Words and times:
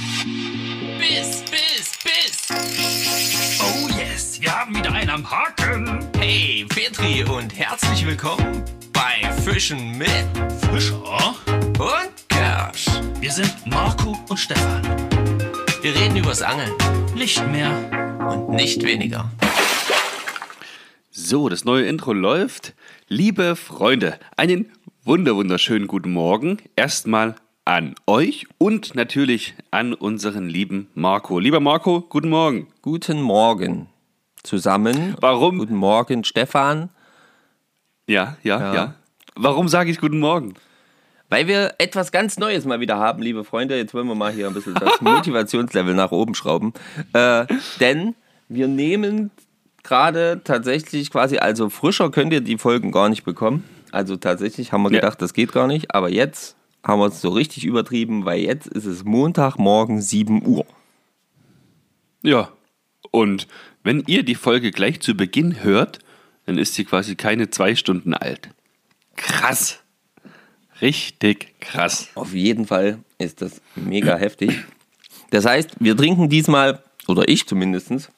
Biss, 0.00 1.44
Biss, 1.50 1.92
Biss. 2.02 2.48
Oh 3.60 3.88
yes, 3.98 4.40
wir 4.40 4.50
haben 4.58 4.74
wieder 4.74 4.90
einen 4.92 5.10
am 5.10 5.30
Haken. 5.30 6.06
Hey, 6.18 6.64
Petri 6.66 7.22
und 7.24 7.54
herzlich 7.58 8.06
willkommen 8.06 8.64
bei 8.94 9.30
Fischen 9.42 9.98
mit 9.98 10.08
Fischer. 10.72 11.34
und 11.78 12.28
Kersch. 12.30 12.86
Wir 13.20 13.30
sind 13.30 13.54
Marco 13.66 14.16
und 14.30 14.38
Stefan. 14.38 14.82
Wir 15.82 15.94
reden 15.94 16.16
übers 16.16 16.40
Angeln 16.40 16.72
Nicht 17.14 17.46
mehr. 17.48 17.70
und 18.26 18.54
nicht 18.56 18.82
weniger. 18.82 19.30
So, 21.10 21.50
das 21.50 21.66
neue 21.66 21.84
Intro 21.86 22.14
läuft. 22.14 22.74
Liebe 23.08 23.54
Freunde, 23.54 24.18
einen 24.38 24.72
wunder 25.04 25.36
wunderschönen 25.36 25.88
guten 25.88 26.12
Morgen. 26.12 26.56
Erstmal 26.74 27.34
an 27.70 27.94
euch 28.08 28.48
und 28.58 28.96
natürlich 28.96 29.54
an 29.70 29.94
unseren 29.94 30.48
lieben 30.48 30.88
Marco. 30.94 31.38
Lieber 31.38 31.60
Marco, 31.60 32.00
guten 32.00 32.28
Morgen. 32.28 32.66
Guten 32.82 33.22
Morgen 33.22 33.86
zusammen. 34.42 35.14
Warum? 35.20 35.58
Guten 35.58 35.76
Morgen, 35.76 36.24
Stefan. 36.24 36.88
Ja, 38.08 38.36
ja, 38.42 38.58
ja. 38.58 38.74
Ja. 38.74 38.94
Warum 39.36 39.68
sage 39.68 39.88
ich 39.92 40.00
guten 40.00 40.18
Morgen? 40.18 40.54
Weil 41.28 41.46
wir 41.46 41.74
etwas 41.78 42.10
ganz 42.10 42.40
Neues 42.40 42.64
mal 42.64 42.80
wieder 42.80 42.96
haben, 42.98 43.22
liebe 43.22 43.44
Freunde. 43.44 43.76
Jetzt 43.76 43.94
wollen 43.94 44.08
wir 44.08 44.16
mal 44.16 44.32
hier 44.32 44.48
ein 44.48 44.54
bisschen 44.54 44.74
das 44.74 45.00
Motivationslevel 45.00 45.94
nach 45.94 46.10
oben 46.10 46.34
schrauben. 46.34 46.72
Äh, 47.12 47.46
denn 47.78 48.16
wir 48.48 48.66
nehmen 48.66 49.30
gerade 49.84 50.40
tatsächlich 50.42 51.12
quasi, 51.12 51.38
also 51.38 51.68
frischer 51.68 52.10
könnt 52.10 52.32
ihr 52.32 52.40
die 52.40 52.58
Folgen 52.58 52.90
gar 52.90 53.08
nicht 53.08 53.22
bekommen. 53.22 53.62
Also 53.92 54.16
tatsächlich 54.16 54.72
haben 54.72 54.82
wir 54.82 54.90
Ja. 54.90 54.98
gedacht, 55.02 55.22
das 55.22 55.34
geht 55.34 55.52
gar 55.52 55.68
nicht. 55.68 55.94
Aber 55.94 56.08
jetzt 56.10 56.56
haben 56.82 57.00
wir 57.00 57.06
es 57.06 57.20
so 57.20 57.30
richtig 57.30 57.64
übertrieben, 57.64 58.24
weil 58.24 58.40
jetzt 58.40 58.66
ist 58.66 58.86
es 58.86 59.04
Montagmorgen 59.04 60.00
7 60.00 60.46
Uhr. 60.46 60.66
Ja. 62.22 62.50
Und 63.10 63.48
wenn 63.82 64.04
ihr 64.06 64.22
die 64.22 64.34
Folge 64.34 64.70
gleich 64.70 65.00
zu 65.00 65.14
Beginn 65.14 65.62
hört, 65.62 65.98
dann 66.46 66.58
ist 66.58 66.74
sie 66.74 66.84
quasi 66.84 67.16
keine 67.16 67.50
zwei 67.50 67.74
Stunden 67.74 68.14
alt. 68.14 68.50
Krass. 69.16 69.80
Richtig 70.80 71.60
krass. 71.60 72.08
Auf 72.14 72.32
jeden 72.32 72.66
Fall 72.66 72.98
ist 73.18 73.42
das 73.42 73.60
mega 73.74 74.16
heftig. 74.16 74.64
Das 75.30 75.44
heißt, 75.44 75.76
wir 75.78 75.96
trinken 75.96 76.28
diesmal, 76.28 76.82
oder 77.06 77.28
ich 77.28 77.46
zumindest, 77.46 78.10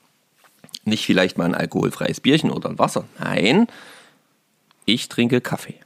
nicht 0.84 1.05
vielleicht 1.05 1.39
mal 1.39 1.44
ein 1.44 1.55
alkoholfreies 1.55 2.20
Bierchen 2.20 2.50
oder 2.50 2.70
ein 2.70 2.78
Wasser. 2.78 3.06
Nein, 3.19 3.67
ich 4.84 5.09
trinke 5.09 5.41
Kaffee. 5.41 5.81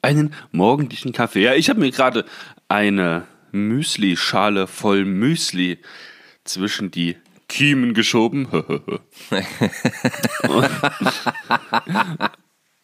Einen 0.00 0.34
morgendlichen 0.50 1.12
Kaffee. 1.12 1.42
Ja, 1.42 1.54
ich 1.54 1.70
habe 1.70 1.80
mir 1.80 1.90
gerade 1.90 2.24
eine 2.68 3.26
Müsli-Schale 3.52 4.66
voll 4.66 5.04
Müsli 5.04 5.78
zwischen 6.44 6.90
die 6.90 7.16
Kiemen 7.48 7.94
geschoben. 7.94 8.46
und, 10.48 10.70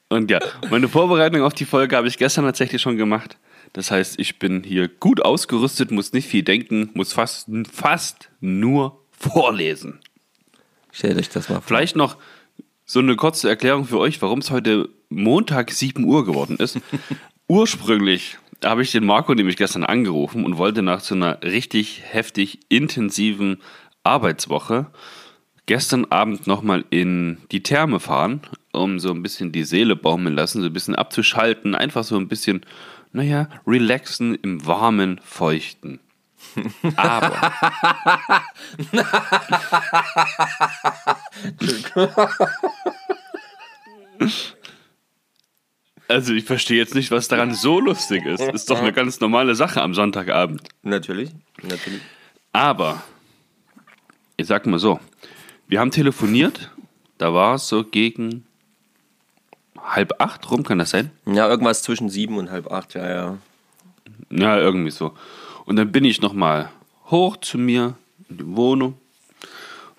und 0.08 0.30
ja, 0.30 0.40
meine 0.70 0.88
Vorbereitung 0.88 1.42
auf 1.42 1.54
die 1.54 1.64
Folge 1.64 1.96
habe 1.96 2.06
ich 2.06 2.18
gestern 2.18 2.44
tatsächlich 2.44 2.80
schon 2.82 2.96
gemacht. 2.96 3.38
Das 3.72 3.90
heißt, 3.90 4.20
ich 4.20 4.38
bin 4.38 4.62
hier 4.62 4.88
gut 4.88 5.24
ausgerüstet, 5.24 5.90
muss 5.90 6.12
nicht 6.12 6.28
viel 6.28 6.42
denken, 6.42 6.90
muss 6.94 7.12
fast, 7.12 7.48
fast 7.72 8.30
nur 8.40 9.04
vorlesen. 9.10 10.00
Stellt 10.92 11.18
euch 11.18 11.28
das 11.28 11.48
mal 11.48 11.56
vor. 11.56 11.62
Vielleicht 11.62 11.96
noch 11.96 12.16
so 12.84 13.00
eine 13.00 13.16
kurze 13.16 13.48
Erklärung 13.48 13.84
für 13.84 13.98
euch, 13.98 14.20
warum 14.22 14.38
es 14.38 14.50
heute 14.50 14.88
Montag 15.10 15.70
7 15.70 16.04
Uhr 16.04 16.24
geworden 16.24 16.56
ist. 16.56 16.78
Ursprünglich 17.48 18.38
habe 18.64 18.82
ich 18.82 18.92
den 18.92 19.06
Marco 19.06 19.34
nämlich 19.34 19.56
gestern 19.56 19.84
angerufen 19.84 20.44
und 20.44 20.58
wollte 20.58 20.82
nach 20.82 21.00
so 21.00 21.14
einer 21.14 21.42
richtig 21.42 22.02
heftig 22.04 22.60
intensiven 22.68 23.62
Arbeitswoche 24.02 24.86
gestern 25.66 26.06
Abend 26.06 26.46
nochmal 26.46 26.84
in 26.90 27.38
die 27.52 27.62
Therme 27.62 28.00
fahren, 28.00 28.40
um 28.72 28.98
so 28.98 29.10
ein 29.12 29.22
bisschen 29.22 29.52
die 29.52 29.64
Seele 29.64 29.96
baumeln 29.96 30.34
lassen, 30.34 30.60
so 30.60 30.66
ein 30.66 30.72
bisschen 30.72 30.94
abzuschalten, 30.94 31.74
einfach 31.74 32.04
so 32.04 32.16
ein 32.16 32.28
bisschen, 32.28 32.64
naja, 33.12 33.48
relaxen 33.66 34.34
im 34.34 34.66
warmen, 34.66 35.20
feuchten. 35.22 36.00
Aber 36.96 37.32
Also 46.08 46.32
ich 46.32 46.44
verstehe 46.44 46.78
jetzt 46.78 46.94
nicht, 46.94 47.10
was 47.10 47.28
daran 47.28 47.54
so 47.54 47.80
lustig 47.80 48.24
ist. 48.24 48.40
Ist 48.40 48.70
doch 48.70 48.80
eine 48.80 48.94
ganz 48.94 49.20
normale 49.20 49.54
Sache 49.54 49.82
am 49.82 49.92
Sonntagabend. 49.92 50.62
Natürlich, 50.82 51.30
natürlich. 51.62 52.00
Aber, 52.52 53.02
ich 54.38 54.46
sag 54.46 54.66
mal 54.66 54.78
so, 54.78 55.00
wir 55.68 55.80
haben 55.80 55.90
telefoniert, 55.90 56.70
da 57.18 57.34
war 57.34 57.56
es 57.56 57.68
so 57.68 57.84
gegen 57.84 58.46
halb 59.78 60.14
acht 60.18 60.50
rum, 60.50 60.64
kann 60.64 60.78
das 60.78 60.90
sein? 60.90 61.10
Ja, 61.26 61.46
irgendwas 61.46 61.82
zwischen 61.82 62.08
sieben 62.08 62.38
und 62.38 62.50
halb 62.50 62.72
acht, 62.72 62.94
ja, 62.94 63.08
ja. 63.08 63.38
Ja, 64.30 64.58
irgendwie 64.58 64.90
so. 64.90 65.14
Und 65.66 65.76
dann 65.76 65.92
bin 65.92 66.04
ich 66.04 66.22
nochmal 66.22 66.70
hoch 67.10 67.36
zu 67.36 67.58
mir 67.58 67.94
in 68.30 68.38
die 68.38 68.56
Wohnung, 68.56 68.94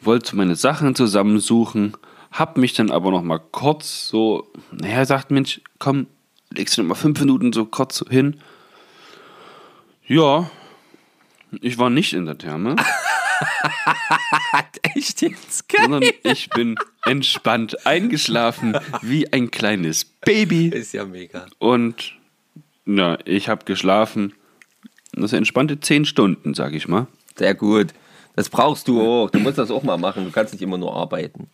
wollte 0.02 0.36
meine 0.36 0.56
Sachen 0.56 0.96
zusammensuchen, 0.96 1.94
hab 2.32 2.58
mich 2.58 2.74
dann 2.74 2.92
aber 2.92 3.12
nochmal 3.12 3.40
kurz 3.52 4.08
so, 4.08 4.52
naja, 4.72 5.06
sagt 5.06 5.32
Mensch, 5.32 5.62
komm, 5.80 6.08
legst 6.52 6.78
du 6.78 6.82
noch 6.82 6.90
mal 6.90 6.96
fünf 6.96 7.20
Minuten 7.20 7.54
so 7.54 7.66
kurz 7.66 8.04
hin. 8.10 8.40
Ja, 10.08 10.50
ich 11.62 11.78
war 11.78 11.90
nicht 11.90 12.14
in 12.14 12.26
der 12.26 12.38
Therme, 12.38 12.76
Echt 14.96 15.22
jetzt? 15.22 15.66
sondern 15.80 16.04
ich 16.24 16.50
bin 16.50 16.76
entspannt 17.06 17.86
eingeschlafen 17.86 18.78
wie 19.02 19.32
ein 19.32 19.52
kleines 19.52 20.06
Baby. 20.06 20.68
Ist 20.70 20.94
ja 20.94 21.06
mega. 21.06 21.46
Und 21.58 22.14
na, 22.86 23.18
ich 23.26 23.50
habe 23.50 23.66
geschlafen. 23.66 24.34
Das 25.14 25.34
entspannte 25.34 25.80
zehn 25.80 26.06
Stunden, 26.06 26.54
sag 26.54 26.74
ich 26.74 26.88
mal. 26.88 27.08
Sehr 27.36 27.56
gut. 27.56 27.94
Das 28.36 28.50
brauchst 28.50 28.88
du 28.88 29.02
auch. 29.02 29.30
Du 29.30 29.40
musst 29.40 29.58
das 29.58 29.72
auch 29.72 29.84
mal 29.84 29.98
machen. 29.98 30.26
Du 30.26 30.32
kannst 30.32 30.54
nicht 30.54 30.62
immer 30.62 30.78
nur 30.78 30.96
arbeiten. 30.96 31.50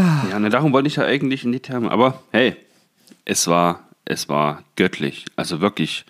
Ja, 0.00 0.38
ne, 0.38 0.50
darum 0.50 0.72
wollte 0.72 0.88
ich 0.88 0.96
ja 0.96 1.04
eigentlich 1.04 1.44
in 1.44 1.52
die 1.52 1.60
Therme. 1.60 1.90
Aber 1.90 2.22
hey, 2.32 2.56
es 3.24 3.46
war, 3.46 3.88
es 4.04 4.28
war 4.28 4.62
göttlich. 4.76 5.24
Also 5.36 5.60
wirklich, 5.60 6.04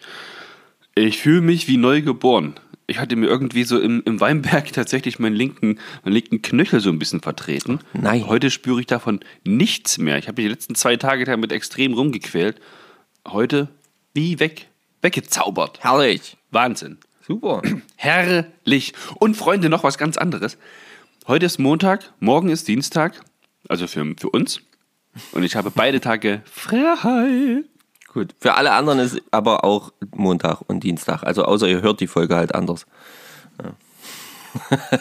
ich 0.94 1.18
fühle 1.18 1.40
mich 1.40 1.68
wie 1.68 1.76
neu 1.76 2.02
geboren. 2.02 2.54
Ich 2.88 2.98
hatte 2.98 3.16
mir 3.16 3.26
irgendwie 3.26 3.64
so 3.64 3.80
im, 3.80 4.02
im 4.04 4.20
Weinberg 4.20 4.72
tatsächlich 4.72 5.18
meinen 5.18 5.34
linken, 5.34 5.78
meinen 6.04 6.14
linken 6.14 6.42
Knöchel 6.42 6.80
so 6.80 6.90
ein 6.90 6.98
bisschen 6.98 7.20
vertreten. 7.20 7.80
Nein. 7.92 8.26
Heute 8.26 8.50
spüre 8.50 8.80
ich 8.80 8.86
davon 8.86 9.20
nichts 9.44 9.98
mehr. 9.98 10.18
Ich 10.18 10.28
habe 10.28 10.40
mich 10.40 10.48
die 10.48 10.54
letzten 10.54 10.74
zwei 10.74 10.96
Tage 10.96 11.24
damit 11.24 11.52
extrem 11.52 11.94
rumgequält. 11.94 12.60
Heute 13.26 13.68
wie 14.14 14.38
weg, 14.38 14.68
weggezaubert. 15.02 15.80
Herrlich. 15.82 16.36
Wahnsinn. 16.50 16.98
Super. 17.26 17.62
Herrlich. 17.96 18.94
Und 19.16 19.36
Freunde, 19.36 19.68
noch 19.68 19.82
was 19.82 19.98
ganz 19.98 20.16
anderes. 20.16 20.58
Heute 21.26 21.46
ist 21.46 21.58
Montag, 21.58 22.12
morgen 22.20 22.50
ist 22.50 22.68
Dienstag, 22.68 23.20
also 23.68 23.86
für, 23.86 24.14
für 24.18 24.30
uns. 24.30 24.60
Und 25.32 25.44
ich 25.44 25.56
habe 25.56 25.70
beide 25.70 26.00
Tage 26.00 26.42
frei. 26.44 27.62
Gut. 28.12 28.34
Für 28.38 28.54
alle 28.54 28.72
anderen 28.72 28.98
ist 28.98 29.20
aber 29.30 29.64
auch 29.64 29.92
Montag 30.14 30.62
und 30.66 30.80
Dienstag. 30.84 31.22
Also 31.22 31.44
außer 31.44 31.68
ihr 31.68 31.82
hört 31.82 32.00
die 32.00 32.06
Folge 32.06 32.36
halt 32.36 32.54
anders. 32.54 32.86
Ja. 33.62 33.72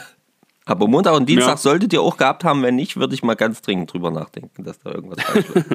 aber 0.65 0.87
Montag 0.87 1.13
und 1.15 1.27
Dienstag 1.27 1.51
Ja. 1.51 1.57
solltet 1.57 1.93
ihr 1.93 2.01
auch 2.01 2.17
gehabt 2.17 2.43
haben. 2.43 2.61
Wenn 2.63 2.75
nicht, 2.75 2.97
würde 2.97 3.13
ich 3.13 3.23
mal 3.23 3.35
ganz 3.35 3.61
dringend 3.61 3.93
drüber 3.93 4.11
nachdenken, 4.11 4.63
dass 4.63 4.79
da 4.79 4.91
irgendwas 4.91 5.21
falsch 5.23 5.45
läuft. 5.53 5.69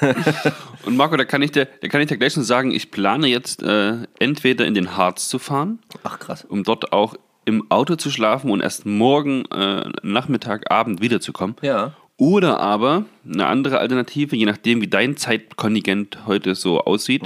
Und 0.86 0.96
Marco, 0.96 1.16
da 1.16 1.24
kann 1.24 1.42
ich 1.42 1.52
dir, 1.52 1.66
da 1.80 1.88
kann 1.88 2.00
ich 2.00 2.08
dir 2.08 2.16
gleich 2.18 2.32
schon 2.32 2.42
sagen, 2.44 2.70
ich 2.70 2.90
plane 2.90 3.26
jetzt 3.28 3.62
äh, 3.62 3.98
entweder 4.18 4.66
in 4.66 4.74
den 4.74 4.96
Harz 4.96 5.28
zu 5.28 5.38
fahren, 5.38 5.78
Ach 6.04 6.18
krass. 6.18 6.44
um 6.44 6.64
dort 6.64 6.92
auch 6.92 7.14
im 7.44 7.70
Auto 7.70 7.96
zu 7.96 8.10
schlafen 8.10 8.50
und 8.50 8.60
erst 8.60 8.84
morgen 8.86 9.44
äh, 9.46 9.90
Nachmittag, 10.02 10.70
Abend 10.70 11.00
wiederzukommen. 11.00 11.56
Ja. 11.62 11.94
Oder 12.18 12.58
aber 12.58 13.04
eine 13.24 13.46
andere 13.46 13.78
Alternative, 13.78 14.34
je 14.36 14.44
nachdem, 14.44 14.80
wie 14.82 14.88
dein 14.88 15.16
Zeitkontingent 15.16 16.26
heute 16.26 16.56
so 16.56 16.80
aussieht, 16.80 17.22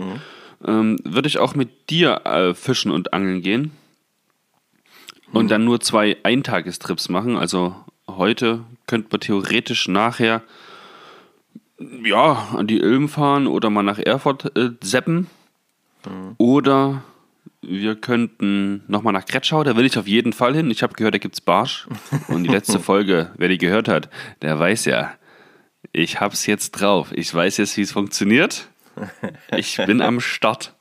ähm, 0.64 0.98
würde 1.02 1.28
ich 1.28 1.38
auch 1.38 1.54
mit 1.54 1.90
dir 1.90 2.20
äh, 2.26 2.54
fischen 2.54 2.92
und 2.92 3.14
angeln 3.14 3.40
gehen. 3.40 3.72
Und 5.32 5.50
dann 5.50 5.64
nur 5.64 5.80
zwei 5.80 6.18
Eintagestrips 6.24 7.08
machen. 7.08 7.36
Also 7.36 7.74
heute 8.06 8.60
könnten 8.86 9.10
wir 9.10 9.18
theoretisch 9.18 9.88
nachher 9.88 10.42
ja, 12.04 12.48
an 12.54 12.66
die 12.66 12.78
Ilm 12.78 13.08
fahren 13.08 13.46
oder 13.46 13.70
mal 13.70 13.82
nach 13.82 13.98
Erfurt 13.98 14.54
äh, 14.56 14.72
seppen. 14.82 15.28
Oder 16.36 17.02
wir 17.60 17.94
könnten 17.96 18.82
nochmal 18.88 19.12
nach 19.12 19.24
Kretschau, 19.24 19.62
da 19.62 19.76
will 19.76 19.86
ich 19.86 19.96
auf 19.98 20.06
jeden 20.08 20.32
Fall 20.32 20.54
hin. 20.54 20.70
Ich 20.70 20.82
habe 20.82 20.94
gehört, 20.94 21.14
da 21.14 21.18
gibt's 21.18 21.40
Barsch. 21.40 21.86
Und 22.28 22.44
die 22.44 22.50
letzte 22.50 22.80
Folge, 22.80 23.30
wer 23.36 23.48
die 23.48 23.58
gehört 23.58 23.88
hat, 23.88 24.10
der 24.42 24.58
weiß 24.58 24.84
ja, 24.86 25.12
ich 25.92 26.20
hab's 26.20 26.46
jetzt 26.46 26.72
drauf. 26.72 27.12
Ich 27.14 27.32
weiß 27.32 27.58
jetzt, 27.58 27.76
wie 27.76 27.82
es 27.82 27.92
funktioniert. 27.92 28.68
Ich 29.56 29.76
bin 29.76 30.00
am 30.00 30.20
Start. 30.20 30.74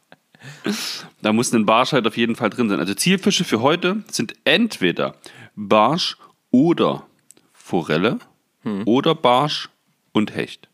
Da 1.22 1.34
muss 1.34 1.54
ein 1.54 1.66
Barsch 1.66 1.92
halt 1.92 2.08
auf 2.08 2.18
jeden 2.18 2.36
Fall 2.36 2.50
drin 2.50 2.70
sein. 2.70 2.80
Also 2.80 2.94
Zielfische 2.94 3.44
für 3.44 3.62
heute 3.62 4.04
sind 4.10 4.34
entweder 4.44 5.16
Barsch 5.56 6.18
oder 6.50 7.06
Forelle 7.54 8.20
oder 8.86 9.16
Barsch 9.16 9.70
und 10.14 10.36
Hecht. 10.36 10.68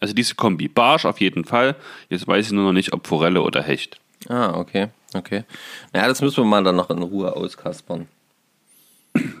Also 0.00 0.14
diese 0.14 0.34
Kombi. 0.34 0.68
Barsch 0.68 1.04
auf 1.04 1.20
jeden 1.20 1.44
Fall. 1.44 1.76
Jetzt 2.08 2.26
weiß 2.26 2.46
ich 2.46 2.52
nur 2.52 2.64
noch 2.64 2.72
nicht, 2.72 2.92
ob 2.92 3.06
Forelle 3.06 3.42
oder 3.42 3.62
Hecht. 3.62 4.00
Ah, 4.28 4.52
okay, 4.54 4.88
okay. 5.14 5.44
Naja, 5.92 6.08
das 6.08 6.20
müssen 6.20 6.36
wir 6.38 6.44
mal 6.44 6.62
dann 6.62 6.76
noch 6.76 6.90
in 6.90 7.02
Ruhe 7.02 7.34
auskaspern. 7.34 8.06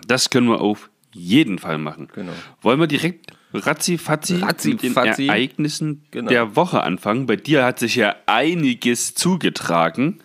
Das 0.06 0.30
können 0.30 0.48
wir 0.48 0.60
auf 0.60 0.90
jeden 1.12 1.58
Fall 1.58 1.78
machen. 1.78 2.08
Genau. 2.14 2.32
Wollen 2.62 2.80
wir 2.80 2.86
direkt 2.86 3.32
ratzi-fatzi 3.54 4.34
mit 4.34 4.42
den 4.42 4.46
Ratzi-fatzi. 4.92 5.26
Ereignissen 5.28 6.04
Genau. 6.10 6.28
der 6.28 6.56
Woche 6.56 6.82
anfangen? 6.82 7.26
Bei 7.26 7.36
dir 7.36 7.64
hat 7.64 7.78
sich 7.78 7.96
ja 7.96 8.14
einiges 8.26 9.14
zugetragen, 9.14 10.20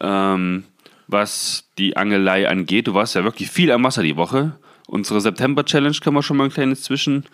ähm, 0.00 0.64
was 1.08 1.68
die 1.78 1.96
Angelei 1.96 2.48
angeht. 2.48 2.86
Du 2.86 2.94
warst 2.94 3.14
ja 3.14 3.24
wirklich 3.24 3.50
viel 3.50 3.70
am 3.70 3.84
Wasser 3.84 4.02
die 4.02 4.16
Woche. 4.16 4.52
Unsere 4.86 5.20
September-Challenge 5.20 5.96
können 6.02 6.16
wir 6.16 6.22
schon 6.22 6.36
mal 6.36 6.44
ein 6.44 6.50
kleines 6.52 6.82
Zwischen 6.82 7.24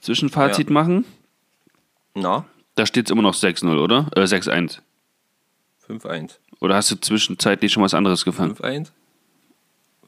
Zwischenfazit 0.00 0.68
Ja. 0.68 0.72
machen. 0.74 1.04
Na, 2.14 2.46
Da 2.74 2.86
steht 2.86 3.06
es 3.06 3.10
immer 3.12 3.20
noch 3.22 3.34
6-0, 3.34 3.78
oder? 3.78 4.08
Äh, 4.16 4.26
6-1. 4.26 4.80
5-1. 5.98 6.38
Oder 6.60 6.76
hast 6.76 6.90
du 6.90 6.96
zwischenzeitlich 6.96 7.72
schon 7.72 7.82
was 7.82 7.94
anderes 7.94 8.24
gefangen? 8.24 8.54
5-1? 8.54 8.90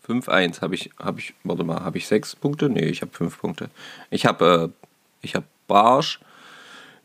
5-1 0.06 0.60
habe 0.60 0.74
ich, 0.74 0.90
habe 0.98 1.20
ich, 1.20 1.34
warte 1.44 1.64
mal, 1.64 1.80
habe 1.80 1.98
ich 1.98 2.06
sechs 2.06 2.36
Punkte? 2.36 2.68
Nee, 2.68 2.86
ich 2.86 3.00
habe 3.02 3.12
fünf 3.12 3.38
Punkte. 3.38 3.70
Ich 4.10 4.26
habe, 4.26 4.72
äh, 4.72 4.86
ich 5.22 5.34
habe 5.34 5.46
Barsch, 5.66 6.20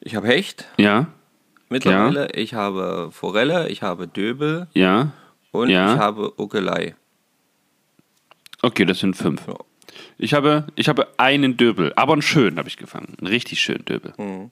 ich 0.02 0.16
habe 0.16 0.28
Hecht 0.28 0.66
Ja, 0.78 1.08
mittlerweile, 1.70 2.32
ich 2.34 2.54
habe 2.54 3.10
Forelle, 3.12 3.70
ich 3.70 3.82
habe 3.82 4.08
Döbel 4.08 4.68
ja. 4.74 5.12
und 5.52 5.70
Ja. 5.70 5.94
ich 5.94 6.00
habe 6.00 6.34
Uckelei. 6.38 6.96
Okay, 8.62 8.84
das 8.86 9.00
sind 9.00 9.16
fünf. 9.16 9.48
Ja. 9.48 9.56
Ich 10.18 10.34
habe, 10.34 10.68
ich 10.76 10.90
habe 10.90 11.08
einen 11.18 11.56
Döbel, 11.56 11.94
aber 11.96 12.14
einen 12.14 12.22
schönen 12.22 12.58
habe 12.58 12.68
ich 12.68 12.76
gefangen. 12.76 13.16
Einen 13.20 13.28
richtig 13.28 13.62
schönen 13.62 13.86
Döbel. 13.86 14.14
Mhm. 14.18 14.52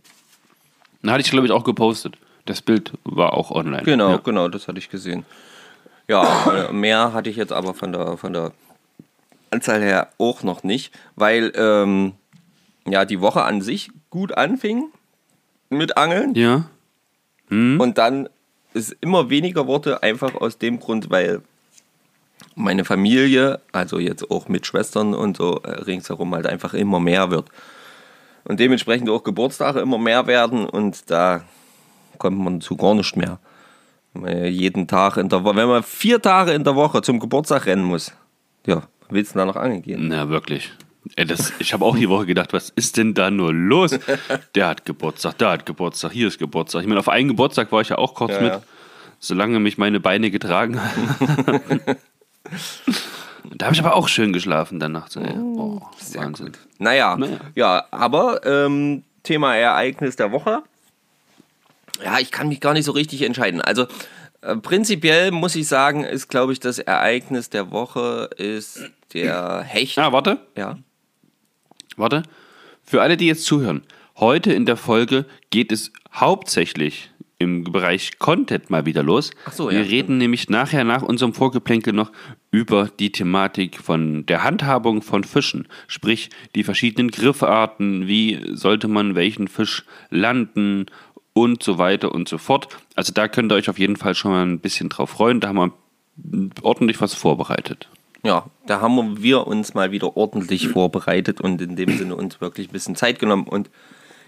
Den 1.03 1.11
hatte 1.11 1.21
ich, 1.21 1.29
glaube 1.29 1.45
ich, 1.45 1.51
auch 1.51 1.65
gepostet. 1.65 2.17
Das 2.47 2.61
Bild 2.61 2.93
war 3.03 3.33
auch 3.33 3.51
online. 3.51 3.83
Genau, 3.83 4.11
Ja. 4.11 4.17
genau, 4.17 4.47
das 4.47 4.67
hatte 4.67 4.79
ich 4.79 4.89
gesehen. 4.89 5.25
Ja, 6.07 6.67
äh, 6.69 6.73
mehr 6.73 7.13
hatte 7.13 7.29
ich 7.29 7.35
jetzt 7.35 7.51
aber 7.53 7.73
von 7.73 7.91
der, 7.91 8.17
von 8.17 8.33
der 8.33 8.51
Anzahl 9.51 9.81
her 9.81 10.07
auch 10.17 10.41
noch 10.43 10.63
nicht, 10.63 10.93
weil 11.15 11.51
ähm, 11.55 12.13
ja 12.87 13.05
die 13.05 13.21
Woche 13.21 13.43
an 13.43 13.61
sich 13.61 13.91
gut 14.09 14.31
anfing 14.37 14.85
mit 15.69 15.97
Angeln 15.97 16.33
Ja. 16.35 16.65
und 17.49 17.97
dann 17.97 18.29
es 18.73 18.91
immer 19.01 19.29
weniger 19.29 19.67
wurde, 19.67 20.01
einfach 20.03 20.35
aus 20.35 20.57
dem 20.57 20.79
Grund, 20.79 21.09
weil 21.09 21.41
meine 22.55 22.85
Familie, 22.85 23.59
also 23.71 23.99
jetzt 23.99 24.29
auch 24.31 24.47
mit 24.47 24.65
Schwestern 24.65 25.13
und 25.13 25.37
so 25.37 25.61
äh, 25.63 25.71
ringsherum 25.71 26.33
halt 26.33 26.47
einfach 26.47 26.73
immer 26.73 26.99
mehr 26.99 27.29
wird. 27.31 27.49
Und 28.45 28.59
dementsprechend 28.61 29.09
auch 29.09 29.23
Geburtstage 29.23 29.79
immer 29.81 29.97
mehr 29.97 30.25
werden 30.27 30.65
und 30.65 31.09
da 31.11 31.43
kommt 32.17 32.39
man 32.39 32.61
zu 32.61 32.75
gar 32.75 32.93
nicht 32.95 33.15
mehr. 33.15 33.39
Wenn 34.13 34.21
man 34.23 34.45
jeden 34.51 34.87
Tag 34.87 35.17
in 35.17 35.29
der 35.29 35.43
Woche, 35.43 35.55
wenn 35.55 35.67
man 35.67 35.83
vier 35.83 36.21
Tage 36.21 36.51
in 36.51 36.63
der 36.63 36.75
Woche 36.75 37.01
zum 37.01 37.19
Geburtstag 37.19 37.65
rennen 37.65 37.83
muss, 37.83 38.11
ja, 38.65 38.83
willst 39.09 39.35
du 39.35 39.39
da 39.39 39.45
noch 39.45 39.55
angeln 39.55 39.81
gehen? 39.81 40.07
Na, 40.07 40.29
wirklich. 40.29 40.71
Ey, 41.15 41.25
das, 41.25 41.53
ich 41.59 41.71
habe 41.71 41.85
auch 41.85 41.95
die 41.95 42.09
Woche 42.09 42.25
gedacht, 42.25 42.51
was 42.51 42.69
ist 42.71 42.97
denn 42.97 43.13
da 43.13 43.31
nur 43.31 43.53
los? 43.53 43.97
Der 44.55 44.67
hat 44.67 44.83
Geburtstag, 44.85 45.37
der 45.37 45.51
hat 45.51 45.65
Geburtstag, 45.65 46.11
hier 46.11 46.27
ist 46.27 46.37
Geburtstag. 46.37 46.81
Ich 46.81 46.87
meine, 46.87 46.99
auf 46.99 47.07
einen 47.07 47.29
Geburtstag 47.29 47.71
war 47.71 47.79
ich 47.81 47.89
ja 47.89 47.97
auch 47.97 48.13
kurz 48.13 48.33
Ja, 48.33 48.41
mit, 48.41 48.51
ja. 48.51 48.61
solange 49.19 49.59
mich 49.61 49.77
meine 49.77 50.01
Beine 50.01 50.31
getragen 50.31 50.81
haben. 50.81 51.79
da 53.55 53.65
habe 53.67 53.75
ich 53.75 53.79
aber 53.81 53.95
auch 53.95 54.07
schön 54.09 54.33
geschlafen 54.33 54.79
dann 54.79 54.91
nachts. 54.93 55.15
Ey. 55.15 55.33
Oh, 55.37 55.81
Wahnsinn. 56.15 56.51
Naja, 56.77 57.15
Naja. 57.15 57.37
ja, 57.55 57.85
aber 57.91 58.45
ähm, 58.45 59.03
Thema 59.23 59.55
Ereignis 59.55 60.15
der 60.17 60.31
Woche. 60.31 60.63
Ja, 62.03 62.19
ich 62.19 62.31
kann 62.31 62.47
mich 62.47 62.59
gar 62.59 62.73
nicht 62.73 62.85
so 62.85 62.91
richtig 62.91 63.21
entscheiden. 63.23 63.61
Also 63.61 63.87
äh, 64.41 64.55
prinzipiell 64.55 65.31
muss 65.31 65.55
ich 65.55 65.67
sagen, 65.67 66.03
ist, 66.03 66.27
glaube 66.27 66.53
ich, 66.53 66.59
das 66.59 66.79
Ereignis 66.79 67.49
der 67.49 67.71
Woche 67.71 68.29
ist 68.37 68.91
der 69.13 69.61
Hecht. 69.67 69.97
Ah, 69.97 70.11
warte. 70.11 70.39
Ja. 70.55 70.77
Warte. 71.95 72.23
Für 72.83 73.01
alle, 73.01 73.17
die 73.17 73.27
jetzt 73.27 73.45
zuhören, 73.45 73.83
heute 74.17 74.53
in 74.53 74.65
der 74.65 74.77
Folge 74.77 75.25
geht 75.49 75.71
es 75.71 75.91
hauptsächlich 76.13 77.09
im 77.39 77.63
Bereich 77.63 78.17
Content 78.17 78.69
mal 78.69 78.85
wieder 78.85 79.03
los. 79.03 79.31
Ach 79.45 79.51
so, 79.51 79.69
Wir 79.69 79.81
ja, 79.81 79.85
reden 79.85 80.17
nämlich 80.17 80.49
nachher 80.49 80.83
nach 80.83 81.03
unserem 81.03 81.33
Vorgeplänkel 81.33 81.93
noch 81.93 82.11
über 82.49 82.89
die 82.99 83.11
Thematik 83.11 83.77
von 83.77 84.25
der 84.25 84.43
Handhabung 84.43 85.01
von 85.03 85.23
Fischen, 85.23 85.67
sprich 85.87 86.29
die 86.55 86.63
verschiedenen 86.63 87.11
Griffarten, 87.11 88.07
wie 88.07 88.41
sollte 88.53 88.87
man 88.87 89.13
welchen 89.13 89.47
Fisch 89.47 89.85
landen 90.09 90.87
und 91.43 91.63
so 91.63 91.77
weiter 91.77 92.13
und 92.13 92.27
so 92.27 92.37
fort. 92.37 92.67
Also 92.95 93.13
da 93.13 93.27
könnt 93.27 93.51
ihr 93.51 93.55
euch 93.55 93.69
auf 93.69 93.79
jeden 93.79 93.95
Fall 93.95 94.15
schon 94.15 94.31
mal 94.31 94.45
ein 94.45 94.59
bisschen 94.59 94.89
drauf 94.89 95.11
freuen. 95.11 95.39
Da 95.39 95.49
haben 95.49 95.57
wir 96.15 96.49
ordentlich 96.63 96.99
was 97.01 97.13
vorbereitet. 97.13 97.87
Ja, 98.23 98.45
da 98.65 98.81
haben 98.81 99.21
wir 99.21 99.47
uns 99.47 99.73
mal 99.73 99.91
wieder 99.91 100.17
ordentlich 100.17 100.67
vorbereitet 100.69 101.39
und 101.39 101.61
in 101.61 101.75
dem 101.75 101.97
Sinne 101.97 102.15
uns 102.15 102.41
wirklich 102.41 102.69
ein 102.69 102.73
bisschen 102.73 102.95
Zeit 102.95 103.19
genommen 103.19 103.47
und 103.47 103.69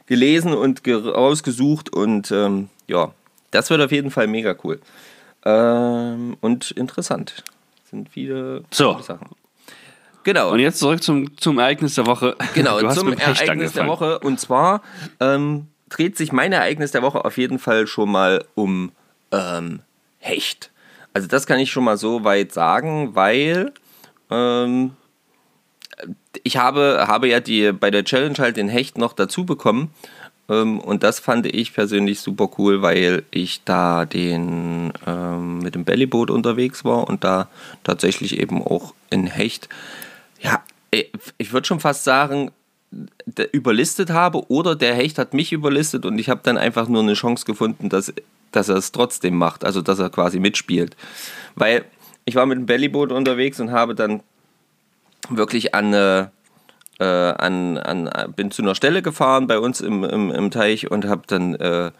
gelesen 0.05 0.53
und 0.53 0.83
ge 0.83 0.95
rausgesucht 0.95 1.91
und 1.93 2.31
ähm, 2.31 2.69
ja, 2.87 3.11
das 3.51 3.69
wird 3.69 3.81
auf 3.81 3.91
jeden 3.91 4.11
Fall 4.11 4.27
mega 4.27 4.55
cool. 4.63 4.79
Ähm, 5.45 6.37
und 6.41 6.71
interessant. 6.71 7.43
Sind 7.89 8.09
viele 8.09 8.63
So. 8.71 8.99
Sachen. 9.01 9.29
Genau. 10.23 10.51
Und 10.51 10.59
jetzt 10.59 10.79
zurück 10.79 11.01
zum, 11.01 11.37
zum 11.37 11.59
Ereignis 11.59 11.95
der 11.95 12.05
Woche. 12.05 12.35
Genau, 12.53 12.79
zum 12.91 13.13
Ereignis 13.13 13.73
der. 13.73 13.87
Woche. 13.87 14.19
Und 14.19 14.39
zwar 14.39 14.81
ähm, 15.19 15.67
dreht 15.89 16.17
sich 16.17 16.31
mein 16.31 16.53
Ereignis 16.53 16.91
der 16.91 17.01
Woche 17.01 17.25
auf 17.25 17.37
jeden 17.37 17.59
Fall 17.59 17.87
schon 17.87 18.11
mal 18.11 18.45
um 18.55 18.91
ähm, 19.31 19.79
Hecht. 20.19 20.71
Also 21.13 21.27
das 21.27 21.45
kann 21.47 21.59
ich 21.59 21.71
schon 21.71 21.83
mal 21.83 21.97
so 21.97 22.23
weit 22.23 22.51
sagen, 22.53 23.15
weil 23.15 23.73
ähm, 24.29 24.91
ich 26.43 26.57
habe, 26.57 27.05
habe 27.07 27.27
ja 27.27 27.39
die, 27.39 27.71
bei 27.71 27.91
der 27.91 28.03
Challenge 28.05 28.37
halt 28.37 28.57
den 28.57 28.69
Hecht 28.69 28.97
noch 28.97 29.13
dazu 29.13 29.45
bekommen. 29.45 29.93
Ähm, 30.49 30.79
und 30.79 31.03
das 31.03 31.19
fand 31.19 31.45
ich 31.45 31.73
persönlich 31.73 32.19
super 32.21 32.49
cool, 32.57 32.81
weil 32.81 33.23
ich 33.31 33.63
da 33.65 34.05
den 34.05 34.93
ähm, 35.05 35.59
mit 35.59 35.75
dem 35.75 35.85
Bellyboot 35.85 36.29
unterwegs 36.31 36.85
war 36.85 37.07
und 37.07 37.23
da 37.23 37.47
tatsächlich 37.83 38.39
eben 38.39 38.61
auch 38.63 38.93
in 39.09 39.27
Hecht, 39.27 39.67
ja, 40.41 40.63
ich- 40.91 41.11
ich 41.37 41.51
würde 41.53 41.67
schon 41.67 41.79
fast 41.79 42.03
sagen, 42.03 42.51
überlistet 43.51 44.09
habe 44.09 44.49
oder 44.49 44.75
der 44.75 44.95
Hecht 44.95 45.17
hat 45.19 45.33
mich 45.33 45.51
überlistet 45.51 46.05
und 46.05 46.17
ich 46.17 46.29
habe 46.29 46.41
dann 46.43 46.57
einfach 46.57 46.87
nur 46.87 47.03
eine 47.03 47.13
Chance 47.13 47.45
gefunden, 47.45 47.89
dass, 47.89 48.11
dass 48.51 48.69
er 48.69 48.77
es 48.77 48.91
trotzdem 48.91 49.35
macht, 49.35 49.63
also 49.63 49.81
dass 49.81 49.99
er 49.99 50.09
quasi 50.09 50.39
mitspielt. 50.39 50.95
Weil 51.55 51.85
ich 52.25 52.35
war 52.35 52.45
mit 52.45 52.57
dem 52.57 52.65
Bellyboot 52.65 53.11
unterwegs 53.11 53.59
und 53.59 53.71
habe 53.71 53.95
dann 53.95 54.21
wirklich 55.29 55.75
an, 55.75 55.93
äh, 55.93 56.27
äh, 56.99 57.03
an, 57.03 57.77
an 57.77 58.33
bin 58.35 58.51
zu 58.51 58.61
einer 58.61 58.75
Stelle 58.75 59.01
gefahren 59.01 59.47
bei 59.47 59.59
uns 59.59 59.81
im, 59.81 60.03
im, 60.03 60.31
im 60.31 60.51
Teich 60.51 60.89
und 60.89 61.05
habe 61.05 61.23
dann 61.27 61.55
äh, 61.55 61.91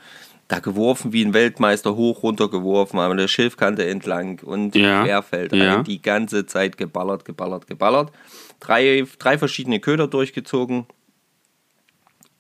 da 0.48 0.60
geworfen 0.60 1.14
wie 1.14 1.24
ein 1.24 1.34
Weltmeister 1.34 1.96
hoch 1.96 2.24
runter 2.24 2.50
geworfen, 2.50 2.98
an 3.00 3.18
der 3.18 3.28
Schilfkante 3.28 3.88
entlang 3.88 4.40
und 4.44 4.76
Ja, 4.76 5.04
querfeld 5.04 5.54
ja. 5.54 5.84
die 5.84 6.02
ganze 6.02 6.48
Zeit 6.48 6.78
geballert, 6.78 7.24
geballert, 7.24 7.68
geballert. 7.68 8.12
Drei, 8.60 9.06
drei 9.18 9.38
verschiedene 9.38 9.80
Köder 9.80 10.08
durchgezogen. 10.08 10.86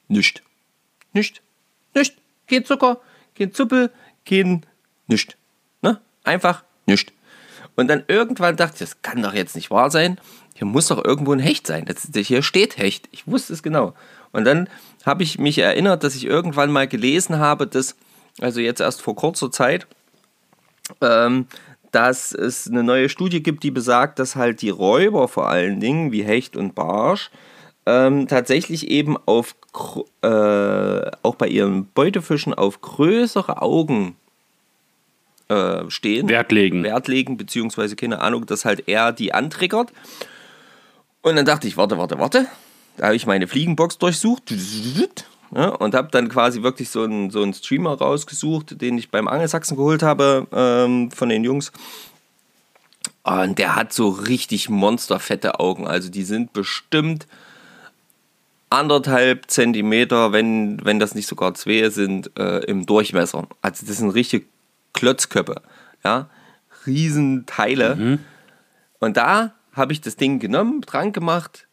Nicht. 0.08 0.44
Nicht. 1.14 1.42
Nicht. 1.94 2.16
Kein 2.48 2.66
Zucker, 2.66 3.00
kein 3.36 3.54
Zuppe, 3.54 3.92
kein 4.26 4.66
nicht. 5.08 5.38
Ne? 5.82 6.02
Einfach 6.24 6.64
nicht. 6.86 7.14
Und 7.76 7.88
dann 7.88 8.04
irgendwann 8.08 8.58
dachte 8.58 8.76
ich, 8.76 8.80
das 8.80 9.02
kann 9.02 9.22
doch 9.24 9.34
jetzt 9.34 9.56
nicht 9.56 9.72
wahr 9.72 9.90
sein. 9.92 10.20
Hier 10.56 10.66
muss 10.66 10.88
doch 10.88 11.04
irgendwo 11.04 11.32
ein 11.32 11.40
Hecht 11.40 11.66
sein. 11.66 11.86
Das, 11.86 12.10
hier 12.28 12.44
steht 12.44 12.78
Hecht. 12.78 13.08
Ich 13.12 13.28
wusste 13.28 13.54
es 13.54 13.64
genau. 13.64 13.94
Und 14.32 14.46
dann 14.46 14.68
habe 15.06 15.24
ich 15.24 15.40
mich 15.40 15.58
erinnert, 15.58 16.04
dass 16.04 16.16
ich 16.16 16.26
irgendwann 16.26 16.72
mal 16.72 16.88
gelesen 16.88 17.40
habe, 17.40 17.66
dass, 17.66 17.96
also 18.42 18.60
jetzt 18.60 18.82
erst 18.82 19.02
vor 19.02 19.16
kurzer 19.16 19.52
Zeit, 19.52 19.88
ähm, 21.02 21.48
dass 21.91 22.34
es 22.34 22.67
eine 22.67 22.84
neue 22.84 23.10
Studie 23.10 23.41
gibt, 23.41 23.63
die 23.63 23.72
besagt, 23.72 24.19
dass 24.19 24.36
halt 24.36 24.62
die 24.62 24.69
Räuber 24.69 25.27
vor 25.27 25.50
allen 25.50 25.79
Dingen, 25.79 26.12
wie 26.12 26.24
Hecht 26.24 26.55
und 26.55 26.75
Barsch, 26.75 27.31
ähm, 27.86 28.27
tatsächlich 28.27 28.89
eben 28.89 29.17
auf, 29.25 29.55
äh, 30.22 30.27
auch 30.27 31.36
bei 31.36 31.48
ihren 31.48 31.88
Beutefischen 31.88 32.53
auf 32.53 32.81
größere 32.81 33.62
Augen 33.62 34.15
äh, 35.48 35.89
stehen. 35.89 36.29
Wert 36.29 36.51
legen. 36.51 36.84
Wert 36.84 37.08
legen, 37.08 37.38
beziehungsweise 37.38 37.96
keine 37.96 38.22
Ahnung, 38.22 38.46
dass 38.46 38.65
halt 38.65 38.88
er 38.88 39.12
die 39.12 39.34
antriggert. 39.34 39.91
Und 41.22 41.36
dann 41.36 41.46
dachte 41.46 41.67
ich, 41.67 41.75
warte, 41.77 41.98
warte, 41.98 42.19
warte. 42.19 42.46
Da 42.98 43.08
habe 43.08 43.15
ich 43.15 43.25
meine 43.25 43.48
Fliegenbox 43.48 43.98
durchsucht. 43.98 44.53
Ne? 45.51 45.75
und 45.77 45.96
habe 45.96 46.10
dann 46.12 46.29
quasi 46.29 46.63
wirklich 46.63 46.89
so 46.89 47.03
einen, 47.03 47.29
so 47.29 47.41
einen 47.41 47.53
Streamer 47.53 47.98
rausgesucht, 47.98 48.82
den 48.82 48.98
ich 48.98 49.10
beim 49.10 49.27
Angelsachsen 49.27 49.77
geholt 49.77 50.03
habe 50.03 50.48
ähm, 50.51 51.12
von 51.12 51.29
den 51.29 51.44
Jungs. 51.44 51.72
Und 53.24 53.60
der 53.60 53.75
hat 53.75 53.94
so 53.94 54.10
richtig 54.10 54.70
monsterfette 54.70 55.60
Augen. 55.60 55.88
Also 55.88 56.10
die 56.10 56.24
sind 56.24 56.53
bestimmt 56.53 57.27
anderthalb 58.70 59.50
Zentimeter, 59.50 60.32
wenn, 60.32 60.84
wenn 60.86 61.00
das 61.00 61.15
nicht 61.15 61.27
sogar 61.27 61.53
zwei 61.53 61.89
sind, 61.89 62.32
äh, 62.38 62.60
im 62.65 62.86
Durchmesser. 62.86 63.48
Also 63.62 63.86
das 63.86 63.98
sind 63.98 64.12
richtige 64.12 64.46
Klotzköpfe. 64.94 65.62
Ja? 66.03 66.29
Riesenteile. 66.86 68.20
Und 69.00 69.18
da 69.18 69.53
habe 69.74 69.94
ich 69.94 70.01
das 70.01 70.15
Ding 70.15 70.39
genommen, 70.39 70.82
dran 70.82 71.13
gemacht, 71.13 71.68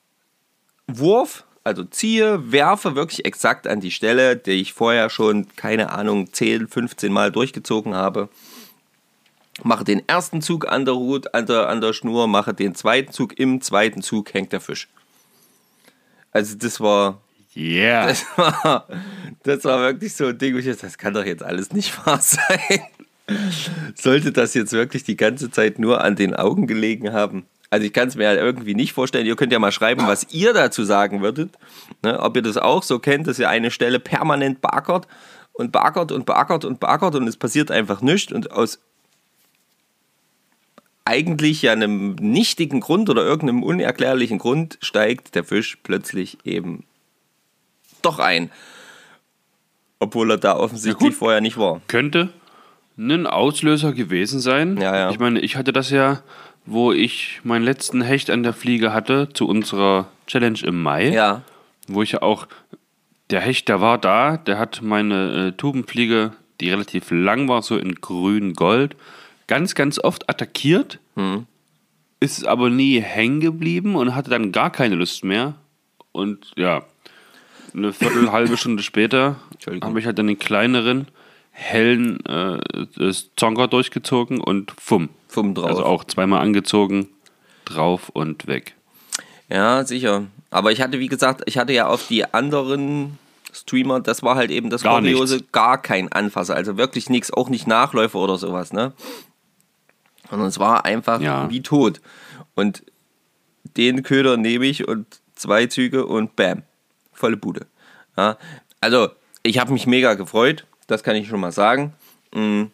Wurf, 0.86 1.44
also 1.66 1.82
ziehe, 1.82 2.52
werfe 2.52 2.94
wirklich 2.94 3.24
exakt 3.24 3.66
an 3.66 3.80
die 3.80 3.90
Stelle, 3.90 4.36
die 4.36 4.52
ich 4.52 4.72
vorher 4.72 5.10
schon, 5.10 5.48
keine 5.56 5.90
Ahnung, 5.90 6.32
10, 6.32 6.68
15 6.68 7.12
Mal 7.12 7.32
durchgezogen 7.32 7.92
habe. 7.92 8.28
Mache 9.64 9.82
den 9.82 10.08
ersten 10.08 10.42
Zug 10.42 10.68
an 10.68 10.84
der 10.84 10.94
Rut, 10.94 11.34
an 11.34 11.46
der, 11.46 11.68
an 11.68 11.80
der 11.80 11.92
Schnur, 11.92 12.28
mache 12.28 12.54
den 12.54 12.76
zweiten 12.76 13.12
Zug, 13.12 13.36
im 13.40 13.60
zweiten 13.62 14.00
Zug 14.00 14.32
hängt 14.32 14.52
der 14.52 14.60
Fisch. 14.60 14.86
Also 16.30 16.54
das 16.54 16.78
war, 16.78 17.20
Yeah. 17.56 18.06
das 18.06 18.24
war, 18.36 18.86
das 19.42 19.64
war 19.64 19.80
wirklich 19.80 20.14
so 20.14 20.26
ein 20.26 20.38
Ding, 20.38 20.54
wo 20.54 20.58
ich 20.58 20.66
jetzt, 20.66 20.84
das 20.84 20.98
kann 20.98 21.14
doch 21.14 21.24
jetzt 21.24 21.42
alles 21.42 21.72
nicht 21.72 22.06
wahr 22.06 22.20
sein. 22.20 22.80
Sollte 23.96 24.30
das 24.30 24.54
jetzt 24.54 24.72
wirklich 24.72 25.02
die 25.02 25.16
ganze 25.16 25.50
Zeit 25.50 25.80
nur 25.80 26.04
an 26.04 26.14
den 26.14 26.36
Augen 26.36 26.68
gelegen 26.68 27.12
haben? 27.12 27.44
Also 27.70 27.86
ich 27.86 27.92
kann 27.92 28.08
es 28.08 28.16
mir 28.16 28.28
halt 28.28 28.38
irgendwie 28.38 28.74
nicht 28.74 28.92
vorstellen. 28.92 29.26
Ihr 29.26 29.36
könnt 29.36 29.52
ja 29.52 29.58
mal 29.58 29.72
schreiben, 29.72 30.06
was 30.06 30.32
ihr 30.32 30.52
dazu 30.52 30.84
sagen 30.84 31.22
würdet. 31.22 31.50
Ne, 32.02 32.18
ob 32.20 32.36
ihr 32.36 32.42
das 32.42 32.56
auch 32.56 32.82
so 32.82 32.98
kennt, 32.98 33.26
dass 33.26 33.38
ihr 33.38 33.48
eine 33.48 33.70
Stelle 33.70 33.98
permanent 33.98 34.60
beackert 34.60 35.08
und 35.52 35.72
beackert 35.72 36.12
und 36.12 36.26
beackert 36.26 36.64
und 36.64 36.80
beackert 36.80 37.14
und 37.14 37.26
es 37.26 37.36
passiert 37.36 37.70
einfach 37.70 38.02
nichts 38.02 38.32
und 38.32 38.52
aus 38.52 38.78
eigentlich 41.04 41.62
ja 41.62 41.72
einem 41.72 42.16
nichtigen 42.16 42.80
Grund 42.80 43.08
oder 43.08 43.22
irgendeinem 43.22 43.62
unerklärlichen 43.62 44.38
Grund 44.38 44.78
steigt 44.82 45.34
der 45.34 45.44
Fisch 45.44 45.78
plötzlich 45.82 46.38
eben 46.44 46.84
doch 48.02 48.18
ein. 48.18 48.50
Obwohl 49.98 50.32
er 50.32 50.38
da 50.38 50.56
offensichtlich 50.56 51.10
gut. 51.10 51.14
vorher 51.14 51.40
nicht 51.40 51.56
war. 51.58 51.80
Könnte 51.88 52.30
ein 52.98 53.26
Auslöser 53.26 53.92
gewesen 53.92 54.40
sein. 54.40 54.78
Ja, 54.78 54.96
ja. 54.96 55.10
Ich 55.10 55.18
meine, 55.18 55.40
ich 55.40 55.56
hatte 55.56 55.72
das 55.72 55.90
ja, 55.90 56.22
wo 56.66 56.92
ich 56.92 57.40
meinen 57.44 57.64
letzten 57.64 58.02
Hecht 58.02 58.28
an 58.30 58.42
der 58.42 58.52
Fliege 58.52 58.92
hatte, 58.92 59.28
zu 59.32 59.46
unserer 59.48 60.08
Challenge 60.26 60.58
im 60.64 60.82
Mai. 60.82 61.10
Ja. 61.10 61.42
Wo 61.88 62.02
ich 62.02 62.12
ja 62.12 62.22
auch, 62.22 62.46
der 63.30 63.40
Hecht, 63.40 63.68
der 63.68 63.80
war 63.80 63.98
da, 63.98 64.36
der 64.36 64.58
hat 64.58 64.82
meine 64.82 65.48
äh, 65.48 65.52
Tubenfliege, 65.52 66.32
die 66.60 66.70
relativ 66.70 67.10
lang 67.10 67.48
war, 67.48 67.62
so 67.62 67.76
in 67.76 67.94
grün-gold, 67.96 68.96
ganz, 69.46 69.74
ganz 69.74 69.98
oft 69.98 70.28
attackiert, 70.28 70.98
Hm. 71.14 71.46
ist 72.20 72.46
aber 72.46 72.68
nie 72.68 73.00
hängen 73.00 73.40
geblieben 73.40 73.94
und 73.96 74.14
hatte 74.14 74.30
dann 74.30 74.52
gar 74.52 74.70
keine 74.70 74.96
Lust 74.96 75.24
mehr. 75.24 75.54
Und 76.12 76.52
ja, 76.56 76.82
eine 77.74 77.92
Viertel, 77.92 78.32
halbe 78.32 78.56
Stunde 78.58 78.82
später 78.82 79.36
habe 79.82 79.98
ich 79.98 80.06
halt 80.06 80.18
dann 80.18 80.26
den 80.26 80.38
kleineren, 80.38 81.08
hellen 81.58 82.24
äh, 82.26 82.58
Zonker 83.36 83.66
durchgezogen 83.66 84.40
und 84.40 84.72
fumm. 84.78 85.08
Fumm 85.28 85.54
drauf. 85.54 85.66
Also 85.66 85.84
auch 85.84 86.04
zweimal 86.04 86.42
angezogen, 86.42 87.08
drauf 87.64 88.10
und 88.10 88.46
weg. 88.46 88.74
Ja, 89.48 89.84
sicher. 89.84 90.24
Aber 90.50 90.70
ich 90.70 90.82
hatte, 90.82 90.98
wie 90.98 91.08
gesagt, 91.08 91.42
ich 91.46 91.56
hatte 91.56 91.72
ja 91.72 91.86
auf 91.86 92.06
die 92.08 92.24
anderen 92.34 93.18
Streamer, 93.52 94.00
das 94.00 94.22
war 94.22 94.36
halt 94.36 94.50
eben 94.50 94.68
das 94.68 94.82
Gar 94.82 95.00
Kuriose, 95.00 95.36
nichts. 95.36 95.52
gar 95.52 95.80
kein 95.80 96.12
Anfasser. 96.12 96.54
Also 96.54 96.76
wirklich 96.76 97.08
nichts, 97.08 97.32
auch 97.32 97.48
nicht 97.48 97.66
Nachläufer 97.66 98.18
oder 98.18 98.36
sowas, 98.36 98.72
ne? 98.74 98.92
Und 100.30 100.40
es 100.42 100.58
war 100.58 100.84
einfach 100.84 101.20
Ja. 101.20 101.48
wie 101.48 101.62
tot. 101.62 102.00
Und 102.54 102.82
den 103.76 104.02
Köder 104.02 104.36
nehme 104.36 104.66
ich 104.66 104.86
und 104.86 105.06
zwei 105.34 105.66
Züge 105.66 106.04
und 106.04 106.36
bam, 106.36 106.62
volle 107.12 107.36
Bude. 107.38 107.66
Ja, 108.16 108.36
also, 108.80 109.08
ich 109.42 109.58
habe 109.58 109.72
mich 109.72 109.86
mega 109.86 110.14
gefreut, 110.14 110.66
das 110.86 111.02
kann 111.02 111.16
ich 111.16 111.28
schon 111.28 111.40
mal 111.40 111.52
sagen. 111.52 111.92
Mm. 112.34 112.64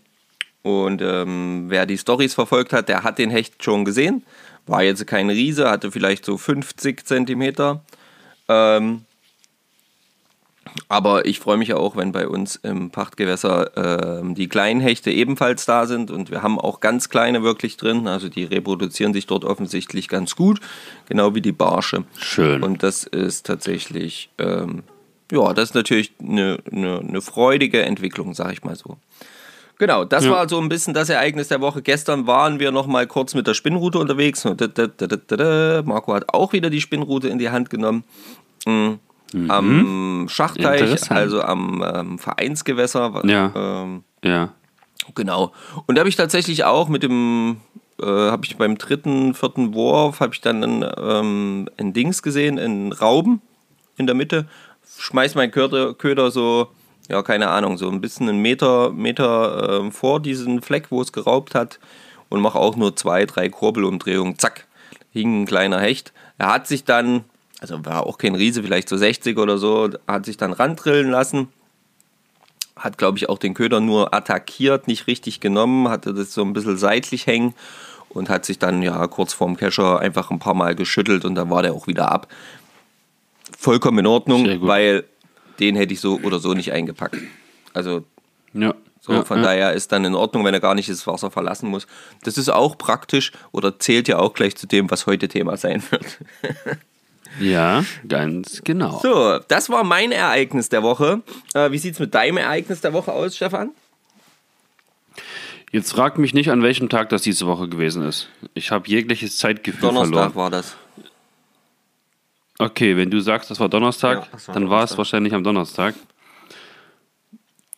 Und 0.62 1.02
ähm, 1.02 1.64
wer 1.68 1.86
die 1.86 1.98
Stories 1.98 2.34
verfolgt 2.34 2.72
hat, 2.72 2.88
der 2.88 3.02
hat 3.02 3.18
den 3.18 3.30
Hecht 3.30 3.64
schon 3.64 3.84
gesehen. 3.84 4.24
War 4.66 4.84
jetzt 4.84 5.04
kein 5.08 5.28
Riese, 5.28 5.68
hatte 5.68 5.90
vielleicht 5.90 6.24
so 6.24 6.38
50 6.38 7.04
Zentimeter. 7.04 7.82
Ähm, 8.48 9.04
aber 10.88 11.26
ich 11.26 11.40
freue 11.40 11.56
mich 11.56 11.68
ja 11.68 11.76
auch, 11.76 11.96
wenn 11.96 12.12
bei 12.12 12.28
uns 12.28 12.56
im 12.56 12.90
Pachtgewässer 12.90 14.20
ähm, 14.20 14.34
die 14.34 14.48
kleinen 14.48 14.80
Hechte 14.80 15.10
ebenfalls 15.10 15.66
da 15.66 15.86
sind. 15.86 16.10
Und 16.10 16.30
wir 16.30 16.42
haben 16.42 16.58
auch 16.58 16.80
ganz 16.80 17.08
kleine 17.08 17.42
wirklich 17.42 17.76
drin. 17.76 18.06
Also 18.06 18.28
die 18.28 18.44
reproduzieren 18.44 19.12
sich 19.12 19.26
dort 19.26 19.44
offensichtlich 19.44 20.08
ganz 20.08 20.36
gut. 20.36 20.60
Genau 21.08 21.34
wie 21.34 21.40
die 21.40 21.52
Barsche. 21.52 22.04
Schön. 22.16 22.62
Und 22.62 22.82
das 22.82 23.04
ist 23.04 23.46
tatsächlich, 23.46 24.30
ähm, 24.38 24.84
ja, 25.32 25.52
das 25.54 25.70
ist 25.70 25.74
natürlich 25.74 26.12
eine, 26.20 26.58
eine, 26.70 26.98
eine 27.00 27.20
freudige 27.22 27.82
Entwicklung, 27.82 28.34
sag 28.34 28.52
ich 28.52 28.62
mal 28.62 28.76
so. 28.76 28.98
Genau, 29.78 30.04
das 30.04 30.24
Ja. 30.26 30.30
war 30.30 30.48
so 30.48 30.60
ein 30.60 30.68
bisschen 30.68 30.94
das 30.94 31.08
Ereignis 31.08 31.48
der 31.48 31.60
Woche. 31.60 31.82
Gestern 31.82 32.26
waren 32.28 32.60
wir 32.60 32.70
noch 32.70 32.86
mal 32.86 33.06
kurz 33.08 33.34
mit 33.34 33.46
der 33.48 33.54
Spinnroute 33.54 33.98
unterwegs. 33.98 34.44
Marco 35.84 36.14
hat 36.14 36.32
auch 36.32 36.52
wieder 36.52 36.70
die 36.70 36.80
Spinnroute 36.80 37.28
in 37.28 37.38
die 37.38 37.50
Hand 37.50 37.70
genommen. 37.70 38.04
Mhm. 38.66 38.98
Am 39.48 40.26
Schachteich, 40.28 41.10
also 41.10 41.40
am 41.42 41.82
ähm, 41.82 42.18
Vereinsgewässer. 42.18 43.22
Ja. 43.24 43.52
Ähm, 43.56 44.04
Ja. 44.22 44.50
Genau. 45.16 45.52
Und 45.86 45.96
da 45.96 46.00
habe 46.00 46.08
ich 46.10 46.16
tatsächlich 46.16 46.64
auch 46.64 46.88
mit 46.88 47.02
dem, 47.02 47.56
äh, 48.00 48.06
habe 48.06 48.44
ich 48.44 48.56
beim 48.56 48.78
dritten, 48.78 49.34
vierten 49.34 49.74
Wurf, 49.74 50.20
habe 50.20 50.34
ich 50.34 50.40
dann 50.42 50.84
ähm, 50.96 51.68
ein 51.78 51.92
Dings 51.92 52.22
gesehen, 52.22 52.58
ein 52.58 52.92
Rauben 52.92 53.40
in 53.96 54.06
der 54.06 54.14
Mitte. 54.14 54.46
Schmeiß 55.02 55.34
meinen 55.34 55.50
Köder, 55.50 55.94
Köder 55.94 56.30
so, 56.30 56.68
ja, 57.08 57.22
keine 57.22 57.48
Ahnung, 57.48 57.76
so 57.76 57.90
ein 57.90 58.00
bisschen 58.00 58.28
einen 58.28 58.38
Meter, 58.38 58.92
Meter 58.92 59.80
ähm, 59.80 59.90
vor 59.90 60.20
diesen 60.20 60.62
Fleck, 60.62 60.92
wo 60.92 61.02
es 61.02 61.10
geraubt 61.10 61.56
hat 61.56 61.80
und 62.28 62.40
mache 62.40 62.60
auch 62.60 62.76
nur 62.76 62.94
zwei, 62.94 63.26
drei 63.26 63.48
Kurbelumdrehungen. 63.48 64.38
Zack, 64.38 64.68
hing 65.10 65.42
ein 65.42 65.46
kleiner 65.46 65.80
Hecht. 65.80 66.12
Er 66.38 66.52
hat 66.52 66.68
sich 66.68 66.84
dann, 66.84 67.24
also 67.58 67.84
war 67.84 68.06
auch 68.06 68.16
kein 68.16 68.36
Riese, 68.36 68.62
vielleicht 68.62 68.88
so 68.88 68.96
60 68.96 69.38
oder 69.38 69.58
so, 69.58 69.90
hat 70.06 70.24
sich 70.24 70.36
dann 70.36 70.52
randrillen 70.52 71.10
lassen 71.10 71.48
hat, 72.74 72.98
glaube 72.98 73.18
ich, 73.18 73.28
auch 73.28 73.38
den 73.38 73.54
Köder 73.54 73.80
nur 73.80 74.12
attackiert, 74.12 74.88
nicht 74.88 75.06
richtig 75.06 75.38
genommen, 75.38 75.88
hatte 75.88 76.14
das 76.14 76.32
so 76.32 76.42
ein 76.42 76.52
bisschen 76.52 76.76
seitlich 76.76 77.26
hängen 77.26 77.54
und 78.08 78.28
hat 78.28 78.44
sich 78.44 78.58
dann 78.58 78.82
ja 78.82 79.06
kurz 79.06 79.32
vorm 79.32 79.56
Kescher 79.56 80.00
einfach 80.00 80.30
ein 80.30 80.38
paar 80.38 80.54
Mal 80.54 80.74
geschüttelt 80.74 81.24
und 81.24 81.34
dann 81.34 81.50
war 81.50 81.62
der 81.62 81.74
auch 81.74 81.86
wieder 81.86 82.10
ab. 82.10 82.28
Vollkommen 83.58 83.98
in 84.00 84.06
Ordnung, 84.06 84.66
weil 84.66 85.04
den 85.60 85.76
hätte 85.76 85.92
ich 85.94 86.00
so 86.00 86.18
oder 86.22 86.38
so 86.38 86.54
nicht 86.54 86.72
eingepackt. 86.72 87.16
Also 87.74 88.04
Ja. 88.52 88.74
so, 89.00 89.12
ja, 89.12 89.24
von 89.24 89.38
ja. 89.38 89.44
daher 89.44 89.72
ist 89.72 89.92
dann 89.92 90.04
in 90.04 90.14
Ordnung, 90.14 90.44
wenn 90.44 90.54
er 90.54 90.60
gar 90.60 90.74
nicht 90.74 90.88
das 90.88 91.06
Wasser 91.06 91.30
verlassen 91.30 91.68
muss. 91.68 91.86
Das 92.24 92.36
ist 92.38 92.48
auch 92.48 92.76
praktisch 92.78 93.32
oder 93.52 93.78
zählt 93.78 94.08
ja 94.08 94.18
auch 94.18 94.34
gleich 94.34 94.56
zu 94.56 94.66
dem, 94.66 94.90
was 94.90 95.06
heute 95.06 95.28
Thema 95.28 95.56
sein 95.56 95.82
wird. 95.90 96.18
Ja, 97.40 97.82
ganz 98.06 98.60
genau. 98.62 99.00
So, 99.02 99.38
das 99.48 99.70
war 99.70 99.84
mein 99.84 100.12
Ereignis 100.12 100.68
der 100.68 100.82
Woche. 100.82 101.22
Äh, 101.54 101.70
wie 101.70 101.78
sieht 101.78 101.94
es 101.94 101.98
mit 101.98 102.14
deinem 102.14 102.36
Ereignis 102.36 102.82
der 102.82 102.92
Woche 102.92 103.10
aus, 103.10 103.34
Stefan? 103.36 103.70
Jetzt 105.70 105.92
frag 105.92 106.18
mich 106.18 106.34
nicht, 106.34 106.50
an 106.50 106.62
welchem 106.62 106.90
Tag 106.90 107.08
das 107.08 107.22
diese 107.22 107.46
Woche 107.46 107.68
gewesen 107.68 108.04
ist. 108.06 108.28
Ich 108.52 108.70
habe 108.70 108.86
jegliches 108.86 109.38
Zeitgefühl 109.38 109.80
Donnerstag 109.80 110.10
verloren. 110.32 110.34
war 110.34 110.50
das. 110.50 110.76
Okay, 112.62 112.96
wenn 112.96 113.10
du 113.10 113.20
sagst, 113.20 113.50
das 113.50 113.60
war 113.60 113.68
Donnerstag, 113.68 114.20
Ja, 114.20 114.28
das 114.32 114.48
war 114.48 114.54
dann 114.54 114.70
war 114.70 114.84
es 114.84 114.96
wahrscheinlich 114.96 115.34
am 115.34 115.44
Donnerstag. 115.44 115.94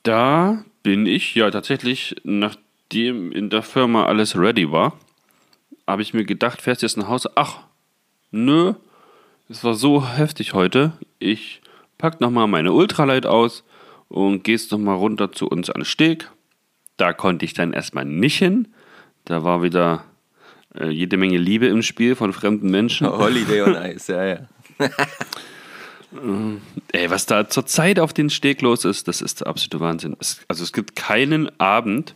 Da 0.03 0.64
bin 0.83 1.07
ich, 1.07 1.35
ja 1.35 1.50
tatsächlich, 1.50 2.17
nachdem 2.25 3.33
in 3.33 3.50
der 3.50 3.62
Firma 3.62 4.07
alles 4.07 4.37
ready 4.37 4.71
war, 4.71 4.99
habe 5.87 6.03
ich 6.03 6.12
mir 6.14 6.25
gedacht, 6.25 6.61
fährst 6.61 6.83
jetzt 6.83 6.97
nach 6.97 7.09
Hause. 7.09 7.31
Ach, 7.35 7.61
nö, 8.31 8.75
es 9.49 9.64
war 9.64 9.75
so 9.75 10.07
heftig 10.07 10.55
heute. 10.55 10.93
Ich 11.19 11.61
pack 11.99 12.21
nochmal 12.21 12.47
meine 12.47 12.73
Ultralight 12.73 13.26
aus 13.26 13.64
und 14.09 14.45
gehst 14.45 14.73
nochmal 14.73 14.97
runter 14.97 15.33
zu 15.33 15.49
uns 15.49 15.71
an 15.71 15.81
den 15.81 15.85
Steg. 15.87 16.31
Da 16.97 17.12
konnte 17.12 17.45
ich 17.45 17.55
dann 17.55 17.73
erstmal 17.73 18.05
nicht 18.05 18.38
hin. 18.38 18.69
Da 19.25 19.43
war 19.43 19.62
wieder 19.62 20.05
äh, 20.79 20.88
jede 20.88 21.17
Menge 21.17 21.38
Liebe 21.38 21.67
im 21.67 21.83
Spiel 21.83 22.14
von 22.14 22.33
fremden 22.33 22.71
Menschen. 22.71 23.09
Holiday 23.09 23.62
on 23.62 23.75
Ice, 23.83 24.12
ja, 24.12 24.25
ja. 24.25 24.38
Ey, 26.93 27.11
was 27.11 27.26
da 27.26 27.49
zurzeit 27.49 27.99
auf 27.99 28.12
den 28.12 28.31
Steg 28.31 28.62
los 28.62 28.85
ist, 28.85 29.09
das 29.09 29.21
ist 29.21 29.40
der 29.40 29.49
absolute 29.49 29.81
Wahnsinn. 29.81 30.16
Es, 30.21 30.40
also 30.47 30.62
es 30.62 30.73
gibt 30.73 30.95
keinen 30.95 31.50
Abend, 31.59 32.14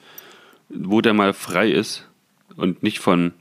wo 0.69 1.01
der 1.01 1.15
mal 1.15 1.33
frei 1.33 1.71
ist 1.71 2.07
und 2.57 2.83
nicht 2.83 3.01
von, 3.01 3.33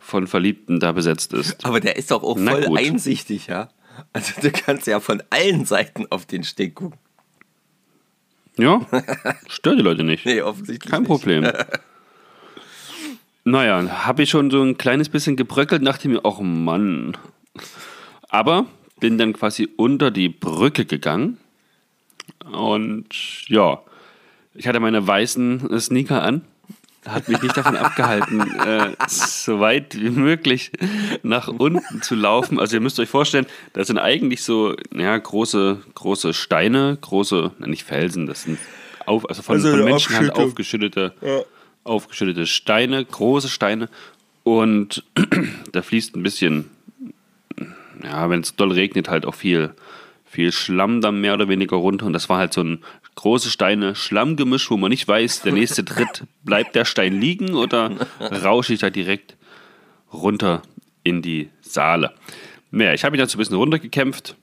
von 0.00 0.26
Verliebten 0.26 0.80
da 0.80 0.92
besetzt 0.92 1.32
ist. 1.32 1.64
Aber 1.64 1.78
der 1.80 1.96
ist 1.96 2.10
doch 2.10 2.22
auch 2.22 2.36
Na 2.38 2.52
voll 2.52 2.64
gut. 2.64 2.78
einsichtig, 2.78 3.46
ja. 3.46 3.68
Also 4.12 4.40
du 4.40 4.50
kannst 4.50 4.88
ja 4.88 4.98
von 4.98 5.22
allen 5.30 5.64
Seiten 5.64 6.06
auf 6.10 6.26
den 6.26 6.42
Steg 6.42 6.74
gucken. 6.74 6.98
Ja, 8.56 8.80
stört 9.48 9.78
die 9.78 9.82
Leute 9.82 10.04
nicht. 10.04 10.26
Nee, 10.26 10.42
offensichtlich 10.42 10.90
Kein 10.90 11.02
nicht. 11.02 11.08
Problem. 11.08 11.50
naja, 13.44 14.06
habe 14.06 14.22
ich 14.22 14.30
schon 14.30 14.50
so 14.50 14.62
ein 14.62 14.78
kleines 14.78 15.08
bisschen 15.08 15.36
gebröckelt, 15.36 15.86
dachte 15.86 16.08
mir, 16.08 16.20
ach 16.24 16.40
Mann. 16.40 17.16
Aber 18.34 18.66
bin 18.98 19.16
dann 19.16 19.32
quasi 19.32 19.68
unter 19.76 20.10
die 20.10 20.28
Brücke 20.28 20.86
gegangen. 20.86 21.38
Und 22.50 23.06
ja, 23.46 23.80
ich 24.54 24.66
hatte 24.66 24.80
meine 24.80 25.06
weißen 25.06 25.78
Sneaker 25.78 26.20
an. 26.20 26.42
Hat 27.06 27.28
mich 27.28 27.40
nicht 27.42 27.56
davon 27.56 27.76
abgehalten, 27.76 28.40
äh, 28.66 28.96
so 29.06 29.60
weit 29.60 29.94
wie 30.00 30.10
möglich 30.10 30.72
nach 31.22 31.46
unten 31.46 32.02
zu 32.02 32.16
laufen. 32.16 32.58
Also 32.58 32.74
ihr 32.74 32.80
müsst 32.80 32.98
euch 32.98 33.08
vorstellen, 33.08 33.46
das 33.72 33.86
sind 33.86 33.98
eigentlich 33.98 34.42
so 34.42 34.74
ja, 34.92 35.16
große, 35.16 35.82
große 35.94 36.34
Steine, 36.34 36.98
große, 37.00 37.52
na, 37.60 37.68
nicht 37.68 37.84
Felsen, 37.84 38.26
das 38.26 38.42
sind 38.42 38.58
auf, 39.06 39.28
also 39.28 39.42
von, 39.42 39.56
Also 39.56 39.70
von 39.70 39.84
Menschenhand 39.84 40.34
aufgeschüttete, 40.34 41.14
aufgeschüttete 41.84 42.46
Steine, 42.46 43.04
große 43.04 43.48
Steine. 43.48 43.88
Und 44.42 45.04
da 45.72 45.82
fließt 45.82 46.16
ein 46.16 46.24
bisschen, 46.24 46.70
ja, 48.04 48.30
wenn 48.30 48.40
es 48.40 48.56
doll 48.56 48.72
regnet, 48.72 49.08
halt 49.08 49.26
auch 49.26 49.34
viel, 49.34 49.74
viel 50.24 50.52
Schlamm 50.52 51.00
dann 51.00 51.20
mehr 51.20 51.34
oder 51.34 51.48
weniger 51.48 51.76
runter. 51.76 52.06
Und 52.06 52.12
das 52.12 52.28
war 52.28 52.38
halt 52.38 52.52
so 52.52 52.62
ein 52.62 52.84
große 53.14 53.50
Steine, 53.50 53.94
Schlammgemisch, 53.94 54.70
wo 54.70 54.76
man 54.76 54.90
nicht 54.90 55.06
weiß, 55.06 55.42
der 55.42 55.52
nächste 55.52 55.84
Tritt, 55.84 56.24
bleibt 56.42 56.74
der 56.74 56.84
Stein 56.84 57.20
liegen 57.20 57.54
oder 57.54 57.90
rausche 58.20 58.74
ich 58.74 58.80
da 58.80 58.90
direkt 58.90 59.36
runter 60.12 60.62
in 61.02 61.22
die 61.22 61.50
Saale. 61.60 62.14
Naja, 62.70 62.94
ich 62.94 63.04
habe 63.04 63.12
mich 63.12 63.20
dazu 63.20 63.36
ein 63.36 63.40
bisschen 63.40 63.56
runtergekämpft, 63.56 64.36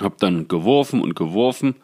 habe 0.00 0.16
dann 0.18 0.48
geworfen 0.48 1.02
und 1.02 1.14
geworfen. 1.14 1.76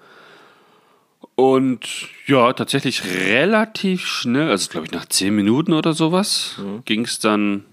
Und 1.35 1.87
ja, 2.26 2.52
tatsächlich 2.54 3.04
relativ 3.04 4.06
schnell, 4.06 4.49
also 4.49 4.70
glaube 4.70 4.87
ich 4.87 4.92
nach 4.92 5.04
10 5.04 5.35
Minuten 5.35 5.75
oder 5.75 5.92
sowas, 5.92 6.58
ging 6.87 7.04
es 7.04 7.18
dann 7.18 7.64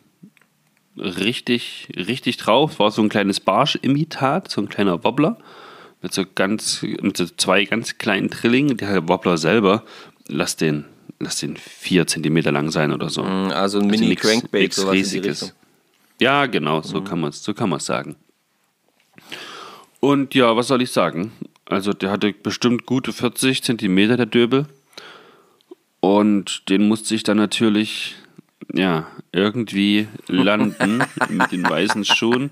richtig, 0.98 1.88
richtig 1.96 2.38
drauf. 2.38 2.80
War 2.80 2.92
so 2.92 3.02
ein 3.02 3.10
kleines 3.10 3.40
Barsch-Imitat, 3.40 4.50
so 4.52 4.62
ein 4.62 4.70
kleiner 4.70 5.04
Wobbler 5.04 5.38
mit 6.02 6.14
so 6.14 6.24
ganz, 6.36 6.82
mit 7.02 7.16
so 7.18 7.26
zwei 7.26 7.64
ganz 7.66 7.98
kleinen 7.98 8.30
Trillingen. 8.30 8.78
Der 8.78 9.08
Wobbler 9.08 9.38
selber, 9.38 9.84
lass 10.28 10.56
den, 10.58 10.86
lass 11.20 11.38
den 11.40 11.56
vier 11.58 12.06
Zentimeter 12.08 12.52
lang 12.52 12.72
sein 12.72 12.92
oder 12.92 13.10
so. 13.10 13.24
Also 13.24 13.46
ein 13.46 13.52
Also 13.54 13.80
nix- 13.80 14.02
Mini-Crankbait, 14.02 14.62
nix 14.64 14.76
sowas 14.76 14.94
Riesiges. 14.94 15.56
Ja, 16.20 16.46
genau, 16.46 16.82
so 16.82 17.02
kann 17.02 17.20
man 17.22 17.32
es 17.32 17.44
so 17.44 17.54
kann 17.54 17.70
man's 17.70 17.86
sagen. 17.86 18.16
Und 20.00 20.36
ja, 20.36 20.56
was 20.56 20.68
soll 20.68 20.82
ich 20.82 20.92
sagen? 20.92 21.32
Also 21.66 21.94
der 21.94 22.12
hatte 22.12 22.34
bestimmt 22.34 22.86
gute 22.86 23.14
40 23.14 23.64
Zentimeter, 23.64 24.18
der 24.18 24.26
Döbel. 24.26 24.68
Und 26.02 26.70
den 26.70 26.88
musste 26.88 27.16
ich 27.16 27.24
dann 27.24 27.38
natürlich, 27.38 28.16
ja, 28.74 29.08
irgendwie 29.32 30.08
landen 30.28 31.04
mit 31.30 31.52
den 31.52 31.64
weißen 31.64 32.04
Schuhen 32.06 32.50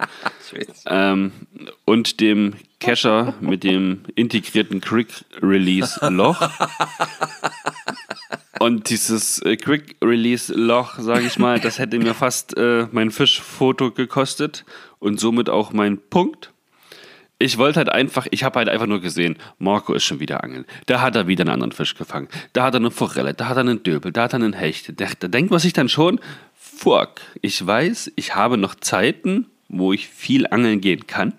ähm, 0.88 1.32
und 1.86 2.22
dem 2.22 2.54
Kescher 2.80 3.34
mit 3.42 3.63
dem 3.63 4.04
integrierten 4.16 4.82
Quick 4.82 5.25
Release 5.42 6.00
Loch. 6.10 6.50
Und 8.60 8.92
dieses 8.92 9.40
äh, 9.40 9.58
Quick 9.58 9.96
Release 10.04 10.54
Loch, 10.54 11.00
sage 11.00 11.25
ich 11.25 11.40
mal, 11.40 11.60
das 11.60 11.80
hätte 11.80 11.98
mir 11.98 12.13
fast 12.13 12.56
äh, 12.58 12.86
mein 12.92 13.10
Fischfoto 13.10 13.90
gekostet 13.90 14.66
und 15.00 15.20
somit 15.20 15.50
auch 15.50 15.74
mein 15.74 15.98
Punkt. 15.98 16.54
Ich 17.41 17.57
wollte 17.57 17.77
halt 17.77 17.89
einfach, 17.89 18.27
ich 18.31 18.43
habe 18.43 18.60
halt 18.60 18.69
einfach 18.69 18.88
nur 18.88 19.01
gesehen, 19.01 19.38
Marco 19.57 19.93
ist 19.93 20.03
schon 20.03 20.19
wieder 20.19 20.43
angeln. 20.43 20.65
Da 20.86 21.01
hat 21.01 21.15
er 21.15 21.27
wieder 21.27 21.41
einen 21.41 21.51
anderen 21.51 21.71
Fisch 21.71 21.95
gefangen. 21.95 22.27
Da 22.53 22.63
hat 22.63 22.75
er 22.75 22.79
eine 22.79 22.91
Forelle, 22.91 23.33
da 23.33 23.48
hat 23.48 23.57
er 23.57 23.62
einen 23.62 23.83
Döbel, 23.83 24.12
da 24.12 24.24
hat 24.24 24.33
er 24.33 24.38
einen 24.38 24.53
Hecht. 24.53 25.00
Da, 25.00 25.07
da 25.19 25.27
denkt 25.27 25.51
man 25.51 25.60
sich 25.60 25.74
dann 25.74 25.89
schon, 25.89 26.19
fuck, 26.55 27.21
ich 27.41 27.65
weiß, 27.65 28.12
ich 28.15 28.36
habe 28.36 28.57
noch 28.57 28.75
Zeiten, 28.75 29.48
wo 29.69 29.93
ich 29.93 30.07
viel 30.07 30.48
angeln 30.48 30.81
gehen 30.81 31.07
kann, 31.07 31.33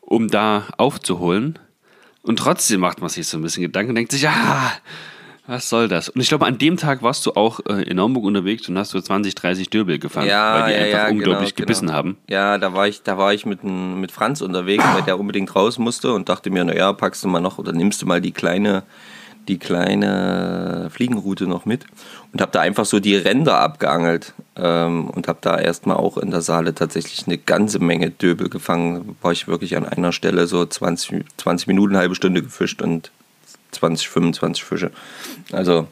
um 0.00 0.28
da 0.28 0.66
aufzuholen. 0.76 1.58
Und 2.22 2.38
trotzdem 2.38 2.80
macht 2.80 3.00
man 3.00 3.08
sich 3.08 3.26
so 3.26 3.38
ein 3.38 3.42
bisschen 3.42 3.62
Gedanken 3.62 3.90
und 3.90 3.94
denkt 3.94 4.12
sich, 4.12 4.28
ah, 4.28 4.72
was 5.48 5.70
soll 5.70 5.88
das? 5.88 6.10
Und 6.10 6.20
ich 6.20 6.28
glaube, 6.28 6.44
an 6.44 6.58
dem 6.58 6.76
Tag 6.76 7.02
warst 7.02 7.24
du 7.24 7.32
auch 7.32 7.60
äh, 7.66 7.82
in 7.82 7.96
Naumburg 7.96 8.24
unterwegs 8.24 8.68
und 8.68 8.76
hast 8.76 8.90
so 8.90 9.00
20, 9.00 9.34
30 9.34 9.70
Döbel 9.70 9.98
gefangen, 9.98 10.28
Ja, 10.28 10.60
weil 10.60 10.66
die 10.66 10.78
ja, 10.78 10.84
einfach 10.84 10.98
ja, 10.98 11.08
unglaublich 11.08 11.54
genau, 11.54 11.64
gebissen 11.64 11.86
genau. 11.86 11.96
haben. 11.96 12.18
Ja, 12.28 12.58
da 12.58 12.74
war 12.74 12.86
ich, 12.86 13.02
da 13.02 13.16
war 13.16 13.32
ich 13.32 13.46
mit, 13.46 13.64
mit 13.64 14.12
Franz 14.12 14.42
unterwegs, 14.42 14.84
weil 14.92 15.02
der 15.02 15.18
unbedingt 15.18 15.56
raus 15.56 15.78
musste 15.78 16.12
und 16.12 16.28
dachte 16.28 16.50
mir, 16.50 16.64
naja, 16.64 16.92
packst 16.92 17.24
du 17.24 17.28
mal 17.28 17.40
noch 17.40 17.56
oder 17.56 17.72
nimmst 17.72 18.02
du 18.02 18.06
mal 18.06 18.20
die 18.20 18.32
kleine, 18.32 18.82
die 19.48 19.58
kleine 19.58 20.90
Fliegenroute 20.92 21.46
noch 21.46 21.64
mit 21.64 21.86
und 22.34 22.42
habe 22.42 22.52
da 22.52 22.60
einfach 22.60 22.84
so 22.84 23.00
die 23.00 23.16
Ränder 23.16 23.58
abgeangelt 23.58 24.34
ähm, 24.54 25.08
und 25.08 25.28
habe 25.28 25.38
da 25.40 25.58
erstmal 25.58 25.96
auch 25.96 26.18
in 26.18 26.30
der 26.30 26.42
Saale 26.42 26.74
tatsächlich 26.74 27.26
eine 27.26 27.38
ganze 27.38 27.78
Menge 27.78 28.10
Döbel 28.10 28.50
gefangen. 28.50 29.16
War 29.22 29.32
ich 29.32 29.48
wirklich 29.48 29.78
an 29.78 29.86
einer 29.86 30.12
Stelle 30.12 30.46
so 30.46 30.66
20, 30.66 31.24
20 31.38 31.68
Minuten, 31.68 31.96
halbe 31.96 32.14
Stunde 32.14 32.42
gefischt 32.42 32.82
und 32.82 33.10
20, 33.72 34.08
25 34.08 34.64
Fische. 34.64 34.90
Also 35.52 35.88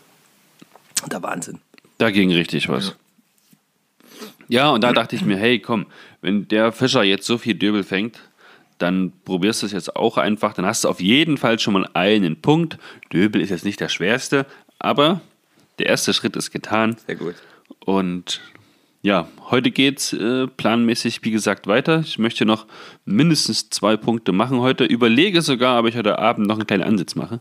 der 1.11 1.23
Wahnsinn. 1.23 1.61
Da 1.99 2.11
ging 2.11 2.31
richtig 2.33 2.69
was. 2.69 2.97
Ja, 4.49 4.71
und 4.71 4.83
da 4.83 4.93
dachte 4.93 5.17
ich 5.17 5.25
mir, 5.25 5.37
hey, 5.37 5.59
komm, 5.59 5.87
wenn 6.21 6.47
der 6.49 6.73
Fischer 6.73 7.03
jetzt 7.03 7.27
so 7.27 7.39
viel 7.39 7.55
Döbel 7.55 7.83
fängt, 7.83 8.19
dann 8.79 9.13
probierst 9.25 9.63
du 9.63 9.67
es 9.67 9.73
jetzt 9.73 9.97
auch 9.97 10.19
einfach. 10.19 10.53
Dann 10.55 10.67
hast 10.67 10.85
du 10.85 10.89
auf 10.89 11.01
jeden 11.01 11.37
Fall 11.37 11.59
schon 11.59 11.75
mal 11.75 11.89
einen 11.95 12.41
Punkt. 12.41 12.79
Döbel 13.13 13.41
ist 13.41 13.51
jetzt 13.51 13.65
nicht 13.65 13.81
der 13.81 13.89
schwerste, 13.89 14.47
aber 14.79 15.21
der 15.79 15.87
erste 15.87 16.13
Schritt 16.13 16.37
ist 16.37 16.51
getan. 16.51 16.97
Sehr 17.07 17.17
gut. 17.17 17.35
Und 17.81 18.41
ja, 19.03 19.29
heute 19.51 19.71
geht's 19.71 20.13
äh, 20.13 20.47
planmäßig, 20.47 21.21
wie 21.23 21.31
gesagt, 21.31 21.67
weiter. 21.67 22.01
Ich 22.01 22.19
möchte 22.19 22.45
noch 22.45 22.67
mindestens 23.05 23.71
zwei 23.71 23.97
Punkte 23.97 24.33
machen 24.33 24.61
heute. 24.61 24.85
Überlege 24.85 25.43
sogar, 25.43 25.81
ob 25.81 25.87
ich 25.87 25.97
heute 25.97 26.19
Abend 26.19 26.47
noch 26.47 26.57
einen 26.57 26.67
kleinen 26.67 26.83
Ansitz 26.83 27.15
mache. 27.15 27.41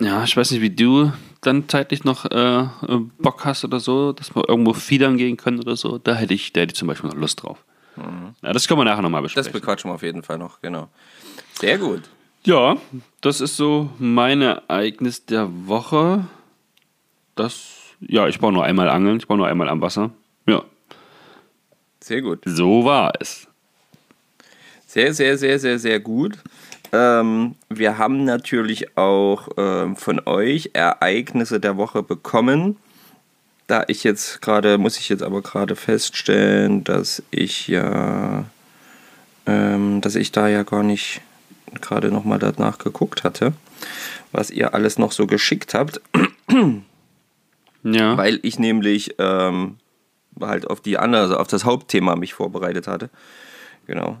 Ja, 0.00 0.24
ich 0.24 0.36
weiß 0.36 0.50
nicht, 0.52 0.60
wie 0.62 0.70
du 0.70 1.12
dann 1.42 1.68
zeitlich 1.68 2.04
noch 2.04 2.24
äh, 2.24 2.66
Bock 3.18 3.44
hast 3.44 3.64
oder 3.64 3.80
so, 3.80 4.12
dass 4.12 4.34
wir 4.34 4.48
irgendwo 4.48 4.72
fiedern 4.72 5.16
gehen 5.18 5.36
können 5.36 5.58
oder 5.60 5.76
so. 5.76 5.98
Da 5.98 6.14
hätte 6.14 6.32
ich, 6.34 6.52
da 6.52 6.60
hätte 6.62 6.72
ich 6.72 6.78
zum 6.78 6.88
Beispiel 6.88 7.10
noch 7.10 7.16
Lust 7.16 7.42
drauf. 7.42 7.58
Ja, 8.42 8.52
das 8.54 8.66
können 8.66 8.80
wir 8.80 8.84
nachher 8.84 9.02
nochmal 9.02 9.22
Das 9.22 9.34
besprechen. 9.34 9.52
bequatschen 9.60 9.90
wir 9.90 9.94
auf 9.94 10.02
jeden 10.02 10.22
Fall 10.22 10.38
noch, 10.38 10.60
genau. 10.62 10.88
Sehr 11.58 11.76
gut. 11.76 12.02
Ja, 12.44 12.78
das 13.20 13.42
ist 13.42 13.56
so 13.58 13.90
mein 13.98 14.40
Ereignis 14.40 15.26
der 15.26 15.48
Woche. 15.66 16.24
Das, 17.34 17.76
ja, 18.00 18.26
ich 18.26 18.40
war 18.40 18.52
nur 18.52 18.64
einmal 18.64 18.88
angeln, 18.88 19.18
ich 19.18 19.28
war 19.28 19.36
nur 19.36 19.46
einmal 19.48 19.68
am 19.68 19.82
Wasser. 19.82 20.10
Ja, 20.46 20.62
Sehr 22.00 22.22
gut. 22.22 22.40
so 22.46 22.84
war 22.86 23.12
es. 23.20 23.46
Sehr, 24.86 25.12
sehr, 25.12 25.36
sehr, 25.36 25.58
sehr, 25.58 25.78
sehr 25.78 26.00
gut. 26.00 26.38
Ähm, 26.92 27.54
wir 27.68 27.98
haben 27.98 28.24
natürlich 28.24 28.96
auch 28.96 29.48
ähm, 29.56 29.96
von 29.96 30.20
euch 30.26 30.70
Ereignisse 30.72 31.60
der 31.60 31.76
Woche 31.76 32.02
bekommen. 32.02 32.76
Da 33.66 33.84
ich 33.86 34.02
jetzt 34.02 34.42
gerade, 34.42 34.78
muss 34.78 34.98
ich 34.98 35.08
jetzt 35.08 35.22
aber 35.22 35.42
gerade 35.42 35.76
feststellen, 35.76 36.82
dass 36.82 37.22
ich 37.30 37.68
ja, 37.68 38.44
ähm, 39.46 40.00
dass 40.00 40.16
ich 40.16 40.32
da 40.32 40.48
ja 40.48 40.64
gar 40.64 40.82
nicht 40.82 41.20
gerade 41.80 42.10
nochmal 42.10 42.40
danach 42.40 42.78
geguckt 42.78 43.22
hatte, 43.22 43.52
was 44.32 44.50
ihr 44.50 44.74
alles 44.74 44.98
noch 44.98 45.12
so 45.12 45.28
geschickt 45.28 45.74
habt, 45.74 46.00
Ja, 47.82 48.16
weil 48.16 48.40
ich 48.42 48.58
nämlich 48.58 49.14
ähm, 49.18 49.76
halt 50.40 50.68
auf 50.68 50.80
die 50.80 50.98
andere, 50.98 51.22
also 51.22 51.36
auf 51.36 51.48
das 51.48 51.64
Hauptthema 51.64 52.16
mich 52.16 52.34
vorbereitet 52.34 52.86
hatte. 52.86 53.10
Genau. 53.86 54.20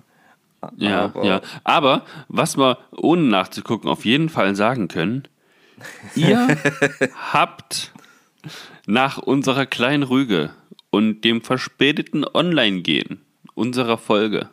Ja, 0.76 1.04
Aber- 1.04 1.24
ja. 1.24 1.40
Aber 1.64 2.04
was 2.28 2.56
wir 2.56 2.78
ohne 2.92 3.22
nachzugucken 3.22 3.88
auf 3.88 4.04
jeden 4.04 4.28
Fall 4.28 4.54
sagen 4.56 4.88
können, 4.88 5.26
ihr 6.14 6.56
habt 7.32 7.92
nach 8.86 9.18
unserer 9.18 9.66
kleinen 9.66 10.02
Rüge 10.02 10.50
und 10.90 11.22
dem 11.22 11.42
verspäteten 11.42 12.24
Online-Gehen 12.26 13.20
unserer 13.54 13.98
Folge 13.98 14.48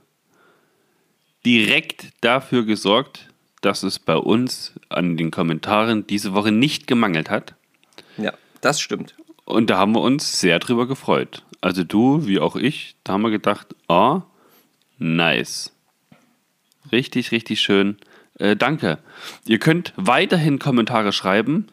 direkt 1.46 2.08
dafür 2.22 2.66
gesorgt, 2.66 3.30
dass 3.62 3.84
es 3.84 4.00
bei 4.00 4.16
uns 4.16 4.74
an 4.90 5.18
den 5.18 5.32
Kommentaren 5.32 6.06
diese 6.08 6.34
Woche 6.34 6.52
nicht 6.52 6.88
gemangelt 6.88 7.30
hat. 7.30 7.56
Ja, 8.18 8.34
das 8.62 8.80
stimmt. 8.80 9.16
Und 9.46 9.70
da 9.70 9.78
haben 9.78 9.94
wir 9.94 10.02
uns 10.02 10.40
sehr 10.40 10.60
drüber 10.60 10.88
gefreut. 10.88 11.44
Also 11.62 11.84
du, 11.84 12.28
wie 12.28 12.40
auch 12.40 12.56
ich, 12.56 12.96
da 13.04 13.14
haben 13.14 13.22
wir 13.22 13.32
gedacht, 13.32 13.68
ah, 13.88 14.24
nice. 15.00 15.74
Richtig, 16.92 17.32
richtig 17.32 17.60
schön. 17.62 17.98
Äh, 18.40 18.56
danke. 18.56 19.00
Ihr 19.46 19.60
könnt 19.60 19.94
weiterhin 19.96 20.60
Kommentare 20.60 21.12
schreiben. 21.12 21.68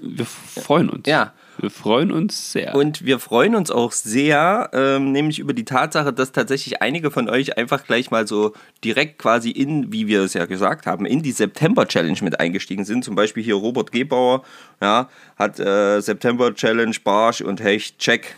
Wir 0.00 0.26
freuen 0.26 0.90
uns. 0.90 1.06
Ja. 1.06 1.32
Wir 1.58 1.70
freuen 1.70 2.10
uns 2.10 2.52
sehr. 2.52 2.74
Und 2.74 3.04
wir 3.04 3.18
freuen 3.18 3.54
uns 3.54 3.70
auch 3.70 3.92
sehr, 3.92 4.70
ähm, 4.72 5.12
nämlich 5.12 5.38
über 5.38 5.52
die 5.52 5.66
Tatsache, 5.66 6.10
dass 6.10 6.32
tatsächlich 6.32 6.80
einige 6.80 7.10
von 7.10 7.28
euch 7.28 7.58
einfach 7.58 7.84
gleich 7.84 8.10
mal 8.10 8.26
so 8.26 8.54
direkt 8.82 9.18
quasi 9.18 9.50
in, 9.50 9.92
wie 9.92 10.06
wir 10.06 10.22
es 10.22 10.32
ja 10.32 10.46
gesagt 10.46 10.86
haben, 10.86 11.04
in 11.04 11.20
die 11.20 11.32
September-Challenge 11.32 12.18
mit 12.22 12.40
eingestiegen 12.40 12.86
sind. 12.86 13.04
Zum 13.04 13.14
Beispiel 13.14 13.42
hier 13.42 13.56
Robert 13.56 13.92
Gebauer, 13.92 14.42
ja, 14.80 15.10
hat 15.36 15.60
äh, 15.60 16.00
September-Challenge, 16.00 16.96
Barsch 17.04 17.42
und 17.42 17.62
Hecht, 17.62 17.98
check, 17.98 18.36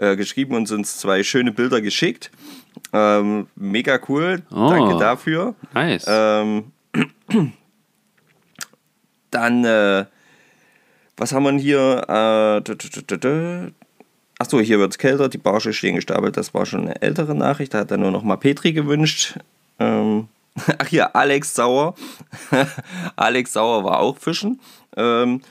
äh, 0.00 0.16
geschrieben 0.16 0.54
und 0.56 0.70
uns 0.72 0.96
zwei 0.98 1.22
schöne 1.22 1.52
Bilder 1.52 1.80
geschickt. 1.80 2.30
Ähm, 2.92 3.46
mega 3.54 4.00
cool, 4.08 4.42
Oh. 4.50 4.68
danke 4.70 4.98
dafür. 4.98 5.54
nice. 5.74 6.06
Ähm, 6.08 6.72
dann, 9.30 9.64
äh, 9.64 10.06
was 11.16 11.32
haben 11.32 11.44
wir 11.44 11.52
hier? 11.52 12.04
Äh, 12.08 13.70
Achso, 14.38 14.58
hier 14.60 14.78
wird 14.78 14.92
es 14.92 14.98
kälter, 14.98 15.28
die 15.28 15.36
Barsche 15.38 15.74
stehen 15.74 15.96
gestapelt. 15.96 16.36
Das 16.38 16.54
war 16.54 16.64
schon 16.64 16.80
eine 16.82 17.02
ältere 17.02 17.34
Nachricht. 17.34 17.74
Da 17.74 17.80
hat 17.80 17.90
er 17.90 17.98
nur 17.98 18.10
noch 18.10 18.22
mal 18.22 18.36
Petri 18.36 18.72
gewünscht. 18.72 19.38
Ähm, 19.78 20.28
ach 20.78 20.86
hier, 20.86 21.14
Alex 21.14 21.54
Sauer. 21.54 21.94
Alex 23.16 23.52
Sauer 23.52 23.84
war 23.84 24.00
auch 24.00 24.16
fischen. 24.16 24.58
Ähm, 24.96 25.42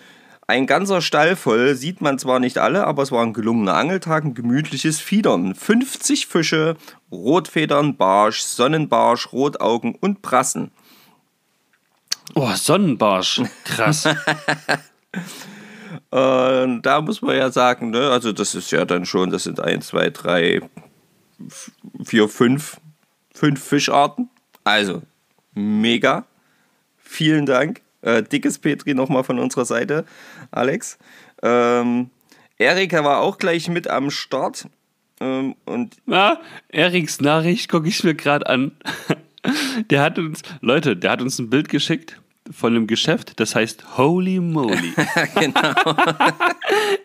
ein 0.50 0.66
ganzer 0.66 1.02
Stall 1.02 1.36
voll, 1.36 1.76
sieht 1.76 2.02
man 2.02 2.18
zwar 2.18 2.40
nicht 2.40 2.58
alle, 2.58 2.88
aber 2.88 3.04
es 3.04 3.12
war 3.12 3.24
ein 3.24 3.34
gelungener 3.34 3.76
Angeltag, 3.76 4.24
ein 4.24 4.34
gemütliches 4.34 5.00
Fiedern. 5.00 5.54
50 5.54 6.26
Fische, 6.26 6.76
Rotfedern, 7.12 7.98
Barsch, 7.98 8.42
Sonnenbarsch, 8.42 9.32
Rotaugen 9.32 9.94
und 9.94 10.24
Brassen. 10.24 10.72
oh, 12.34 12.52
Sonnenbarsch. 12.56 13.42
Krass. 13.64 14.10
Äh, 16.12 16.80
da 16.82 17.02
muss 17.02 17.22
man 17.24 17.36
ja 17.36 17.52
sagen, 17.52 17.90
ne, 17.90 18.10
also 18.12 18.32
das 18.32 18.54
ist 18.54 18.72
ja 18.72 18.86
dann 18.86 19.06
schon, 19.06 19.32
das 19.32 19.44
sind 19.44 19.60
1, 19.60 19.88
2, 19.88 20.10
3, 20.12 20.62
4, 22.04 22.30
5, 22.30 22.78
5 23.34 23.64
Fischarten. 23.64 24.30
Also, 24.64 25.02
mega. 25.54 26.26
Vielen 26.98 27.48
Dank. 27.48 27.82
Äh, 28.02 28.24
dickes 28.24 28.60
Petri 28.60 28.94
nochmal 28.94 29.24
von 29.24 29.40
unserer 29.40 29.66
Seite, 29.66 30.06
Alex. 30.52 30.98
Ähm, 31.44 32.10
Erika 32.58 33.04
war 33.04 33.20
auch 33.20 33.38
gleich 33.38 33.70
mit 33.70 33.90
am 33.90 34.10
Start. 34.12 34.68
Ähm, 35.20 35.56
und 35.66 35.98
Na, 36.06 36.40
Eriks 36.70 37.20
Nachricht 37.20 37.70
gucke 37.70 37.88
ich 37.88 38.04
mir 38.04 38.16
gerade 38.16 38.48
an. 38.48 38.72
Der 39.90 40.02
hat 40.02 40.20
uns, 40.20 40.42
Leute, 40.60 40.98
der 40.98 41.12
hat 41.12 41.22
uns 41.22 41.40
ein 41.40 41.50
Bild 41.50 41.70
geschickt 41.70 42.20
von 42.52 42.76
einem 42.76 42.88
Geschäft, 42.88 43.40
das 43.40 43.56
heißt 43.56 43.98
Holy 43.98 44.40
Moly. 44.40 44.94
genau. 45.36 45.74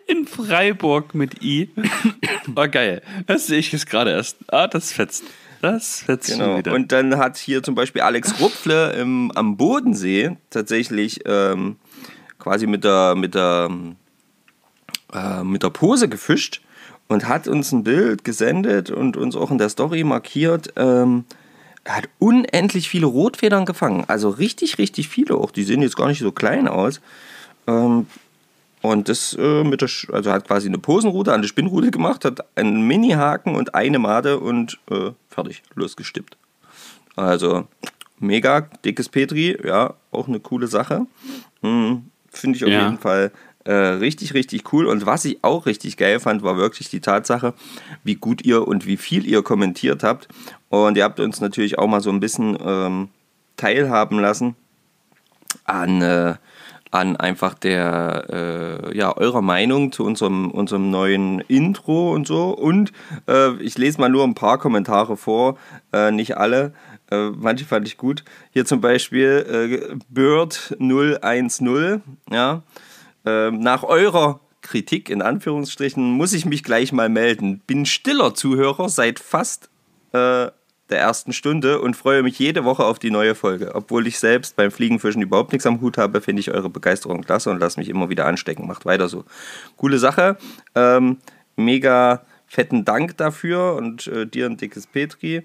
In 0.07 0.27
Freiburg 0.27 1.15
mit 1.15 1.41
I. 1.43 1.69
Oh, 2.55 2.67
geil. 2.69 3.01
Das 3.27 3.47
sehe 3.47 3.59
ich 3.59 3.71
jetzt 3.71 3.87
gerade 3.87 4.11
erst. 4.11 4.37
Ah, 4.47 4.67
das 4.67 4.91
fetzt. 4.91 5.23
Fetzt 5.73 6.29
schon 6.29 6.39
Genau. 6.39 6.57
wieder. 6.57 6.73
Und 6.73 6.91
dann 6.91 7.17
hat 7.17 7.37
hier 7.37 7.63
zum 7.63 7.75
Beispiel 7.75 8.01
Alex 8.01 8.39
Rupfle 8.39 8.93
im, 8.93 9.31
am 9.35 9.57
Bodensee 9.57 10.37
tatsächlich 10.49 11.21
ähm, 11.25 11.77
quasi 12.39 12.67
mit 12.67 12.83
der, 12.83 13.15
mit, 13.15 13.35
der, 13.35 13.69
äh, 15.13 15.43
mit 15.43 15.63
der 15.63 15.69
Pose 15.69 16.09
gefischt 16.09 16.61
und 17.07 17.27
hat 17.27 17.47
uns 17.47 17.71
ein 17.71 17.83
Bild 17.83 18.23
gesendet 18.23 18.89
und 18.89 19.17
uns 19.17 19.35
auch 19.35 19.51
in 19.51 19.57
der 19.57 19.69
Story 19.69 20.03
markiert. 20.03 20.73
Ähm, 20.75 21.25
er 21.83 21.97
hat 21.97 22.09
unendlich 22.19 22.89
viele 22.89 23.05
Rotfedern 23.05 23.65
gefangen. 23.65 24.05
Also 24.07 24.29
richtig, 24.29 24.77
richtig 24.79 25.07
viele 25.07 25.35
auch. 25.35 25.51
Die 25.51 25.63
sehen 25.63 25.81
jetzt 25.83 25.95
gar 25.97 26.07
nicht 26.07 26.19
so 26.19 26.31
klein 26.31 26.67
aus. 26.67 26.99
Ähm, 27.67 28.07
und 28.89 29.09
das 29.09 29.33
äh, 29.39 29.63
mit 29.63 29.81
der, 29.81 29.89
Sch- 29.89 30.11
also 30.13 30.31
hat 30.31 30.47
quasi 30.47 30.67
eine 30.67 30.77
Posenrute 30.77 31.33
an 31.33 31.41
der 31.41 31.47
Spinnrute 31.49 31.91
gemacht, 31.91 32.25
hat 32.25 32.45
einen 32.57 32.87
Mini-Haken 32.87 33.55
und 33.55 33.75
eine 33.75 33.99
Made 33.99 34.39
und 34.39 34.79
äh, 34.89 35.11
fertig, 35.29 35.63
losgestippt. 35.75 36.37
Also 37.15 37.67
mega 38.19 38.61
dickes 38.83 39.09
Petri, 39.09 39.57
ja, 39.65 39.93
auch 40.11 40.27
eine 40.27 40.39
coole 40.39 40.67
Sache. 40.67 41.05
Hm, 41.61 42.05
Finde 42.29 42.57
ich 42.57 42.65
auf 42.65 42.71
Ja. 42.71 42.83
jeden 42.83 42.97
Fall 42.99 43.31
äh, 43.63 43.73
richtig, 43.73 44.33
richtig 44.33 44.71
cool. 44.73 44.85
Und 44.85 45.05
was 45.05 45.25
ich 45.25 45.39
auch 45.43 45.65
richtig 45.65 45.97
geil 45.97 46.19
fand, 46.19 46.43
war 46.43 46.57
wirklich 46.57 46.89
die 46.89 46.99
Tatsache, 46.99 47.53
wie 48.03 48.15
gut 48.15 48.43
ihr 48.45 48.67
und 48.67 48.85
wie 48.85 48.97
viel 48.97 49.25
ihr 49.25 49.41
kommentiert 49.43 50.03
habt. 50.03 50.27
Und 50.69 50.97
ihr 50.97 51.03
habt 51.03 51.19
uns 51.19 51.39
natürlich 51.41 51.79
auch 51.79 51.87
mal 51.87 52.01
so 52.01 52.09
ein 52.11 52.19
bisschen 52.19 52.57
ähm, 52.63 53.07
teilhaben 53.57 54.19
lassen 54.19 54.55
an, 55.63 56.01
äh, 56.01 56.35
an 56.95 57.15
einfach 57.15 57.53
der, 57.53 58.25
äh, 58.91 58.97
ja, 58.97 59.15
eurer 59.15 59.41
Meinung 59.41 59.91
zu 59.91 60.03
unserem, 60.03 60.49
unserem 60.49 60.89
neuen 60.89 61.41
Intro 61.41 62.13
und 62.13 62.25
so. 62.25 62.49
Und 62.49 62.91
äh, 63.27 63.53
ich 63.61 63.77
lese 63.77 63.99
mal 63.99 64.09
nur 64.09 64.23
ein 64.23 64.35
paar 64.35 64.57
Kommentare 64.57 65.17
vor, 65.17 65.57
äh, 65.93 66.11
nicht 66.11 66.37
alle. 66.37 66.73
Äh, 67.11 67.29
manche 67.31 67.65
fand 67.65 67.87
ich 67.87 67.97
gut. 67.97 68.23
Hier 68.51 68.65
zum 68.65 68.81
Beispiel 68.81 69.45
äh, 69.47 69.95
Bird010, 70.13 72.01
ja. 72.31 72.63
Ähm, 73.27 73.59
nach 73.59 73.83
eurer 73.83 74.39
Kritik 74.61 75.09
in 75.09 75.21
Anführungsstrichen 75.21 76.11
muss 76.11 76.33
ich 76.33 76.45
mich 76.45 76.63
gleich 76.63 76.91
mal 76.91 77.09
melden. 77.09 77.61
Bin 77.67 77.85
stiller 77.85 78.33
Zuhörer 78.33 78.89
seit 78.89 79.19
fast 79.19 79.69
äh, 80.13 80.47
der 80.89 80.99
ersten 80.99 81.33
Stunde 81.33 81.81
und 81.81 81.95
freue 81.95 82.21
mich 82.21 82.37
jede 82.37 82.63
Woche 82.63 82.85
auf 82.85 82.99
die 82.99 83.09
neue 83.09 83.33
Folge. 83.33 83.73
Obwohl 83.73 84.05
ich 84.05 84.19
selbst 84.19 84.55
beim 84.55 84.71
Fliegenfischen 84.71 85.21
überhaupt 85.21 85.51
nichts 85.51 85.65
am 85.65 85.81
Hut 85.81 85.97
habe, 85.97 86.21
finde 86.21 86.41
ich 86.41 86.51
eure 86.51 86.69
Begeisterung 86.69 87.21
klasse 87.21 87.49
und 87.49 87.59
lasst 87.59 87.77
mich 87.77 87.89
immer 87.89 88.09
wieder 88.09 88.25
anstecken. 88.27 88.67
Macht 88.67 88.85
weiter 88.85 89.07
so. 89.07 89.25
Coole 89.77 89.97
Sache. 89.97 90.37
Ähm, 90.75 91.17
mega 91.55 92.21
fetten 92.45 92.85
Dank 92.85 93.17
dafür 93.17 93.75
und 93.75 94.07
äh, 94.07 94.27
dir 94.27 94.45
ein 94.45 94.57
dickes 94.57 94.85
Petri. 94.85 95.43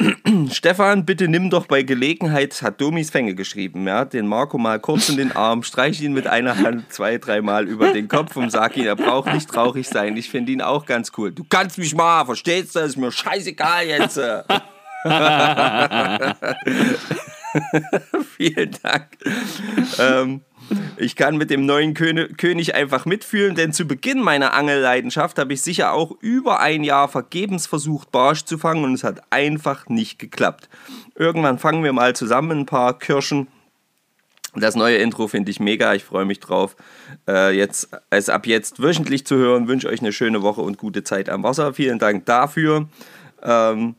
Stefan, 0.50 1.04
bitte 1.04 1.28
nimm 1.28 1.50
doch 1.50 1.66
bei 1.66 1.82
Gelegenheit, 1.82 2.60
hat 2.62 2.80
Domis 2.80 3.10
Fänge 3.10 3.34
geschrieben, 3.34 3.86
ja, 3.86 4.04
den 4.04 4.26
Marco 4.26 4.58
mal 4.58 4.80
kurz 4.80 5.08
in 5.08 5.16
den 5.16 5.32
Arm, 5.32 5.62
streich 5.62 6.00
ihn 6.02 6.12
mit 6.12 6.26
einer 6.26 6.58
Hand 6.58 6.92
zwei, 6.92 7.18
dreimal 7.18 7.68
über 7.68 7.92
den 7.92 8.08
Kopf 8.08 8.36
und 8.36 8.50
sag 8.50 8.76
ihm, 8.76 8.86
er 8.86 8.96
braucht 8.96 9.32
nicht 9.32 9.48
traurig 9.48 9.88
sein. 9.88 10.16
Ich 10.16 10.30
finde 10.30 10.52
ihn 10.52 10.62
auch 10.62 10.86
ganz 10.86 11.12
cool. 11.16 11.32
Du 11.32 11.44
kannst 11.44 11.78
mich 11.78 11.94
mal, 11.94 12.24
verstehst 12.24 12.74
du? 12.74 12.80
Ist 12.80 12.96
mir 12.96 13.12
scheißegal 13.12 13.86
jetzt. 13.86 14.18
Vielen 18.36 18.76
Dank. 18.82 19.18
Ähm, 19.98 20.40
ich 20.96 21.16
kann 21.16 21.36
mit 21.36 21.50
dem 21.50 21.66
neuen 21.66 21.94
König 21.94 22.74
einfach 22.74 23.04
mitfühlen, 23.04 23.54
denn 23.54 23.72
zu 23.72 23.86
Beginn 23.86 24.20
meiner 24.22 24.54
Angelleidenschaft 24.54 25.38
habe 25.38 25.52
ich 25.52 25.62
sicher 25.62 25.92
auch 25.92 26.12
über 26.20 26.60
ein 26.60 26.84
Jahr 26.84 27.08
vergebens 27.08 27.66
versucht, 27.66 28.12
Barsch 28.12 28.44
zu 28.44 28.58
fangen 28.58 28.84
und 28.84 28.94
es 28.94 29.04
hat 29.04 29.22
einfach 29.30 29.88
nicht 29.88 30.18
geklappt. 30.18 30.68
Irgendwann 31.14 31.58
fangen 31.58 31.84
wir 31.84 31.92
mal 31.92 32.14
zusammen 32.14 32.60
ein 32.60 32.66
paar 32.66 32.98
Kirschen. 32.98 33.48
Das 34.56 34.76
neue 34.76 34.98
Intro 34.98 35.26
finde 35.26 35.50
ich 35.50 35.58
mega, 35.58 35.94
ich 35.94 36.04
freue 36.04 36.24
mich 36.24 36.38
drauf. 36.38 36.76
Äh, 37.28 37.56
jetzt, 37.56 37.88
es 38.10 38.28
ab 38.28 38.46
jetzt 38.46 38.80
wöchentlich 38.80 39.26
zu 39.26 39.36
hören, 39.36 39.66
wünsche 39.66 39.88
euch 39.88 40.00
eine 40.00 40.12
schöne 40.12 40.42
Woche 40.42 40.60
und 40.60 40.78
gute 40.78 41.02
Zeit 41.02 41.28
am 41.28 41.42
Wasser. 41.42 41.74
Vielen 41.74 41.98
Dank 41.98 42.24
dafür. 42.26 42.88
Ähm, 43.42 43.96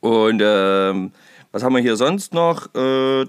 und 0.00 0.42
ähm, 0.44 1.12
was 1.56 1.62
haben 1.62 1.74
wir 1.74 1.80
hier 1.80 1.96
sonst 1.96 2.34
noch? 2.34 2.66
Äh, 2.74 3.24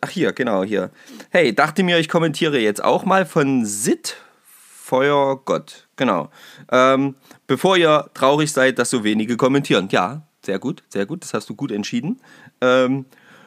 ach 0.00 0.08
hier, 0.08 0.32
genau 0.32 0.62
hier. 0.62 0.90
Hey, 1.30 1.52
dachte 1.52 1.82
mir, 1.82 1.98
ich 1.98 2.08
kommentiere 2.08 2.60
jetzt 2.60 2.82
auch 2.84 3.04
mal 3.04 3.26
von 3.26 3.64
Sid 3.64 4.14
Feuergott. 4.44 5.88
Genau. 5.96 6.30
Ähm, 6.70 7.16
bevor 7.48 7.76
ihr 7.76 8.08
traurig 8.14 8.52
seid, 8.52 8.78
dass 8.78 8.90
so 8.90 9.02
wenige 9.02 9.36
kommentieren. 9.36 9.88
Ja, 9.90 10.22
sehr 10.44 10.60
gut, 10.60 10.84
sehr 10.90 11.06
gut. 11.06 11.24
Das 11.24 11.34
hast 11.34 11.50
du 11.50 11.56
gut 11.56 11.72
entschieden. 11.72 12.20
Ähm, 12.60 13.04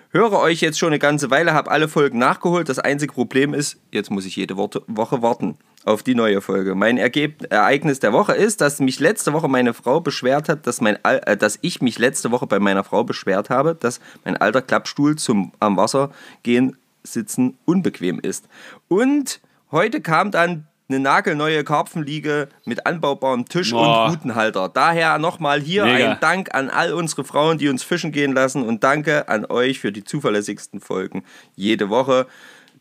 höre 0.10 0.34
euch 0.34 0.60
jetzt 0.60 0.80
schon 0.80 0.90
eine 0.90 1.00
ganze 1.00 1.32
Weile, 1.32 1.54
habe 1.54 1.72
alle 1.72 1.88
Folgen 1.88 2.18
nachgeholt. 2.18 2.68
Das 2.68 2.80
einzige 2.80 3.14
Problem 3.14 3.54
ist, 3.54 3.78
jetzt 3.90 4.12
muss 4.12 4.26
ich 4.26 4.36
jede 4.36 4.58
Woche 4.58 5.22
warten 5.22 5.58
auf 5.90 6.04
die 6.04 6.16
neue 6.16 6.40
Folge. 6.40 6.76
Mein 6.76 6.98
Ergeb 6.98 7.52
Ereignis 7.52 8.00
der 8.00 8.14
Woche 8.14 8.34
ist, 8.34 8.62
dass 8.62 8.80
mich 8.80 9.00
letzte 9.00 9.34
Woche 9.34 9.48
meine 9.48 9.74
Frau 9.74 10.00
beschwert 10.00 10.48
hat, 10.48 10.68
dass, 10.68 10.82
mein 10.82 11.04
Al 11.04 11.22
äh, 11.26 11.36
dass 11.36 11.58
ich 11.62 11.82
mich 11.82 11.98
letzte 11.98 12.32
Woche 12.32 12.48
bei 12.48 12.60
meiner 12.60 12.84
Frau 12.84 13.04
beschwert 13.04 13.50
habe, 13.50 13.76
dass 13.76 14.00
mein 14.24 14.38
alter 14.38 14.62
Klappstuhl 14.62 15.18
zum 15.18 15.52
am 15.60 15.78
Wasser 15.78 16.12
gehen 16.44 16.78
sitzen 17.04 17.58
unbequem 17.66 18.20
ist. 18.20 18.48
Und 18.88 19.42
heute 19.72 20.02
kam 20.02 20.32
dann 20.32 20.68
eine 20.90 21.00
nagelneue 21.00 21.64
Karpfenliege 21.64 22.50
mit 22.66 22.86
anbaubarem 22.86 23.46
Tisch 23.46 23.72
Boah. 23.72 24.06
und 24.06 24.12
Rutenhalter. 24.12 24.70
Daher 24.70 25.18
nochmal 25.20 25.62
hier 25.62 25.86
Mega. 25.86 26.12
ein 26.12 26.18
Dank 26.20 26.54
an 26.54 26.70
all 26.70 26.94
unsere 26.94 27.24
Frauen, 27.24 27.58
die 27.58 27.70
uns 27.70 27.84
fischen 27.84 28.12
gehen 28.12 28.34
lassen 28.34 28.64
und 28.64 28.84
danke 28.84 29.28
an 29.28 29.46
euch 29.46 29.80
für 29.80 29.92
die 29.92 30.04
zuverlässigsten 30.04 30.82
Folgen 30.82 31.24
jede 31.56 31.90
Woche. 31.90 32.28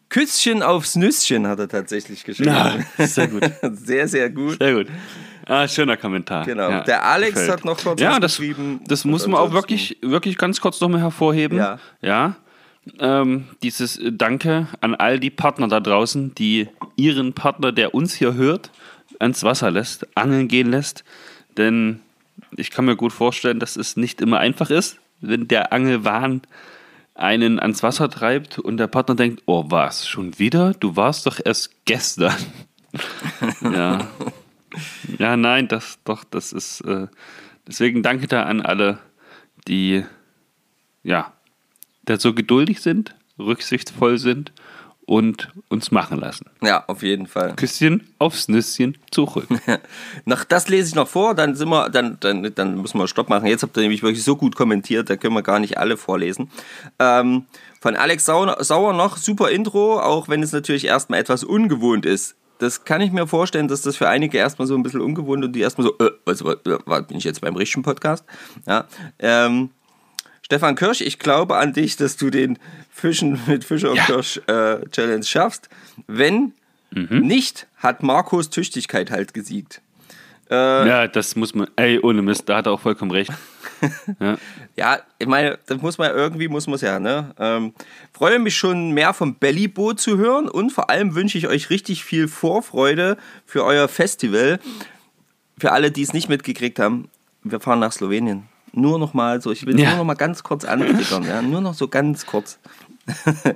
Küsschen 0.08 0.62
aufs 0.62 0.96
Nüsschen 0.96 1.46
hat 1.46 1.58
er 1.58 1.68
tatsächlich 1.68 2.24
geschrieben. 2.24 2.50
Na, 2.96 3.06
sehr 3.06 3.28
gut. 3.28 3.42
Sehr, 3.74 4.08
sehr 4.08 4.30
gut. 4.30 4.58
Sehr 4.58 4.74
gut. 4.74 4.86
Ah, 5.46 5.66
schöner 5.68 5.96
Kommentar. 5.96 6.44
Genau. 6.44 6.70
Ja, 6.70 6.80
Der 6.84 7.04
Alex 7.04 7.32
gefällt. 7.34 7.50
hat 7.50 7.64
noch 7.64 7.78
kurz 7.82 8.00
ja, 8.00 8.18
das, 8.20 8.36
geschrieben. 8.36 8.80
Das 8.86 9.04
muss 9.04 9.26
man 9.26 9.40
auch 9.40 9.52
wirklich, 9.52 9.96
wirklich 10.02 10.36
ganz 10.38 10.60
kurz 10.60 10.80
nochmal 10.80 11.00
hervorheben. 11.00 11.58
Ja. 11.58 11.78
Ja. 12.02 12.36
ähm, 13.00 13.44
dieses 13.62 13.98
Danke 14.12 14.68
an 14.80 14.94
all 14.94 15.18
die 15.18 15.30
Partner 15.30 15.68
da 15.68 15.80
draußen, 15.80 16.34
die 16.34 16.68
ihren 16.96 17.32
Partner, 17.32 17.72
der 17.72 17.94
uns 17.94 18.14
hier 18.14 18.34
hört, 18.34 18.70
ans 19.18 19.42
Wasser 19.42 19.70
lässt, 19.70 20.06
angeln 20.16 20.48
gehen 20.48 20.70
lässt. 20.70 21.04
Denn 21.56 22.00
ich 22.56 22.70
kann 22.70 22.84
mir 22.84 22.96
gut 22.96 23.12
vorstellen, 23.12 23.58
dass 23.60 23.76
es 23.76 23.96
nicht 23.96 24.20
immer 24.20 24.38
einfach 24.38 24.70
ist, 24.70 24.98
wenn 25.20 25.48
der 25.48 25.72
Angelwahn 25.72 26.42
einen 27.18 27.58
ans 27.58 27.82
Wasser 27.82 28.08
treibt 28.08 28.58
und 28.58 28.76
der 28.76 28.86
Partner 28.86 29.14
denkt, 29.14 29.42
oh 29.46 29.64
was, 29.68 30.08
schon 30.08 30.38
wieder? 30.38 30.72
Du 30.74 30.96
warst 30.96 31.26
doch 31.26 31.40
erst 31.44 31.84
gestern. 31.84 32.36
ja. 33.60 34.06
Ja, 35.18 35.36
nein, 35.36 35.68
das 35.68 35.98
doch, 36.04 36.24
das 36.24 36.52
ist 36.52 36.82
äh, 36.82 37.08
deswegen 37.66 38.02
danke 38.02 38.26
da 38.26 38.44
an 38.44 38.60
alle, 38.60 38.98
die 39.66 40.04
ja, 41.02 41.32
da 42.04 42.18
so 42.18 42.34
geduldig 42.34 42.80
sind, 42.80 43.14
rücksichtsvoll 43.38 44.18
sind 44.18 44.52
und 45.08 45.48
uns 45.70 45.90
machen 45.90 46.20
lassen. 46.20 46.50
Ja, 46.60 46.84
auf 46.86 47.02
jeden 47.02 47.26
Fall. 47.26 47.54
Küsschen 47.56 48.06
aufs 48.18 48.48
Nüsschen 48.48 48.98
zurück. 49.10 49.48
Nach 50.26 50.44
das 50.44 50.68
lese 50.68 50.88
ich 50.88 50.94
noch 50.94 51.08
vor, 51.08 51.34
dann 51.34 51.54
sind 51.54 51.70
wir, 51.70 51.88
dann, 51.88 52.18
dann, 52.20 52.52
dann 52.54 52.82
müssen 52.82 52.98
wir 52.98 53.08
Stopp 53.08 53.30
machen. 53.30 53.46
Jetzt 53.46 53.62
habt 53.62 53.74
ihr 53.78 53.80
nämlich 53.80 54.02
wirklich 54.02 54.22
so 54.22 54.36
gut 54.36 54.54
kommentiert, 54.54 55.08
da 55.08 55.16
können 55.16 55.32
wir 55.32 55.42
gar 55.42 55.60
nicht 55.60 55.78
alle 55.78 55.96
vorlesen. 55.96 56.50
Ähm, 56.98 57.46
von 57.80 57.96
Alex 57.96 58.26
Sauer, 58.26 58.92
noch, 58.92 59.16
super 59.16 59.50
Intro, 59.50 59.98
auch 59.98 60.28
wenn 60.28 60.42
es 60.42 60.52
natürlich 60.52 60.84
erstmal 60.84 61.20
etwas 61.20 61.42
ungewohnt 61.42 62.04
ist. 62.04 62.36
Das 62.58 62.84
kann 62.84 63.00
ich 63.00 63.10
mir 63.10 63.26
vorstellen, 63.26 63.68
dass 63.68 63.80
das 63.80 63.96
für 63.96 64.08
einige 64.08 64.36
erstmal 64.36 64.68
so 64.68 64.74
ein 64.74 64.82
bisschen 64.82 65.00
ungewohnt 65.00 65.42
und 65.42 65.52
die 65.52 65.60
erstmal 65.60 65.86
so, 65.86 66.04
äh, 66.04 66.10
also, 66.26 66.52
äh, 66.52 67.02
bin 67.08 67.16
ich 67.16 67.24
jetzt 67.24 67.40
beim 67.40 67.56
richtigen 67.56 67.82
Podcast? 67.82 68.26
Ja. 68.66 68.86
Ähm, 69.18 69.70
Stefan 70.50 70.76
Kirsch, 70.76 71.02
ich 71.02 71.18
glaube 71.18 71.56
an 71.58 71.74
dich, 71.74 71.96
dass 71.96 72.16
du 72.16 72.30
den 72.30 72.58
Fischen 72.90 73.38
mit 73.46 73.64
Fischer 73.64 73.90
und 73.90 73.96
Ja. 73.96 74.04
Kirsch 74.06 74.38
äh, 74.46 74.88
Challenge 74.90 75.22
schaffst. 75.24 75.68
Wenn 76.06 76.54
nicht, 76.90 77.66
hat 77.76 78.02
Marcos 78.02 78.48
Tüchtigkeit 78.48 79.10
halt 79.10 79.34
gesiegt. 79.34 79.82
ja, 80.50 81.06
das 81.06 81.36
muss 81.36 81.54
man, 81.54 81.68
ey, 81.76 82.00
ohne 82.00 82.22
Mist, 82.22 82.48
da 82.48 82.56
hat 82.56 82.66
er 82.66 82.72
auch 82.72 82.80
vollkommen 82.80 83.10
recht. 83.10 83.30
Ja, 84.74 84.98
ich 85.18 85.26
meine, 85.26 85.58
das 85.66 85.80
muss 85.82 85.98
man 85.98 86.12
irgendwie, 86.12 86.48
muss 86.48 86.66
man 86.66 86.74
es 86.76 86.80
ja, 86.80 86.98
ne? 86.98 87.32
Ähm, 87.38 87.72
freue 88.12 88.38
mich 88.38 88.56
schon 88.56 88.92
mehr 88.92 89.12
vom 89.12 89.34
Bellyboot 89.34 90.00
zu 90.00 90.16
hören 90.18 90.48
und 90.48 90.70
vor 90.70 90.88
allem 90.90 91.14
wünsche 91.14 91.36
ich 91.38 91.46
euch 91.48 91.68
richtig 91.70 92.04
viel 92.04 92.26
Vorfreude 92.26 93.16
für 93.44 93.64
euer 93.64 93.86
Festival. 93.88 94.58
Für 95.58 95.72
alle, 95.72 95.90
die 95.90 96.02
es 96.02 96.12
nicht 96.12 96.28
mitgekriegt 96.28 96.78
haben, 96.78 97.08
wir 97.44 97.60
fahren 97.60 97.80
nach 97.80 97.92
Slowenien. 97.92 98.44
Nur 98.72 98.98
noch 98.98 99.14
mal 99.14 99.40
so, 99.42 99.50
ich 99.50 99.64
will 99.66 99.78
Ja. 99.78 99.90
nur 99.90 99.98
noch 99.98 100.04
mal 100.04 100.14
ganz 100.14 100.42
kurz 100.42 100.64
antriggern, 100.64 101.24
ja, 101.24 101.42
nur 101.42 101.60
noch 101.60 101.74
so 101.74 101.88
ganz 101.88 102.26
kurz. 102.26 102.58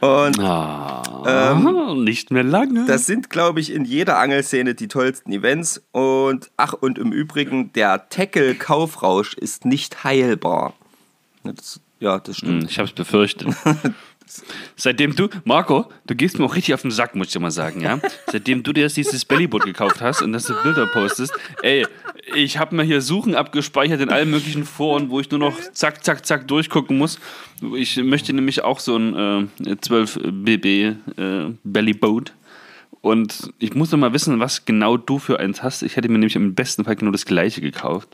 und 0.00 0.38
Ah, 0.40 1.92
nicht 1.96 2.30
mehr 2.30 2.44
lange. 2.44 2.86
das 2.86 3.06
sind, 3.06 3.30
glaube 3.30 3.60
ich, 3.60 3.72
in 3.72 3.84
jeder 3.84 4.18
Angelszene 4.18 4.74
die 4.74 4.88
tollsten 4.88 5.32
Events. 5.32 5.82
Und 5.92 6.50
ach, 6.56 6.72
und 6.74 6.98
im 6.98 7.12
Übrigen, 7.12 7.72
der 7.72 8.08
Tackle-Kaufrausch 8.08 9.34
ist 9.34 9.64
nicht 9.64 10.04
heilbar. 10.04 10.74
Das, 11.42 11.80
ja, 11.98 12.18
das 12.20 12.36
stimmt. 12.38 12.62
Hm, 12.62 12.68
Ich 12.68 12.78
hab's 12.78 12.92
befürchtet. 12.92 13.48
Seitdem 14.76 15.14
du, 15.14 15.28
Marco, 15.44 15.90
du 16.06 16.14
gehst 16.14 16.38
mir 16.38 16.44
auch 16.44 16.54
richtig 16.54 16.74
auf 16.74 16.82
den 16.82 16.90
Sack, 16.90 17.14
muss 17.14 17.28
ich 17.28 17.32
dir 17.32 17.40
mal 17.40 17.50
sagen, 17.50 17.80
ja? 17.80 18.00
Seitdem 18.26 18.62
du 18.62 18.72
dir 18.72 18.82
jetzt 18.82 18.96
dieses 18.96 19.24
Bellyboot 19.24 19.64
gekauft 19.64 20.00
hast 20.00 20.22
und 20.22 20.32
dass 20.32 20.44
du 20.44 20.54
Bilder 20.62 20.86
postest, 20.86 21.32
ey, 21.62 21.86
ich 22.34 22.58
habe 22.58 22.76
mir 22.76 22.84
hier 22.84 23.00
Suchen 23.00 23.34
abgespeichert 23.34 24.00
in 24.00 24.10
allen 24.10 24.30
möglichen 24.30 24.64
Foren, 24.64 25.10
wo 25.10 25.20
ich 25.20 25.30
nur 25.30 25.40
noch 25.40 25.58
zack, 25.72 26.04
zack, 26.04 26.24
zack 26.26 26.48
durchgucken 26.48 26.96
muss. 26.96 27.18
Ich 27.74 27.96
möchte 27.96 28.32
nämlich 28.32 28.62
auch 28.62 28.80
so 28.80 28.96
ein 28.96 29.48
äh, 29.66 29.76
12 29.80 30.20
BB 30.24 30.66
äh, 30.66 30.94
Bellyboat. 31.64 32.32
Und 33.02 33.52
ich 33.58 33.74
muss 33.74 33.90
noch 33.90 33.98
mal 33.98 34.12
wissen, 34.12 34.40
was 34.40 34.64
genau 34.66 34.96
du 34.96 35.18
für 35.18 35.40
eins 35.40 35.62
hast. 35.62 35.82
Ich 35.82 35.96
hätte 35.96 36.08
mir 36.08 36.18
nämlich 36.18 36.36
im 36.36 36.54
besten 36.54 36.84
Fall 36.84 36.96
genau 36.96 37.10
das 37.10 37.24
gleiche 37.24 37.60
gekauft. 37.60 38.08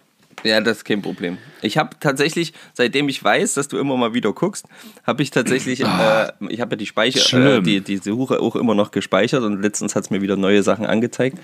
Ja, 0.44 0.60
das 0.60 0.78
ist 0.78 0.84
kein 0.84 1.02
Problem. 1.02 1.38
Ich 1.62 1.78
habe 1.78 1.96
tatsächlich, 1.98 2.52
seitdem 2.74 3.08
ich 3.08 3.22
weiß, 3.22 3.54
dass 3.54 3.68
du 3.68 3.78
immer 3.78 3.96
mal 3.96 4.14
wieder 4.14 4.32
guckst, 4.32 4.66
habe 5.04 5.22
ich 5.22 5.30
tatsächlich, 5.30 5.80
äh, 5.80 6.32
ich 6.48 6.60
habe 6.60 6.72
ja 6.72 6.76
die 6.76 6.86
Speicher, 6.86 7.56
äh, 7.56 7.62
die, 7.62 7.80
die 7.80 7.96
Suche 7.96 8.40
auch 8.40 8.54
immer 8.54 8.74
noch 8.74 8.90
gespeichert 8.90 9.42
und 9.42 9.62
letztens 9.62 9.94
hat 9.94 10.04
es 10.04 10.10
mir 10.10 10.20
wieder 10.22 10.36
neue 10.36 10.62
Sachen 10.62 10.86
angezeigt. 10.86 11.38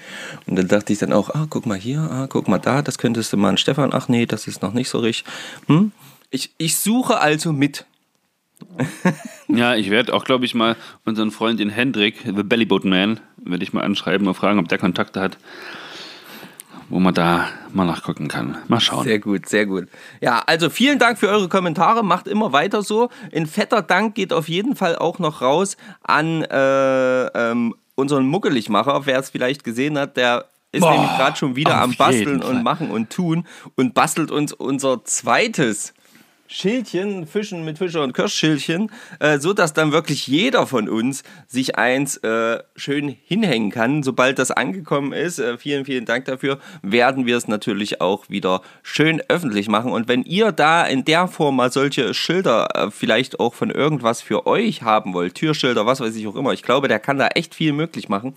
Und 0.47 0.57
dann 0.57 0.69
dachte 0.69 0.93
ich 0.93 0.99
dann 0.99 1.13
auch, 1.13 1.31
ah, 1.31 1.47
guck 1.49 1.67
mal 1.67 1.79
hier, 1.79 2.01
ah, 2.01 2.27
guck 2.29 2.49
mal 2.49 2.59
da, 2.59 2.83
das 2.83 2.99
könntest 2.99 3.33
du 3.33 3.37
mal 3.37 3.51
an 3.51 3.57
Stefan, 3.57 3.93
ach 3.93 4.09
nee, 4.09 4.27
das 4.27 4.47
ist 4.47 4.63
noch 4.63 4.73
nicht 4.73 4.89
so 4.89 4.99
richtig. 4.99 5.25
Hm? 5.67 5.93
Ich, 6.31 6.51
ich 6.59 6.77
suche 6.77 7.19
also 7.19 7.53
mit. 7.53 7.87
Ja, 9.49 9.75
ich 9.75 9.91
werde 9.91 10.15
auch, 10.15 10.25
glaube 10.25 10.47
ich, 10.47 10.55
mal 10.55 10.77
unseren 11.05 11.31
Freund 11.31 11.61
den 11.61 11.69
Hendrik, 11.69 12.23
The 12.25 12.43
Bellyboat 12.43 12.85
Man, 12.85 13.21
werde 13.37 13.63
ich 13.63 13.75
mal 13.75 13.83
anschreiben 13.83 14.27
und 14.27 14.35
fragen, 14.35 14.59
ob 14.59 14.69
der 14.69 14.79
Kontakte 14.79 15.21
hat, 15.21 15.37
wo 16.93 17.01
man 17.01 17.15
da 17.15 17.49
mal 17.73 17.87
nachgucken 17.87 18.29
kann. 18.29 18.59
Mal 18.69 18.79
schauen. 18.79 19.05
Sehr 19.05 19.19
gut, 19.19 19.49
sehr 19.49 19.65
gut. 19.65 19.89
Ja, 20.21 20.43
also 20.47 20.69
vielen 20.69 20.99
Dank 20.99 21.19
für 21.19 21.29
eure 21.29 21.49
Kommentare. 21.49 22.05
Macht 22.05 22.29
immer 22.29 22.53
weiter 22.53 22.83
so. 22.83 23.09
Ein 23.35 23.47
fetter 23.47 23.81
Dank 23.81 24.15
geht 24.15 24.31
auf 24.31 24.47
jeden 24.47 24.77
Fall 24.77 24.97
auch 24.97 25.19
noch 25.19 25.41
raus 25.41 25.79
an 26.03 26.43
äh, 26.43 27.25
ähm, 27.29 27.75
unseren 27.95 28.27
Muckeligmacher. 28.27 29.07
Wer 29.07 29.19
es 29.19 29.31
vielleicht 29.31 29.65
gesehen 29.65 29.97
hat, 29.97 30.19
der 30.19 30.45
ist 30.71 30.83
Boah, 30.83 30.93
nämlich 30.93 31.11
gerade 31.17 31.37
schon 31.39 31.57
wieder 31.57 31.81
am 31.81 31.95
Basteln 31.95 32.43
und 32.43 32.63
Machen 32.63 32.91
und 32.91 33.09
Tun 33.09 33.47
und 33.75 33.95
bastelt 33.95 34.31
uns 34.31 34.53
unser 34.53 35.03
zweites 35.05 35.95
Schildchen, 36.53 37.27
Fischen 37.27 37.65
mit 37.65 37.79
Fischer 37.79 38.03
und 38.03 38.13
Kirschschildchen, 38.13 38.91
äh, 39.21 39.39
so 39.39 39.55
dass 39.55 39.73
dann 39.73 39.91
wirklich 39.91 40.27
jeder 40.27 40.67
von 40.67 40.89
uns 40.89 41.23
sich 41.49 41.77
eins 41.77 42.19
äh, 42.19 42.63
schön 42.77 43.17
hinhängen 43.25 43.71
kann. 43.71 44.03
Sobald 44.03 44.39
das 44.39 44.51
angekommen 44.51 45.15
ist, 45.15 45.39
äh, 45.39 45.57
vielen, 45.57 45.87
vielen 45.87 46.05
Dank 46.05 46.27
dafür, 46.27 46.59
werden 46.83 47.25
wir 47.25 47.39
es 47.39 47.49
natürlich 47.49 48.03
auch 48.03 48.29
wieder 48.29 48.61
schön 48.83 49.23
öffentlich 49.29 49.69
machen. 49.69 49.93
Und 49.93 50.09
wenn 50.09 50.25
ihr 50.25 50.53
da 50.53 50.85
in 50.85 51.07
der 51.07 51.27
Form 51.27 51.57
mal 51.57 51.73
solche 51.73 52.13
Schilder 52.13 52.69
äh, 52.75 52.91
vielleicht 52.91 53.41
auch 53.41 53.55
von 53.55 53.71
irgendwas 53.71 54.21
für 54.21 54.47
euch 54.47 54.83
haben 54.83 55.15
wollt, 55.15 55.35
Türschilder, 55.37 55.87
was 55.87 56.01
weiß 56.01 56.15
ich 56.17 56.27
auch 56.27 56.37
immer, 56.37 56.53
ich 56.53 56.63
glaube, 56.63 56.87
der 56.87 56.99
kann 56.99 57.17
da 57.17 57.29
echt 57.29 57.55
viel 57.55 57.73
möglich 57.73 58.11
machen. 58.11 58.35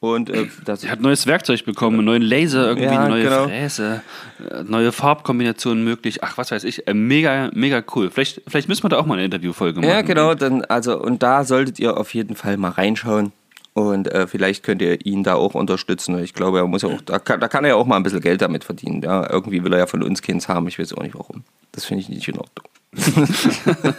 Und 0.00 0.30
äh, 0.30 0.48
das 0.64 0.82
Er 0.82 0.90
hat 0.90 1.00
neues 1.00 1.28
Werkzeug 1.28 1.64
bekommen, 1.64 1.98
einen 1.98 2.06
neuen 2.06 2.22
Laser, 2.22 2.66
irgendwie 2.66 2.86
Ja, 2.86 3.00
eine 3.02 3.08
neue 3.10 3.22
genau. 3.22 3.44
Fräse, 3.44 4.02
äh, 4.50 4.64
neue 4.64 4.90
Farbkombinationen 4.90 5.84
möglich. 5.84 6.24
Ach, 6.24 6.36
was 6.36 6.50
weiß 6.50 6.64
ich. 6.64 6.82
Mega, 6.92 7.51
mega 7.54 7.82
cool. 7.94 8.10
Vielleicht, 8.10 8.42
vielleicht 8.46 8.68
müssen 8.68 8.84
wir 8.84 8.88
da 8.88 8.98
auch 8.98 9.06
mal 9.06 9.14
eine 9.14 9.24
Interviewfolge 9.24 9.80
machen. 9.80 9.90
Ja, 9.90 10.02
genau, 10.02 10.34
dann, 10.34 10.64
also, 10.64 11.00
und 11.00 11.22
da 11.22 11.44
solltet 11.44 11.78
ihr 11.78 11.96
auf 11.96 12.14
jeden 12.14 12.36
Fall 12.36 12.56
mal 12.56 12.70
reinschauen. 12.70 13.32
Und 13.74 14.08
äh, 14.12 14.26
vielleicht 14.26 14.64
könnt 14.64 14.82
ihr 14.82 15.06
ihn 15.06 15.22
da 15.22 15.34
auch 15.34 15.54
unterstützen. 15.54 16.18
Ich 16.22 16.34
glaube, 16.34 16.58
er 16.58 16.66
muss 16.66 16.82
ja 16.82 16.90
auch, 16.90 17.00
da 17.00 17.18
kann, 17.18 17.40
da 17.40 17.48
kann 17.48 17.64
er 17.64 17.70
ja 17.70 17.76
auch 17.76 17.86
mal 17.86 17.96
ein 17.96 18.02
bisschen 18.02 18.20
Geld 18.20 18.42
damit 18.42 18.64
verdienen. 18.64 19.00
Ja, 19.00 19.30
irgendwie 19.30 19.64
will 19.64 19.72
er 19.72 19.78
ja 19.78 19.86
von 19.86 20.02
uns 20.02 20.20
Kinds 20.20 20.46
haben. 20.48 20.68
Ich 20.68 20.78
weiß 20.78 20.92
auch 20.92 21.02
nicht 21.02 21.14
warum. 21.14 21.42
Das 21.72 21.86
finde 21.86 22.02
ich 22.02 22.10
nicht 22.10 22.28
in 22.28 22.38
Ordnung. 22.38 22.66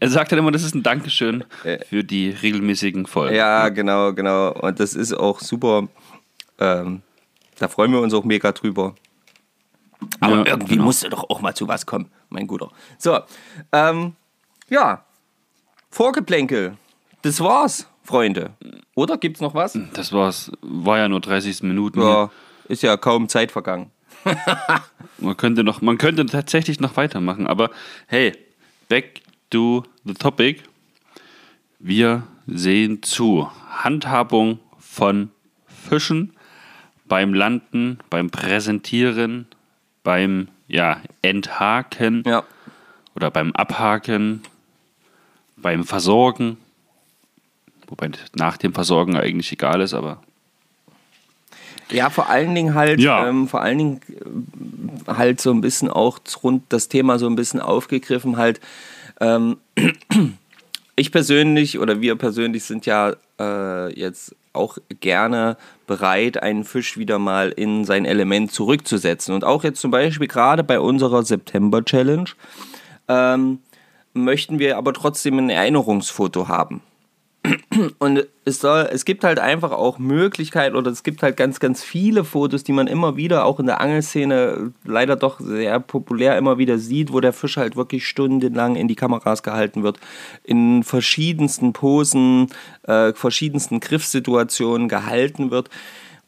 Er 0.00 0.10
sagt 0.10 0.30
halt 0.30 0.38
immer, 0.38 0.50
das 0.50 0.62
ist 0.62 0.74
ein 0.74 0.82
Dankeschön 0.82 1.44
für 1.88 2.04
die 2.04 2.30
regelmäßigen 2.30 3.06
Folgen. 3.06 3.34
Ja, 3.34 3.70
genau, 3.70 4.12
genau. 4.12 4.52
Und 4.52 4.78
das 4.80 4.94
ist 4.94 5.14
auch 5.14 5.40
super. 5.40 5.88
Ähm, 6.58 7.00
da 7.58 7.68
freuen 7.68 7.92
wir 7.92 8.00
uns 8.00 8.12
auch 8.12 8.24
mega 8.24 8.52
drüber. 8.52 8.94
Aber 10.20 10.36
Ja, 10.38 10.46
irgendwie 10.46 10.74
genau. 10.74 10.84
musste 10.84 11.08
doch 11.08 11.28
auch 11.30 11.40
mal 11.40 11.54
zu 11.54 11.68
was 11.68 11.86
kommen, 11.86 12.10
mein 12.28 12.46
Guter. 12.46 12.70
So, 12.98 13.18
ähm, 13.72 14.14
ja. 14.68 15.04
Vorgeplänkel. 15.90 16.76
Das 17.22 17.40
war's, 17.40 17.86
Freunde. 18.02 18.54
Oder 18.94 19.18
gibt's 19.18 19.40
noch 19.40 19.54
was? 19.54 19.78
Das 19.92 20.12
war's. 20.12 20.50
War 20.62 20.98
ja 20.98 21.08
nur 21.08 21.20
30 21.20 21.62
Minuten. 21.62 22.00
Ja, 22.00 22.30
ist 22.68 22.82
ja 22.82 22.96
kaum 22.96 23.28
Zeit 23.28 23.52
vergangen. 23.52 23.90
Man 25.18 25.36
könnte 25.36 25.62
noch, 25.64 25.82
man 25.82 25.98
könnte 25.98 26.26
tatsächlich 26.26 26.80
noch 26.80 26.96
weitermachen, 26.96 27.46
aber 27.46 27.70
hey, 28.08 28.32
back 28.88 29.20
to 29.50 29.84
the 30.04 30.14
topic. 30.14 30.62
Wir 31.78 32.24
sehen 32.46 33.02
zu. 33.02 33.48
Handhabung 33.70 34.58
von 34.78 35.30
Fischen 35.66 36.32
beim 37.06 37.34
Landen, 37.34 37.98
beim 38.10 38.30
Präsentieren, 38.30 39.46
beim 40.02 40.48
ja, 40.68 41.00
Enthaken 41.22 42.22
Ja. 42.26 42.44
oder 43.14 43.30
beim 43.30 43.52
Abhaken, 43.52 44.42
beim 45.56 45.84
Versorgen. 45.84 46.56
Wobei 47.86 48.10
nach 48.34 48.56
dem 48.56 48.72
Versorgen 48.72 49.16
eigentlich 49.16 49.52
egal 49.52 49.80
ist, 49.80 49.94
aber 49.94 50.22
Ja, 51.90 52.08
vor 52.08 52.30
allen 52.30 52.54
Dingen 52.54 52.74
halt, 52.74 53.00
Ja. 53.00 53.28
ähm, 53.28 53.48
vor 53.48 53.60
allen 53.60 53.76
Dingen 53.78 54.00
äh, 55.06 55.12
halt 55.12 55.40
so 55.42 55.50
ein 55.52 55.60
bisschen 55.60 55.90
auch 55.90 56.20
rund 56.42 56.62
das 56.70 56.88
Thema 56.88 57.18
so 57.18 57.26
ein 57.26 57.36
bisschen 57.36 57.60
aufgegriffen 57.60 58.38
halt. 58.38 58.60
Ähm, 59.20 59.58
ich 60.96 61.12
persönlich 61.12 61.78
oder 61.78 62.00
wir 62.00 62.16
persönlich 62.16 62.64
sind 62.64 62.86
ja 62.86 63.14
äh, 63.38 63.92
jetzt 63.98 64.34
auch 64.52 64.78
gerne 65.00 65.56
bereit, 65.86 66.42
einen 66.42 66.64
Fisch 66.64 66.98
wieder 66.98 67.18
mal 67.18 67.50
in 67.50 67.84
sein 67.84 68.04
Element 68.04 68.52
zurückzusetzen. 68.52 69.34
Und 69.34 69.44
auch 69.44 69.64
jetzt 69.64 69.80
zum 69.80 69.90
Beispiel 69.90 70.28
gerade 70.28 70.64
bei 70.64 70.78
unserer 70.78 71.22
September-Challenge 71.22 72.30
ähm, 73.08 73.58
möchten 74.14 74.58
wir 74.58 74.76
aber 74.76 74.92
trotzdem 74.92 75.38
ein 75.38 75.50
Erinnerungsfoto 75.50 76.48
haben. 76.48 76.82
Und 77.98 78.26
es, 78.44 78.60
soll, 78.60 78.88
es 78.92 79.04
gibt 79.04 79.24
halt 79.24 79.40
einfach 79.40 79.72
auch 79.72 79.98
Möglichkeiten 79.98 80.76
oder 80.76 80.90
es 80.90 81.02
gibt 81.02 81.22
halt 81.22 81.36
ganz, 81.36 81.58
ganz 81.58 81.82
viele 81.82 82.22
Fotos, 82.22 82.62
die 82.62 82.72
man 82.72 82.86
immer 82.86 83.16
wieder 83.16 83.44
auch 83.44 83.58
in 83.58 83.66
der 83.66 83.80
Angelszene 83.80 84.72
leider 84.84 85.16
doch 85.16 85.40
sehr 85.40 85.80
populär 85.80 86.38
immer 86.38 86.58
wieder 86.58 86.78
sieht, 86.78 87.12
wo 87.12 87.20
der 87.20 87.32
Fisch 87.32 87.56
halt 87.56 87.74
wirklich 87.74 88.06
stundenlang 88.06 88.76
in 88.76 88.86
die 88.86 88.94
Kameras 88.94 89.42
gehalten 89.42 89.82
wird, 89.82 89.98
in 90.44 90.84
verschiedensten 90.84 91.72
Posen, 91.72 92.48
äh, 92.84 93.12
verschiedensten 93.12 93.80
Griffsituationen 93.80 94.88
gehalten 94.88 95.50
wird 95.50 95.68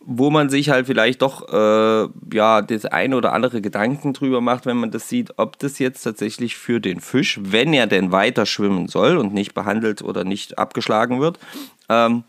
wo 0.07 0.31
man 0.31 0.51
sich 0.51 0.71
halt 0.71 0.87
vielleicht 0.87 1.23
doch 1.23 1.49
äh, 1.53 2.09
ja 2.33 2.63
das 2.63 2.85
eine 2.85 3.17
oder 3.17 3.33
andere 3.33 3.61
Gedanken 3.61 4.13
drüber 4.13 4.41
macht, 4.41 4.67
wenn 4.67 4.77
man 4.77 4.91
das 4.91 5.09
sieht, 5.09 5.39
ob 5.39 5.59
das 5.59 5.79
jetzt 5.79 6.03
tatsächlich 6.03 6.57
für 6.57 6.81
den 6.81 7.01
Fisch, 7.01 7.41
wenn 7.43 7.73
er 7.73 7.87
denn 7.87 8.13
weiter 8.13 8.47
schwimmen 8.47 8.89
soll 8.89 9.17
und 9.17 9.33
nicht 9.33 9.55
behandelt 9.55 10.03
oder 10.03 10.25
nicht 10.25 10.59
abgeschlagen 10.59 11.21
wird, 11.21 11.39
ähm, 11.89 12.25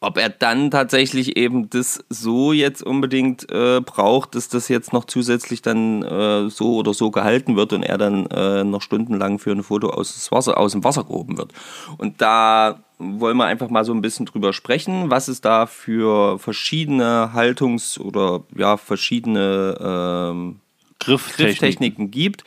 ob 0.00 0.16
er 0.16 0.28
dann 0.28 0.70
tatsächlich 0.70 1.36
eben 1.36 1.70
das 1.70 2.04
so 2.08 2.52
jetzt 2.52 2.82
unbedingt 2.82 3.50
äh, 3.50 3.80
braucht, 3.80 4.34
dass 4.36 4.48
das 4.48 4.68
jetzt 4.68 4.92
noch 4.92 5.06
zusätzlich 5.06 5.60
dann 5.60 6.02
äh, 6.02 6.48
so 6.50 6.76
oder 6.76 6.94
so 6.94 7.10
gehalten 7.10 7.56
wird 7.56 7.72
und 7.72 7.82
er 7.82 7.98
dann 7.98 8.26
äh, 8.26 8.62
noch 8.62 8.82
stundenlang 8.82 9.40
für 9.40 9.50
ein 9.50 9.64
Foto 9.64 9.90
aus, 9.90 10.30
Wasser, 10.30 10.56
aus 10.58 10.72
dem 10.72 10.84
Wasser 10.84 11.02
gehoben 11.02 11.36
wird. 11.36 11.52
Und 11.96 12.20
da 12.20 12.80
wollen 12.98 13.36
wir 13.36 13.46
einfach 13.46 13.70
mal 13.70 13.84
so 13.84 13.92
ein 13.92 14.02
bisschen 14.02 14.26
drüber 14.26 14.52
sprechen, 14.52 15.10
was 15.10 15.28
es 15.28 15.40
da 15.40 15.66
für 15.66 16.38
verschiedene 16.38 17.32
Haltungs- 17.32 17.98
oder 17.98 18.42
ja, 18.56 18.76
verschiedene 18.76 19.76
ähm, 19.80 20.60
Grifftechniken. 20.98 21.46
Grifftechniken 21.46 22.10
gibt, 22.10 22.44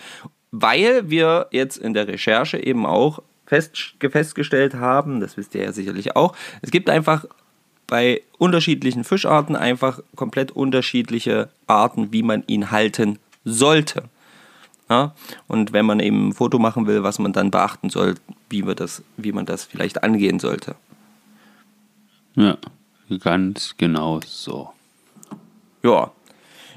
weil 0.52 1.10
wir 1.10 1.48
jetzt 1.52 1.78
in 1.78 1.94
der 1.94 2.08
Recherche 2.08 2.58
eben 2.58 2.86
auch 2.86 3.22
fest, 3.46 3.96
festgestellt 4.00 4.76
haben, 4.76 5.20
das 5.20 5.38
wisst 5.38 5.56
ihr 5.56 5.64
ja 5.64 5.72
sicherlich 5.72 6.16
auch, 6.16 6.36
es 6.62 6.72
gibt 6.72 6.90
einfach 6.90 7.26
bei 7.88 8.22
unterschiedlichen 8.38 9.04
Fischarten 9.04 9.56
einfach 9.56 10.00
komplett 10.16 10.52
unterschiedliche 10.52 11.50
Arten, 11.68 12.14
wie 12.14 12.24
man 12.24 12.44
ihn 12.48 12.72
halten 12.72 13.20
sollte. 13.44 14.04
Ja? 14.91 15.15
Und 15.47 15.71
wenn 15.71 15.86
man 15.86 16.01
eben 16.01 16.27
ein 16.27 16.34
Foto 16.34 16.60
machen 16.60 16.86
will, 16.86 17.01
was 17.01 17.17
man 17.17 17.32
dann 17.32 17.49
beachten 17.49 17.89
soll, 17.89 18.15
wie, 18.49 18.67
wir 18.67 18.75
das, 18.75 19.04
wie 19.15 19.32
man 19.32 19.45
das 19.45 19.63
vielleicht 19.63 20.04
angehen 20.04 20.38
sollte. 20.38 20.75
Ja, 22.36 22.58
ganz 23.19 23.75
genau 23.77 24.19
so. 24.25 24.73
Ja, 25.82 26.12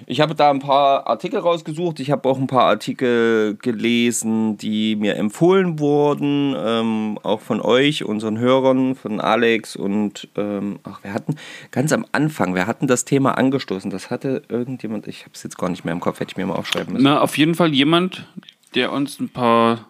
ich 0.06 0.20
habe 0.20 0.34
da 0.34 0.50
ein 0.50 0.58
paar 0.58 1.06
Artikel 1.06 1.38
rausgesucht. 1.40 2.00
Ich 2.00 2.10
habe 2.10 2.28
auch 2.28 2.38
ein 2.38 2.46
paar 2.46 2.64
Artikel 2.64 3.56
gelesen, 3.56 4.56
die 4.58 4.96
mir 4.96 5.16
empfohlen 5.16 5.78
wurden, 5.78 6.54
ähm, 6.56 7.18
auch 7.22 7.40
von 7.40 7.60
euch, 7.60 8.04
unseren 8.04 8.38
Hörern, 8.38 8.94
von 8.94 9.20
Alex 9.20 9.76
und 9.76 10.28
ähm, 10.36 10.78
ach, 10.84 11.02
wir 11.02 11.12
hatten 11.12 11.36
ganz 11.70 11.92
am 11.92 12.06
Anfang, 12.12 12.54
wir 12.54 12.66
hatten 12.66 12.86
das 12.86 13.04
Thema 13.04 13.36
angestoßen. 13.38 13.90
Das 13.90 14.10
hatte 14.10 14.42
irgendjemand, 14.48 15.06
ich 15.06 15.22
habe 15.22 15.30
es 15.34 15.42
jetzt 15.42 15.58
gar 15.58 15.70
nicht 15.70 15.84
mehr 15.84 15.92
im 15.92 16.00
Kopf, 16.00 16.20
hätte 16.20 16.32
ich 16.32 16.36
mir 16.36 16.46
mal 16.46 16.56
aufschreiben 16.56 16.92
müssen. 16.92 17.04
Na, 17.04 17.20
auf 17.20 17.38
jeden 17.38 17.54
Fall 17.54 17.72
jemand, 17.72 18.26
der 18.74 18.92
uns 18.92 19.20
ein 19.20 19.28
paar 19.28 19.86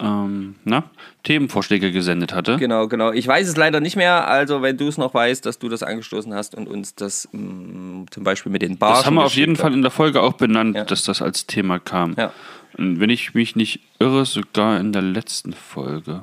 ähm, 0.00 0.56
na, 0.64 0.84
Themenvorschläge 1.22 1.92
gesendet 1.92 2.32
hatte. 2.32 2.56
Genau, 2.56 2.88
genau. 2.88 3.12
Ich 3.12 3.26
weiß 3.26 3.48
es 3.48 3.56
leider 3.56 3.80
nicht 3.80 3.96
mehr. 3.96 4.28
Also, 4.28 4.62
wenn 4.62 4.76
du 4.76 4.88
es 4.88 4.98
noch 4.98 5.14
weißt, 5.14 5.44
dass 5.44 5.58
du 5.58 5.68
das 5.68 5.82
angestoßen 5.82 6.32
hast 6.34 6.54
und 6.54 6.68
uns 6.68 6.94
das 6.94 7.28
mh, 7.32 7.40
mm, 7.40 8.06
zum 8.10 8.24
Beispiel 8.24 8.50
mit 8.50 8.62
den 8.62 8.78
Bars. 8.78 8.98
Das 8.98 9.06
haben 9.06 9.14
wir 9.14 9.24
auf 9.24 9.34
jeden 9.34 9.56
Fall 9.56 9.72
in 9.72 9.82
der 9.82 9.90
Folge 9.90 10.22
auch 10.22 10.34
benannt, 10.34 10.76
ja. 10.76 10.84
dass 10.84 11.04
das 11.04 11.22
als 11.22 11.46
Thema 11.46 11.78
kam. 11.78 12.14
Ja. 12.16 12.32
Und 12.76 13.00
wenn 13.00 13.10
ich 13.10 13.34
mich 13.34 13.56
nicht 13.56 13.80
irre, 13.98 14.24
sogar 14.24 14.80
in 14.80 14.92
der 14.92 15.02
letzten 15.02 15.52
Folge. 15.52 16.22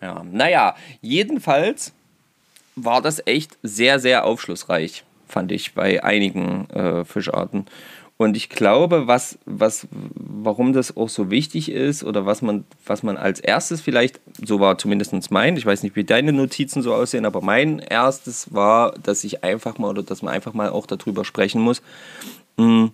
Ja, 0.00 0.22
naja, 0.30 0.76
jedenfalls 1.00 1.92
war 2.76 3.00
das 3.00 3.26
echt 3.26 3.56
sehr, 3.62 3.98
sehr 3.98 4.24
aufschlussreich, 4.24 5.04
fand 5.26 5.52
ich, 5.52 5.74
bei 5.74 6.04
einigen 6.04 6.68
äh, 6.70 7.04
Fischarten. 7.04 7.66
Und 8.24 8.38
ich 8.38 8.48
glaube, 8.48 9.06
was, 9.06 9.38
was, 9.44 9.86
warum 9.90 10.72
das 10.72 10.96
auch 10.96 11.10
so 11.10 11.30
wichtig 11.30 11.70
ist 11.70 12.02
oder 12.02 12.24
was 12.24 12.40
man, 12.40 12.64
was 12.86 13.02
man 13.02 13.18
als 13.18 13.38
erstes 13.38 13.82
vielleicht, 13.82 14.18
so 14.42 14.60
war 14.60 14.78
zumindest 14.78 15.30
mein, 15.30 15.58
ich 15.58 15.66
weiß 15.66 15.82
nicht, 15.82 15.94
wie 15.94 16.04
deine 16.04 16.32
Notizen 16.32 16.80
so 16.80 16.94
aussehen, 16.94 17.26
aber 17.26 17.42
mein 17.42 17.80
erstes 17.80 18.54
war, 18.54 18.92
dass 18.92 19.24
ich 19.24 19.44
einfach 19.44 19.76
mal 19.76 19.90
oder 19.90 20.02
dass 20.02 20.22
man 20.22 20.32
einfach 20.32 20.54
mal 20.54 20.70
auch 20.70 20.86
darüber 20.86 21.26
sprechen 21.26 21.60
muss. 21.60 21.82
Hm, 22.56 22.92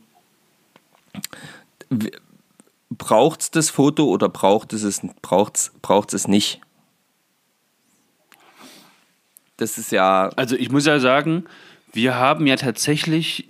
braucht 2.91 3.43
es 3.43 3.51
das 3.53 3.71
Foto 3.71 4.07
oder 4.07 4.29
braucht 4.29 4.73
es 4.73 4.83
es, 4.83 5.01
braucht's, 5.23 5.71
braucht's 5.81 6.13
es 6.13 6.27
nicht? 6.27 6.61
Das 9.59 9.79
ist 9.79 9.93
ja. 9.93 10.31
Also 10.35 10.57
ich 10.57 10.73
muss 10.73 10.87
ja 10.87 10.99
sagen, 10.99 11.45
wir 11.93 12.17
haben 12.17 12.49
ja 12.49 12.57
tatsächlich 12.57 13.50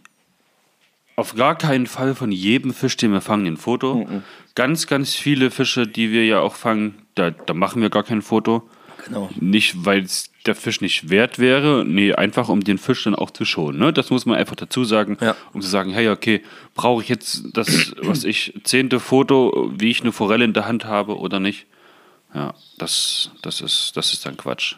auf 1.20 1.35
gar 1.35 1.56
keinen 1.56 1.87
Fall 1.87 2.14
von 2.14 2.33
jedem 2.33 2.72
Fisch, 2.72 2.96
den 2.96 3.12
wir 3.12 3.20
fangen, 3.20 3.46
ein 3.46 3.56
Foto. 3.56 4.06
Mhm. 4.06 4.22
Ganz, 4.54 4.87
ganz 4.87 5.14
viele 5.14 5.50
Fische, 5.50 5.87
die 5.87 6.11
wir 6.11 6.24
ja 6.24 6.40
auch 6.40 6.54
fangen, 6.54 6.94
da, 7.14 7.30
da 7.30 7.54
machen 7.54 7.83
wir 7.83 7.90
gar 7.90 8.02
kein 8.02 8.22
Foto. 8.22 8.68
Genau. 9.06 9.30
Nicht, 9.38 9.85
weil 9.85 10.02
es 10.02 10.30
der 10.46 10.54
Fisch 10.54 10.80
nicht 10.80 11.11
wert 11.11 11.38
wäre, 11.38 11.85
nee, 11.87 12.14
einfach 12.14 12.48
um 12.48 12.64
den 12.64 12.78
Fisch 12.78 13.04
dann 13.04 13.14
auch 13.14 13.30
zu 13.30 13.44
schonen. 13.44 13.78
Ne? 13.78 13.92
Das 13.92 14.11
muss 14.11 14.24
man 14.26 14.38
einfach 14.38 14.56
dazu 14.56 14.85
sagen, 14.85 15.18
ja. 15.20 15.37
um 15.52 15.61
zu 15.61 15.68
sagen, 15.68 15.90
hey, 15.92 16.09
okay, 16.09 16.42
brauche 16.74 17.02
ich 17.02 17.09
jetzt 17.09 17.44
das, 17.52 17.92
was 18.02 18.24
ich, 18.24 18.59
zehnte 18.64 19.00
Foto, 19.00 19.70
wie 19.76 19.90
ich 19.90 20.00
eine 20.00 20.12
Forelle 20.12 20.44
in 20.44 20.52
der 20.52 20.66
Hand 20.66 20.85
habe 20.87 21.18
oder 21.18 21.40
nicht? 21.40 21.66
Ja, 22.35 22.54
das, 22.78 23.30
das, 23.42 23.61
ist, 23.61 23.92
das 23.96 24.12
ist 24.12 24.24
dann 24.24 24.37
Quatsch. 24.37 24.76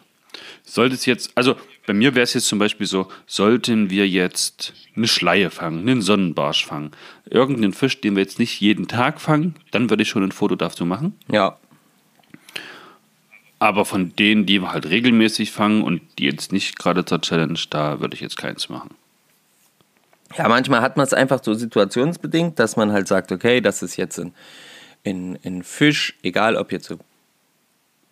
Sollte 0.64 0.94
es 0.94 1.06
jetzt, 1.06 1.32
also 1.34 1.56
bei 1.86 1.92
mir 1.92 2.14
wäre 2.14 2.24
es 2.24 2.34
jetzt 2.34 2.46
zum 2.46 2.58
Beispiel 2.58 2.86
so, 2.86 3.08
sollten 3.26 3.90
wir 3.90 4.08
jetzt 4.08 4.72
eine 4.96 5.08
Schleie 5.08 5.50
fangen, 5.50 5.80
einen 5.80 6.02
Sonnenbarsch 6.02 6.64
fangen, 6.64 6.92
irgendeinen 7.28 7.72
Fisch, 7.72 8.00
den 8.00 8.14
wir 8.16 8.22
jetzt 8.22 8.38
nicht 8.38 8.60
jeden 8.60 8.88
Tag 8.88 9.20
fangen, 9.20 9.56
dann 9.70 9.90
würde 9.90 10.02
ich 10.02 10.08
schon 10.08 10.22
ein 10.22 10.32
Foto 10.32 10.54
dazu 10.54 10.84
machen. 10.84 11.16
Ja. 11.30 11.56
Aber 13.58 13.84
von 13.84 14.14
denen, 14.16 14.46
die 14.46 14.60
wir 14.60 14.72
halt 14.72 14.86
regelmäßig 14.86 15.52
fangen 15.52 15.82
und 15.82 16.02
die 16.18 16.24
jetzt 16.24 16.52
nicht 16.52 16.78
gerade 16.78 17.04
zur 17.04 17.20
Challenge, 17.20 17.58
da 17.70 18.00
würde 18.00 18.14
ich 18.14 18.20
jetzt 18.20 18.36
keins 18.36 18.68
machen. 18.68 18.90
Ja, 20.36 20.48
manchmal 20.48 20.80
hat 20.80 20.96
man 20.96 21.04
es 21.04 21.12
einfach 21.12 21.42
so 21.42 21.54
situationsbedingt, 21.54 22.58
dass 22.58 22.76
man 22.76 22.92
halt 22.92 23.06
sagt, 23.06 23.32
okay, 23.32 23.60
das 23.60 23.82
ist 23.82 23.96
jetzt 23.96 24.18
ein, 24.18 24.34
ein, 25.04 25.38
ein 25.44 25.62
Fisch, 25.62 26.14
egal 26.22 26.56
ob 26.56 26.72
jetzt 26.72 26.86
so 26.86 26.98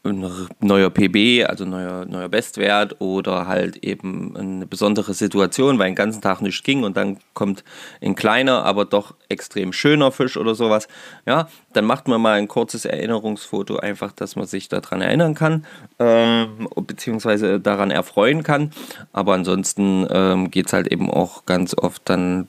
ein 0.02 0.48
neuer 0.60 0.88
PB, 0.88 1.46
also 1.46 1.66
neuer, 1.66 2.06
neuer 2.06 2.30
Bestwert 2.30 3.00
oder 3.00 3.46
halt 3.46 3.76
eben 3.84 4.34
eine 4.34 4.66
besondere 4.66 5.12
Situation, 5.12 5.78
weil 5.78 5.90
den 5.90 5.94
ganzen 5.94 6.22
Tag 6.22 6.40
nichts 6.40 6.62
ging 6.62 6.84
und 6.84 6.96
dann 6.96 7.18
kommt 7.34 7.64
ein 8.00 8.14
kleiner, 8.14 8.64
aber 8.64 8.86
doch 8.86 9.14
extrem 9.28 9.74
schöner 9.74 10.10
Fisch 10.10 10.38
oder 10.38 10.54
sowas. 10.54 10.88
Ja, 11.26 11.48
dann 11.74 11.84
macht 11.84 12.08
man 12.08 12.20
mal 12.22 12.38
ein 12.38 12.48
kurzes 12.48 12.86
Erinnerungsfoto, 12.86 13.76
einfach, 13.76 14.12
dass 14.12 14.36
man 14.36 14.46
sich 14.46 14.70
daran 14.70 15.02
erinnern 15.02 15.34
kann, 15.34 15.66
ähm, 15.98 16.66
beziehungsweise 16.74 17.60
daran 17.60 17.90
erfreuen 17.90 18.42
kann. 18.42 18.70
Aber 19.12 19.34
ansonsten 19.34 20.06
ähm, 20.10 20.50
geht 20.50 20.68
es 20.68 20.72
halt 20.72 20.90
eben 20.90 21.10
auch 21.10 21.44
ganz 21.44 21.76
oft 21.76 22.08
dann 22.08 22.48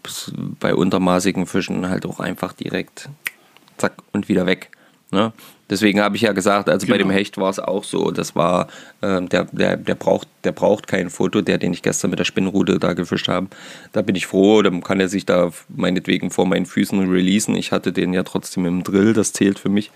bei 0.62 0.74
untermaßigen 0.74 1.46
Fischen 1.48 1.90
halt 1.90 2.06
auch 2.06 2.22
einfach 2.22 2.54
direkt 2.54 3.10
zack 3.78 3.94
und 4.14 4.30
wieder 4.30 4.46
weg. 4.46 4.72
Ne? 5.12 5.34
Deswegen 5.71 6.01
habe 6.01 6.17
ich 6.17 6.23
ja 6.23 6.34
gesagt, 6.34 6.67
also 6.67 6.86
genau. 6.86 6.93
bei 6.93 6.97
dem 6.97 7.07
genau. 7.07 7.17
Hecht 7.17 7.38
war 7.38 7.49
es 7.49 7.57
auch 7.57 7.86
so, 7.86 8.12
das 8.12 8.36
war, 8.36 8.67
äh, 8.99 9.21
der, 9.21 9.45
der, 9.45 9.77
der, 9.77 9.95
braucht, 9.95 10.27
der 10.43 10.51
braucht 10.51 10.86
kein 10.86 11.10
Foto, 11.10 11.41
der, 11.41 11.57
den 11.57 11.71
ich 11.71 11.81
gestern 11.81 12.10
mit 12.10 12.19
der 12.19 12.25
Spinnrute 12.25 12.77
da 12.77 12.91
gefischt 12.91 13.29
habe. 13.29 13.47
Da 13.93 14.01
bin 14.01 14.17
ich 14.17 14.27
froh, 14.27 14.62
dann 14.62 14.84
kann 14.84 14.99
er 14.99 15.07
sich 15.07 15.25
da 15.25 15.49
meinetwegen 15.69 16.29
vor 16.29 16.45
meinen 16.45 16.65
Füßen 16.65 17.10
releasen. 17.10 17.55
Ich 17.55 17.71
hatte 17.71 17.93
den 17.93 18.12
ja 18.12 18.23
trotzdem 18.23 18.65
im 18.65 18.84
Drill, 18.84 19.13
das 19.13 19.31
zählt 19.31 19.60
für 19.60 19.69
mich, 19.69 19.91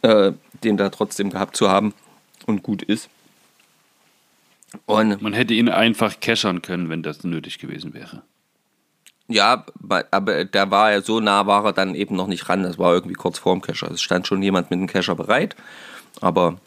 äh, 0.00 0.32
den 0.64 0.78
da 0.78 0.88
trotzdem 0.88 1.28
gehabt 1.28 1.58
zu 1.58 1.68
haben 1.68 1.92
und 2.46 2.62
gut 2.62 2.82
ist. 2.82 3.10
Und 4.86 5.20
Man 5.20 5.34
hätte 5.34 5.52
ihn 5.52 5.68
einfach 5.68 6.20
cachern 6.20 6.62
können, 6.62 6.88
wenn 6.88 7.02
das 7.02 7.22
nötig 7.22 7.58
gewesen 7.58 7.92
wäre. 7.92 8.22
Ja, 9.28 9.64
aber 10.10 10.44
der 10.44 10.70
war 10.70 10.92
ja 10.92 11.00
so 11.00 11.18
nah, 11.20 11.46
war 11.46 11.64
er 11.64 11.72
dann 11.72 11.94
eben 11.94 12.14
noch 12.14 12.26
nicht 12.26 12.48
ran. 12.48 12.62
Das 12.62 12.78
war 12.78 12.92
irgendwie 12.92 13.14
kurz 13.14 13.38
vorm 13.38 13.62
Kescher. 13.62 13.90
Es 13.90 14.02
stand 14.02 14.26
schon 14.26 14.42
jemand 14.42 14.70
mit 14.70 14.78
dem 14.78 14.86
Kescher 14.86 15.14
bereit, 15.14 15.56
aber 16.20 16.58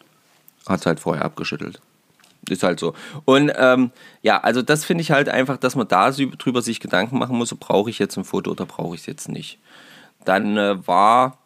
hat 0.67 0.79
es 0.79 0.85
halt 0.85 0.99
vorher 0.99 1.23
abgeschüttelt. 1.23 1.79
Ist 2.49 2.63
halt 2.63 2.79
so. 2.79 2.93
Und 3.25 3.51
ähm, 3.57 3.91
ja, 4.21 4.39
also 4.39 4.61
das 4.61 4.85
finde 4.85 5.01
ich 5.01 5.11
halt 5.11 5.29
einfach, 5.29 5.57
dass 5.57 5.75
man 5.75 5.87
da 5.87 6.09
drüber 6.11 6.61
sich 6.61 6.79
Gedanken 6.79 7.19
machen 7.19 7.37
muss, 7.37 7.53
brauche 7.53 7.89
ich 7.89 7.99
jetzt 7.99 8.17
ein 8.17 8.23
Foto 8.23 8.51
oder 8.51 8.65
brauche 8.65 8.95
ich 8.95 9.01
es 9.01 9.07
jetzt 9.07 9.29
nicht. 9.29 9.59
Dann 10.25 10.57
äh, 10.57 10.87
war 10.87 11.37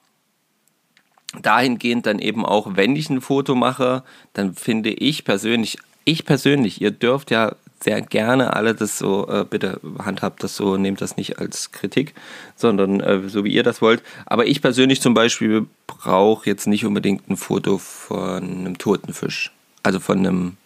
dahingehend 1.41 2.05
dann 2.05 2.19
eben 2.19 2.45
auch, 2.45 2.75
wenn 2.75 2.95
ich 2.95 3.09
ein 3.09 3.21
Foto 3.21 3.55
mache, 3.55 4.03
dann 4.33 4.53
finde 4.53 4.91
ich 4.91 5.23
persönlich, 5.25 5.77
ich 6.05 6.25
persönlich, 6.25 6.81
ihr 6.81 6.91
dürft 6.91 7.31
ja 7.31 7.55
sehr 7.83 8.01
gerne 8.01 8.55
alle 8.55 8.75
das 8.75 8.97
so, 8.97 9.27
äh, 9.27 9.45
bitte 9.49 9.79
handhabt 9.99 10.43
das 10.43 10.55
so, 10.55 10.77
nehmt 10.77 11.01
das 11.01 11.17
nicht 11.17 11.39
als 11.39 11.71
Kritik, 11.71 12.13
sondern 12.55 12.99
äh, 12.99 13.27
so 13.27 13.43
wie 13.43 13.51
ihr 13.51 13.63
das 13.63 13.81
wollt. 13.81 14.03
Aber 14.25 14.45
ich 14.45 14.61
persönlich 14.61 15.01
zum 15.01 15.13
Beispiel 15.13 15.65
brauche 15.87 16.49
jetzt 16.49 16.67
nicht 16.67 16.85
unbedingt 16.85 17.29
ein 17.29 17.37
Foto 17.37 17.77
von 17.77 18.43
einem 18.43 18.77
toten 18.77 19.13
Fisch. 19.13 19.51
Also 19.83 19.99
von 19.99 20.19
einem, 20.19 20.57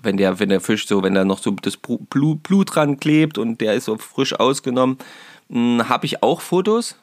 wenn 0.00 0.16
der, 0.16 0.38
wenn 0.38 0.48
der 0.48 0.60
Fisch 0.60 0.86
so, 0.86 1.02
wenn 1.02 1.14
da 1.14 1.24
noch 1.24 1.38
so 1.38 1.50
das 1.50 1.76
Blut, 1.76 2.42
Blut 2.42 2.74
dran 2.74 2.98
klebt 2.98 3.38
und 3.38 3.60
der 3.60 3.74
ist 3.74 3.86
so 3.86 3.98
frisch 3.98 4.34
ausgenommen, 4.34 4.98
hm, 5.50 5.88
habe 5.88 6.06
ich 6.06 6.22
auch 6.22 6.40
Fotos, 6.40 6.96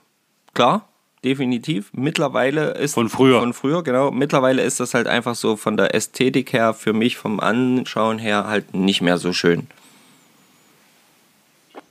klar, 0.53 0.88
definitiv. 1.23 1.89
Mittlerweile 1.93 2.71
ist 2.71 2.93
Von 2.93 3.09
früher. 3.09 3.39
Von 3.39 3.53
früher, 3.53 3.83
genau. 3.83 4.11
Mittlerweile 4.11 4.61
ist 4.63 4.79
das 4.79 4.93
halt 4.93 5.07
einfach 5.07 5.35
so 5.35 5.55
von 5.55 5.77
der 5.77 5.93
Ästhetik 5.93 6.53
her 6.53 6.73
für 6.73 6.93
mich 6.93 7.17
vom 7.17 7.39
Anschauen 7.39 8.19
her 8.19 8.47
halt 8.47 8.73
nicht 8.73 9.01
mehr 9.01 9.17
so 9.17 9.33
schön. 9.33 9.67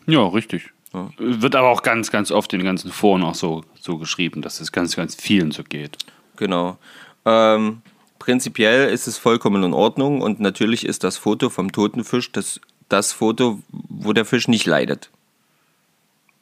Ja, 0.07 0.27
richtig. 0.27 0.71
Wird 1.19 1.55
aber 1.55 1.69
auch 1.69 1.83
ganz, 1.83 2.11
ganz 2.11 2.31
oft 2.31 2.53
in 2.55 2.61
den 2.61 2.67
ganzen 2.67 2.91
Foren 2.91 3.23
auch 3.23 3.35
so, 3.35 3.63
so 3.79 3.99
geschrieben, 3.99 4.41
dass 4.41 4.61
es 4.61 4.73
ganz, 4.73 4.97
ganz 4.97 5.15
vielen 5.15 5.51
so 5.51 5.63
geht. 5.63 5.99
Genau. 6.37 6.79
Ähm, 7.27 7.83
prinzipiell 8.19 8.89
ist 8.89 9.07
es 9.07 9.19
vollkommen 9.19 9.63
in 9.63 9.75
Ordnung 9.75 10.23
und 10.23 10.41
natürlich 10.41 10.87
ist 10.87 11.05
das 11.05 11.19
Foto 11.19 11.51
vom 11.51 11.73
toten 11.73 12.05
Fisch 12.05 12.33
das, 12.33 12.61
das 12.89 13.13
Foto, 13.13 13.61
wo 13.69 14.15
der 14.15 14.25
Fisch 14.25 14.49
nicht 14.49 14.67
leidet. 14.67 15.11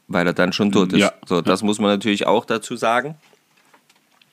Weil 0.09 0.27
er 0.27 0.33
dann 0.33 0.53
schon 0.53 0.71
tot 0.71 0.93
ist. 0.93 1.01
Ja. 1.01 1.13
So, 1.27 1.41
das 1.41 1.63
muss 1.63 1.79
man 1.79 1.91
natürlich 1.91 2.27
auch 2.27 2.45
dazu 2.45 2.77
sagen. 2.77 3.17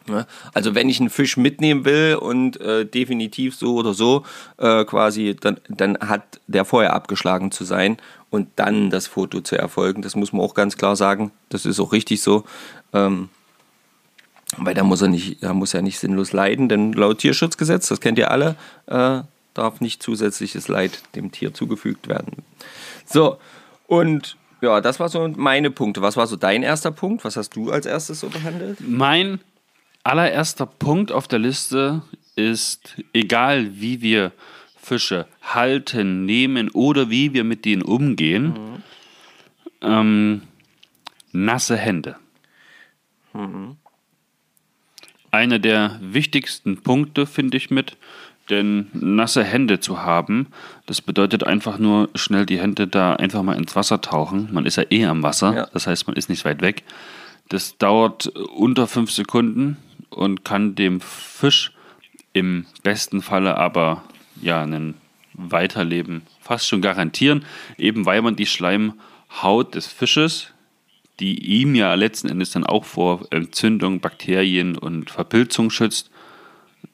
Ja, 0.07 0.27
Also 0.53 0.75
wenn 0.75 0.89
ich 0.89 0.99
einen 0.99 1.09
Fisch 1.09 1.37
mitnehmen 1.37 1.85
will 1.85 2.15
und 2.15 2.59
äh, 2.59 2.85
definitiv 2.85 3.55
so 3.55 3.75
oder 3.75 3.93
so 3.93 4.23
äh, 4.57 4.83
quasi, 4.85 5.35
dann, 5.39 5.59
dann 5.69 5.97
hat 5.99 6.41
der 6.47 6.65
vorher 6.65 6.93
abgeschlagen 6.93 7.51
zu 7.51 7.63
sein 7.63 7.97
und 8.29 8.49
dann 8.57 8.89
das 8.89 9.07
Foto 9.07 9.41
zu 9.41 9.57
erfolgen. 9.57 10.01
Das 10.01 10.15
muss 10.15 10.33
man 10.33 10.41
auch 10.41 10.53
ganz 10.53 10.77
klar 10.77 10.95
sagen. 10.95 11.31
Das 11.49 11.65
ist 11.65 11.79
auch 11.79 11.93
richtig 11.93 12.21
so. 12.21 12.43
Ähm, 12.91 13.29
weil 14.57 14.73
da 14.73 14.83
muss 14.83 15.01
er 15.01 15.07
nicht, 15.07 15.41
da 15.41 15.53
muss 15.53 15.73
er 15.73 15.81
nicht 15.81 15.99
sinnlos 15.99 16.31
leiden, 16.33 16.69
denn 16.69 16.93
laut 16.93 17.19
Tierschutzgesetz, 17.19 17.87
das 17.87 18.01
kennt 18.01 18.19
ihr 18.19 18.29
alle, 18.29 18.55
äh, 18.87 19.21
darf 19.53 19.81
nicht 19.81 20.03
zusätzliches 20.03 20.67
Leid 20.67 21.01
dem 21.15 21.31
Tier 21.31 21.53
zugefügt 21.53 22.07
werden. 22.07 22.43
So, 23.05 23.37
und 23.87 24.37
ja, 24.63 24.79
das 24.79 24.99
war 24.99 25.09
so 25.09 25.27
meine 25.27 25.71
Punkte. 25.71 26.01
Was 26.01 26.15
war 26.15 26.25
so 26.25 26.37
dein 26.37 26.63
erster 26.63 26.91
Punkt? 26.91 27.25
Was 27.25 27.35
hast 27.35 27.55
du 27.55 27.71
als 27.71 27.85
erstes 27.85 28.21
so 28.21 28.29
behandelt? 28.29 28.79
Mein 28.79 29.39
allererster 30.03 30.65
Punkt 30.65 31.11
auf 31.11 31.27
der 31.27 31.39
Liste 31.39 32.01
ist, 32.35 32.95
egal 33.13 33.79
wie 33.79 34.01
wir 34.01 34.31
Fische 34.77 35.27
halten, 35.41 36.25
nehmen 36.25 36.69
oder 36.69 37.09
wie 37.09 37.33
wir 37.33 37.43
mit 37.43 37.65
denen 37.65 37.81
umgehen, 37.81 38.81
ähm, 39.81 40.43
nasse 41.33 41.75
Hände. 41.75 42.15
Einer 45.31 45.59
der 45.59 45.99
wichtigsten 46.01 46.81
Punkte 46.81 47.25
finde 47.25 47.57
ich 47.57 47.69
mit, 47.69 47.97
denn 48.49 48.87
nasse 48.93 49.43
Hände 49.43 49.79
zu 49.79 50.01
haben, 50.01 50.47
das 50.85 51.01
bedeutet 51.01 51.43
einfach 51.45 51.77
nur 51.79 52.09
schnell 52.15 52.45
die 52.45 52.59
Hände 52.59 52.87
da 52.87 53.13
einfach 53.13 53.41
mal 53.43 53.55
ins 53.57 53.75
Wasser 53.75 54.01
tauchen. 54.01 54.49
Man 54.51 54.65
ist 54.65 54.75
ja 54.75 54.83
eh 54.89 55.05
am 55.05 55.23
Wasser, 55.23 55.55
Ja. 55.55 55.67
das 55.73 55.87
heißt, 55.87 56.07
man 56.07 56.15
ist 56.15 56.29
nicht 56.29 56.43
weit 56.45 56.61
weg. 56.61 56.83
Das 57.49 57.77
dauert 57.77 58.27
unter 58.27 58.87
fünf 58.87 59.11
Sekunden 59.11 59.77
und 60.09 60.43
kann 60.43 60.75
dem 60.75 60.99
Fisch 61.01 61.71
im 62.33 62.65
besten 62.83 63.21
Falle 63.21 63.57
aber 63.57 64.03
ja 64.41 64.63
ein 64.63 64.95
Weiterleben 65.33 66.23
fast 66.41 66.67
schon 66.67 66.81
garantieren, 66.81 67.45
eben 67.77 68.05
weil 68.05 68.21
man 68.21 68.35
die 68.35 68.45
Schleimhaut 68.45 69.73
des 69.75 69.87
Fisches, 69.87 70.53
die 71.19 71.59
ihm 71.59 71.75
ja 71.75 71.93
letzten 71.95 72.29
Endes 72.29 72.51
dann 72.51 72.65
auch 72.65 72.85
vor 72.85 73.25
Entzündung, 73.31 73.99
Bakterien 73.99 74.77
und 74.77 75.09
Verpilzung 75.09 75.69
schützt, 75.69 76.11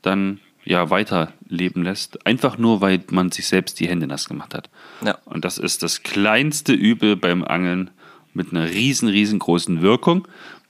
dann 0.01 0.39
ja 0.69 0.89
weiterleben 0.91 1.83
lässt. 1.83 2.25
Einfach 2.25 2.57
nur, 2.57 2.79
weil 2.79 3.03
man 3.09 3.31
sich 3.31 3.47
selbst 3.47 3.79
die 3.79 3.89
Hände 3.89 4.07
nass 4.07 4.29
gemacht 4.29 4.53
hat. 4.53 4.69
Ja. 5.03 5.17
Und 5.25 5.43
das 5.43 5.57
ist 5.57 5.81
das 5.81 6.03
kleinste 6.03 6.73
Übel 6.73 7.15
beim 7.15 7.43
Angeln 7.43 7.89
mit 8.33 8.51
einer 8.51 8.69
riesen, 8.69 9.09
riesengroßen 9.09 9.81
Wirkung. 9.81 10.27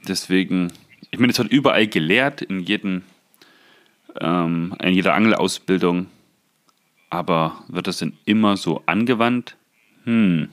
Deswegen, 0.08 0.72
ich 1.12 1.20
meine, 1.20 1.34
es 1.34 1.38
wird 1.38 1.52
überall 1.52 1.86
gelehrt, 1.86 2.41
in, 2.41 2.62
jedem, 2.62 3.02
ähm, 4.22 4.74
in 4.82 4.93
jeder 4.93 5.14
Angelausbildung. 5.14 6.08
Aber 7.10 7.64
wird 7.68 7.88
das 7.88 7.97
denn 7.97 8.14
immer 8.24 8.56
so 8.56 8.82
angewandt? 8.86 9.58
Hm. 10.06 10.47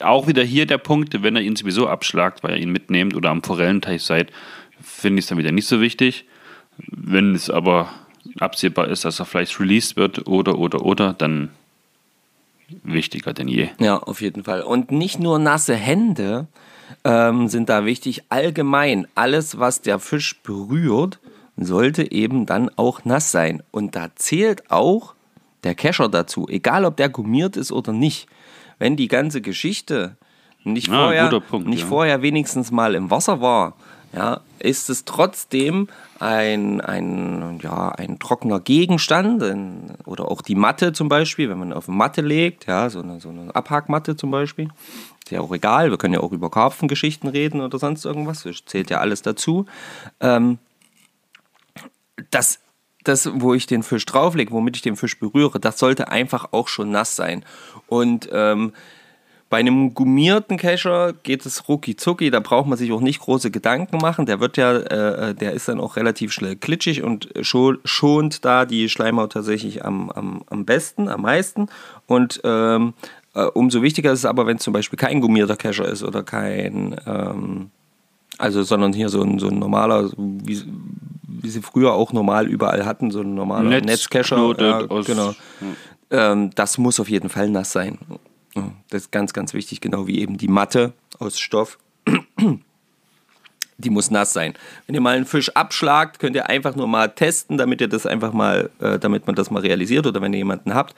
Auch 0.00 0.26
wieder 0.26 0.42
hier 0.42 0.66
der 0.66 0.76
Punkt, 0.76 1.22
wenn 1.22 1.36
er 1.36 1.42
ihn 1.42 1.56
sowieso 1.56 1.88
abschlagt, 1.88 2.42
weil 2.42 2.52
er 2.52 2.58
ihn 2.58 2.70
mitnehmt 2.70 3.16
oder 3.16 3.30
am 3.30 3.42
Forellenteich 3.42 4.02
seid, 4.02 4.30
finde 4.82 5.20
ich 5.20 5.24
es 5.24 5.28
dann 5.30 5.38
wieder 5.38 5.52
nicht 5.52 5.68
so 5.68 5.80
wichtig. 5.80 6.26
Wenn 6.76 7.34
es 7.34 7.48
aber 7.48 7.88
absehbar 8.40 8.88
ist, 8.88 9.04
dass 9.04 9.18
er 9.20 9.24
vielleicht 9.26 9.58
released 9.60 9.96
wird 9.96 10.26
oder, 10.26 10.58
oder, 10.58 10.84
oder, 10.84 11.12
dann 11.12 11.50
wichtiger 12.82 13.32
denn 13.32 13.48
je. 13.48 13.68
Ja, 13.78 13.98
auf 13.98 14.20
jeden 14.20 14.44
Fall. 14.44 14.62
Und 14.62 14.90
nicht 14.90 15.20
nur 15.20 15.38
nasse 15.38 15.74
Hände 15.74 16.46
ähm, 17.04 17.48
sind 17.48 17.68
da 17.68 17.84
wichtig. 17.84 18.24
Allgemein, 18.28 19.06
alles, 19.14 19.58
was 19.58 19.80
der 19.82 19.98
Fisch 19.98 20.40
berührt, 20.42 21.18
sollte 21.56 22.10
eben 22.10 22.46
dann 22.46 22.70
auch 22.76 23.04
nass 23.04 23.30
sein. 23.30 23.62
Und 23.70 23.96
da 23.96 24.08
zählt 24.16 24.70
auch 24.70 25.14
der 25.64 25.74
Kescher 25.74 26.08
dazu, 26.08 26.46
egal 26.48 26.84
ob 26.84 26.96
der 26.96 27.08
gummiert 27.08 27.56
ist 27.56 27.72
oder 27.72 27.92
nicht. 27.92 28.28
Wenn 28.78 28.96
die 28.96 29.08
ganze 29.08 29.40
Geschichte 29.40 30.16
nicht 30.64 30.90
Ah, 30.90 31.04
vorher, 31.04 31.40
Punkt, 31.40 31.68
nicht 31.68 31.82
ja. 31.82 31.86
vorher 31.86 32.22
wenigstens 32.22 32.70
mal 32.70 32.94
im 32.94 33.10
Wasser 33.10 33.40
war, 33.40 33.74
ja, 34.12 34.40
ist 34.58 34.88
es 34.88 35.04
trotzdem 35.04 35.88
ein, 36.18 36.80
ein, 36.80 37.60
ja, 37.62 37.90
ein 37.90 38.18
trockener 38.18 38.60
Gegenstand 38.60 39.42
ein, 39.42 39.94
oder 40.06 40.30
auch 40.30 40.42
die 40.42 40.54
Matte 40.54 40.92
zum 40.92 41.08
Beispiel, 41.08 41.50
wenn 41.50 41.58
man 41.58 41.72
auf 41.72 41.88
eine 41.88 41.96
Matte 41.96 42.22
legt, 42.22 42.66
ja, 42.66 42.88
so 42.88 43.00
eine, 43.00 43.20
so 43.20 43.28
eine 43.28 43.54
Abhakmatte 43.54 44.16
zum 44.16 44.30
Beispiel. 44.30 44.68
Ist 45.24 45.32
ja 45.32 45.40
auch 45.40 45.52
egal, 45.52 45.90
wir 45.90 45.98
können 45.98 46.14
ja 46.14 46.20
auch 46.20 46.32
über 46.32 46.50
Karpfengeschichten 46.50 47.28
reden 47.28 47.60
oder 47.60 47.78
sonst 47.78 48.04
irgendwas, 48.04 48.44
das 48.44 48.64
zählt 48.64 48.90
ja 48.90 49.00
alles 49.00 49.22
dazu. 49.22 49.66
Ähm, 50.20 50.58
das, 52.30 52.60
das, 53.02 53.28
wo 53.34 53.54
ich 53.54 53.66
den 53.66 53.82
Fisch 53.82 54.06
drauflege, 54.06 54.52
womit 54.52 54.76
ich 54.76 54.82
den 54.82 54.96
Fisch 54.96 55.18
berühre, 55.18 55.60
das 55.60 55.78
sollte 55.78 56.08
einfach 56.08 56.52
auch 56.52 56.68
schon 56.68 56.90
nass 56.90 57.16
sein. 57.16 57.44
Und 57.86 58.28
ähm, 58.32 58.72
bei 59.48 59.58
einem 59.58 59.94
gummierten 59.94 60.56
Kescher 60.56 61.12
geht 61.22 61.46
es 61.46 61.68
rucki 61.68 61.94
zucki, 61.94 62.30
da 62.30 62.40
braucht 62.40 62.66
man 62.66 62.76
sich 62.76 62.90
auch 62.92 63.00
nicht 63.00 63.20
große 63.20 63.50
Gedanken 63.52 63.98
machen. 63.98 64.26
Der 64.26 64.40
wird 64.40 64.56
ja, 64.56 64.76
äh, 64.76 65.34
der 65.34 65.52
ist 65.52 65.68
dann 65.68 65.78
auch 65.78 65.94
relativ 65.96 66.32
schnell 66.32 66.56
glitschig 66.56 67.02
und 67.04 67.32
scho- 67.36 67.78
schont 67.84 68.44
da 68.44 68.64
die 68.64 68.88
Schleimhaut 68.88 69.32
tatsächlich 69.32 69.84
am, 69.84 70.10
am, 70.10 70.42
am 70.50 70.64
besten, 70.64 71.08
am 71.08 71.22
meisten. 71.22 71.68
Und 72.06 72.40
ähm, 72.42 72.94
äh, 73.34 73.44
umso 73.44 73.82
wichtiger 73.82 74.10
ist 74.12 74.20
es 74.20 74.24
aber, 74.24 74.46
wenn 74.46 74.56
es 74.56 74.64
zum 74.64 74.72
Beispiel 74.72 74.98
kein 74.98 75.20
gummierter 75.20 75.56
Kescher 75.56 75.86
ist 75.86 76.02
oder 76.02 76.24
kein, 76.24 76.96
ähm, 77.06 77.70
also 78.38 78.64
sondern 78.64 78.92
hier 78.94 79.08
so 79.10 79.22
ein, 79.22 79.38
so 79.38 79.46
ein 79.48 79.60
normaler, 79.60 80.10
wie, 80.16 80.60
wie 81.28 81.48
sie 81.50 81.62
früher 81.62 81.92
auch 81.92 82.12
normal 82.12 82.48
überall 82.48 82.84
hatten, 82.84 83.12
so 83.12 83.20
ein 83.20 83.34
normaler 83.36 83.70
Netz 83.86 84.08
aus- 84.90 85.06
genau. 85.06 85.34
Ähm, 86.10 86.50
das 86.56 86.78
muss 86.78 86.98
auf 86.98 87.08
jeden 87.08 87.28
Fall 87.28 87.48
nass 87.48 87.70
sein. 87.72 87.98
Ja, 88.56 88.72
Das 88.88 89.02
ist 89.02 89.12
ganz, 89.12 89.32
ganz 89.32 89.54
wichtig, 89.54 89.80
genau 89.80 90.06
wie 90.06 90.20
eben 90.20 90.38
die 90.38 90.48
Matte 90.48 90.92
aus 91.18 91.38
Stoff. 91.38 91.78
Die 93.78 93.90
muss 93.90 94.10
nass 94.10 94.32
sein. 94.32 94.54
Wenn 94.86 94.94
ihr 94.94 95.02
mal 95.02 95.16
einen 95.16 95.26
Fisch 95.26 95.50
abschlagt, 95.50 96.18
könnt 96.18 96.34
ihr 96.34 96.48
einfach 96.48 96.76
nur 96.76 96.88
mal 96.88 97.08
testen, 97.08 97.58
damit 97.58 97.82
ihr 97.82 97.88
das 97.88 98.06
einfach 98.06 98.32
mal, 98.32 98.70
äh, 98.80 98.98
damit 98.98 99.26
man 99.26 99.36
das 99.36 99.50
mal 99.50 99.60
realisiert 99.60 100.06
oder 100.06 100.22
wenn 100.22 100.32
ihr 100.32 100.38
jemanden 100.38 100.72
habt, 100.72 100.94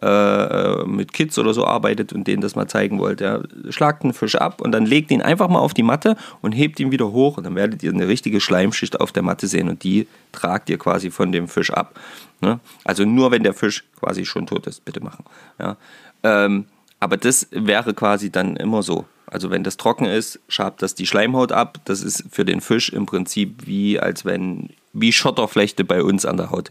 äh, 0.00 0.82
mit 0.84 1.12
Kids 1.12 1.38
oder 1.38 1.52
so 1.52 1.66
arbeitet 1.66 2.14
und 2.14 2.26
denen 2.26 2.40
das 2.40 2.56
mal 2.56 2.68
zeigen 2.68 2.98
wollt, 2.98 3.20
ja, 3.20 3.42
schlagt 3.68 4.02
einen 4.02 4.14
Fisch 4.14 4.36
ab 4.36 4.62
und 4.62 4.72
dann 4.72 4.86
legt 4.86 5.10
ihn 5.10 5.20
einfach 5.20 5.48
mal 5.48 5.58
auf 5.58 5.74
die 5.74 5.82
Matte 5.82 6.16
und 6.40 6.52
hebt 6.52 6.80
ihn 6.80 6.90
wieder 6.90 7.12
hoch 7.12 7.36
und 7.36 7.44
dann 7.44 7.54
werdet 7.54 7.82
ihr 7.82 7.92
eine 7.92 8.08
richtige 8.08 8.40
Schleimschicht 8.40 8.98
auf 8.98 9.12
der 9.12 9.22
Matte 9.22 9.46
sehen 9.46 9.68
und 9.68 9.84
die 9.84 10.08
tragt 10.32 10.70
ihr 10.70 10.78
quasi 10.78 11.10
von 11.10 11.32
dem 11.32 11.48
Fisch 11.48 11.70
ab. 11.70 12.00
Ne? 12.40 12.60
Also 12.82 13.04
nur 13.04 13.30
wenn 13.30 13.42
der 13.42 13.52
Fisch 13.52 13.84
quasi 14.00 14.24
schon 14.24 14.46
tot 14.46 14.66
ist, 14.66 14.86
bitte 14.86 15.00
machen. 15.00 15.24
Ja? 15.58 15.76
Ähm, 16.22 16.64
aber 17.02 17.16
das 17.16 17.48
wäre 17.50 17.94
quasi 17.94 18.30
dann 18.30 18.54
immer 18.54 18.84
so. 18.84 19.06
Also 19.26 19.50
wenn 19.50 19.64
das 19.64 19.76
trocken 19.76 20.04
ist, 20.04 20.38
schabt 20.46 20.82
das 20.82 20.94
die 20.94 21.06
Schleimhaut 21.06 21.50
ab. 21.50 21.80
Das 21.84 22.00
ist 22.00 22.24
für 22.30 22.44
den 22.44 22.60
Fisch 22.60 22.90
im 22.90 23.06
Prinzip 23.06 23.66
wie 23.66 23.98
als 23.98 24.24
wenn 24.24 24.70
wie 24.92 25.12
Schotterflechte 25.12 25.82
bei 25.84 26.04
uns 26.04 26.24
an 26.24 26.36
der 26.36 26.52
Haut. 26.52 26.70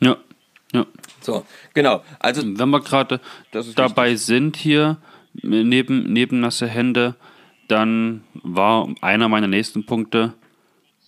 Ja, 0.00 0.16
ja. 0.72 0.86
So, 1.20 1.44
genau. 1.74 2.02
Also 2.20 2.40
Wenn 2.44 2.70
wir 2.70 2.80
gerade 2.80 3.20
dabei 3.76 4.16
sind 4.16 4.56
hier, 4.56 4.96
neben, 5.34 6.10
neben 6.10 6.40
nasse 6.40 6.66
Hände, 6.66 7.16
dann 7.68 8.24
war 8.32 8.88
einer 9.02 9.28
meiner 9.28 9.48
nächsten 9.48 9.84
Punkte 9.84 10.32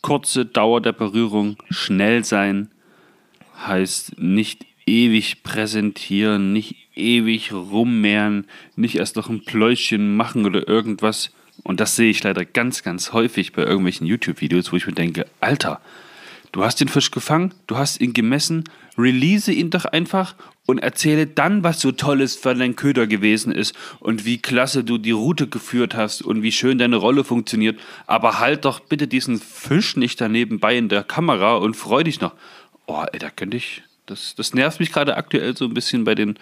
kurze 0.03 0.45
Dauer 0.45 0.83
der 0.83 0.93
Berührung, 0.93 1.57
schnell 1.70 2.22
sein, 2.22 2.70
heißt 3.66 4.18
nicht 4.18 4.66
ewig 4.87 5.43
präsentieren, 5.43 6.53
nicht 6.53 6.76
ewig 6.95 7.53
rummehren, 7.53 8.47
nicht 8.76 8.97
erst 8.97 9.16
noch 9.16 9.28
ein 9.28 9.45
Pläuschen 9.45 10.16
machen 10.16 10.47
oder 10.47 10.66
irgendwas. 10.66 11.30
Und 11.62 11.80
das 11.80 11.97
sehe 11.97 12.11
ich 12.11 12.22
leider 12.22 12.45
ganz, 12.45 12.82
ganz 12.82 13.12
häufig 13.12 13.53
bei 13.53 13.62
irgendwelchen 13.62 14.07
YouTube-Videos, 14.07 14.72
wo 14.72 14.76
ich 14.76 14.87
mir 14.87 14.93
denke, 14.93 15.26
Alter, 15.41 15.80
du 16.53 16.64
hast 16.64 16.80
den 16.80 16.89
Fisch 16.89 17.11
gefangen, 17.11 17.53
du 17.66 17.76
hast 17.76 18.01
ihn 18.01 18.12
gemessen, 18.12 18.64
release 18.97 19.53
ihn 19.53 19.70
doch 19.70 19.84
einfach 19.84 20.37
und 20.66 20.78
erzähle 20.78 21.26
dann, 21.26 21.64
was 21.64 21.80
so 21.80 21.93
Tolles 21.93 22.37
für 22.37 22.55
dein 22.55 22.76
Köder 22.76 23.07
gewesen 23.07 23.53
ist 23.53 23.74
und 24.01 24.24
wie 24.24 24.39
klasse 24.39 24.84
du 24.84 24.99
die 24.99 25.12
Route 25.12 25.49
geführt 25.49 25.95
hast 25.95 26.22
und 26.22 26.43
wie 26.43 26.53
schön 26.53 26.78
deine 26.78 26.97
Rolle 26.97 27.24
funktioniert. 27.24 27.80
Aber 28.07 28.39
halt 28.39 28.64
doch 28.64 28.80
bitte 28.80 29.09
diesen 29.09 29.41
Fisch 29.41 29.97
nicht 29.97 30.20
daneben 30.20 30.61
bei 30.61 30.76
in 30.76 30.89
der 30.89 31.03
Kamera 31.03 31.57
und 31.57 31.74
freu 31.74 32.05
dich 32.05 32.20
noch. 32.20 32.34
Oh, 32.87 33.05
ey, 33.12 33.18
da 33.18 33.30
könnte 33.30 33.57
ich. 33.57 33.82
Das, 34.07 34.34
das 34.36 34.54
nervt 34.54 34.80
mich 34.80 34.92
gerade 34.92 35.16
aktuell 35.16 35.57
so 35.57 35.64
ein 35.64 35.74
bisschen 35.74 36.04
bei 36.04 36.14
den 36.14 36.38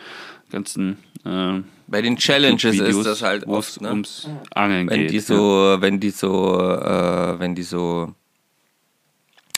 ganzen. 0.50 0.98
Äh, 1.24 1.60
Bei 1.86 2.02
den 2.02 2.16
Challenges 2.18 2.78
ist 2.78 3.04
das 3.04 3.22
halt 3.22 3.46
oft, 3.46 3.80
ne? 3.80 3.88
ums 3.88 4.28
Angeln 4.54 4.88
wenn 4.90 5.00
geht. 5.02 5.10
die 5.12 5.20
so, 5.20 5.76
wenn 5.80 5.98
die 6.00 6.10
so, 6.10 6.60
äh, 6.60 7.38
wenn 7.38 7.54
die 7.54 7.62
so 7.62 8.14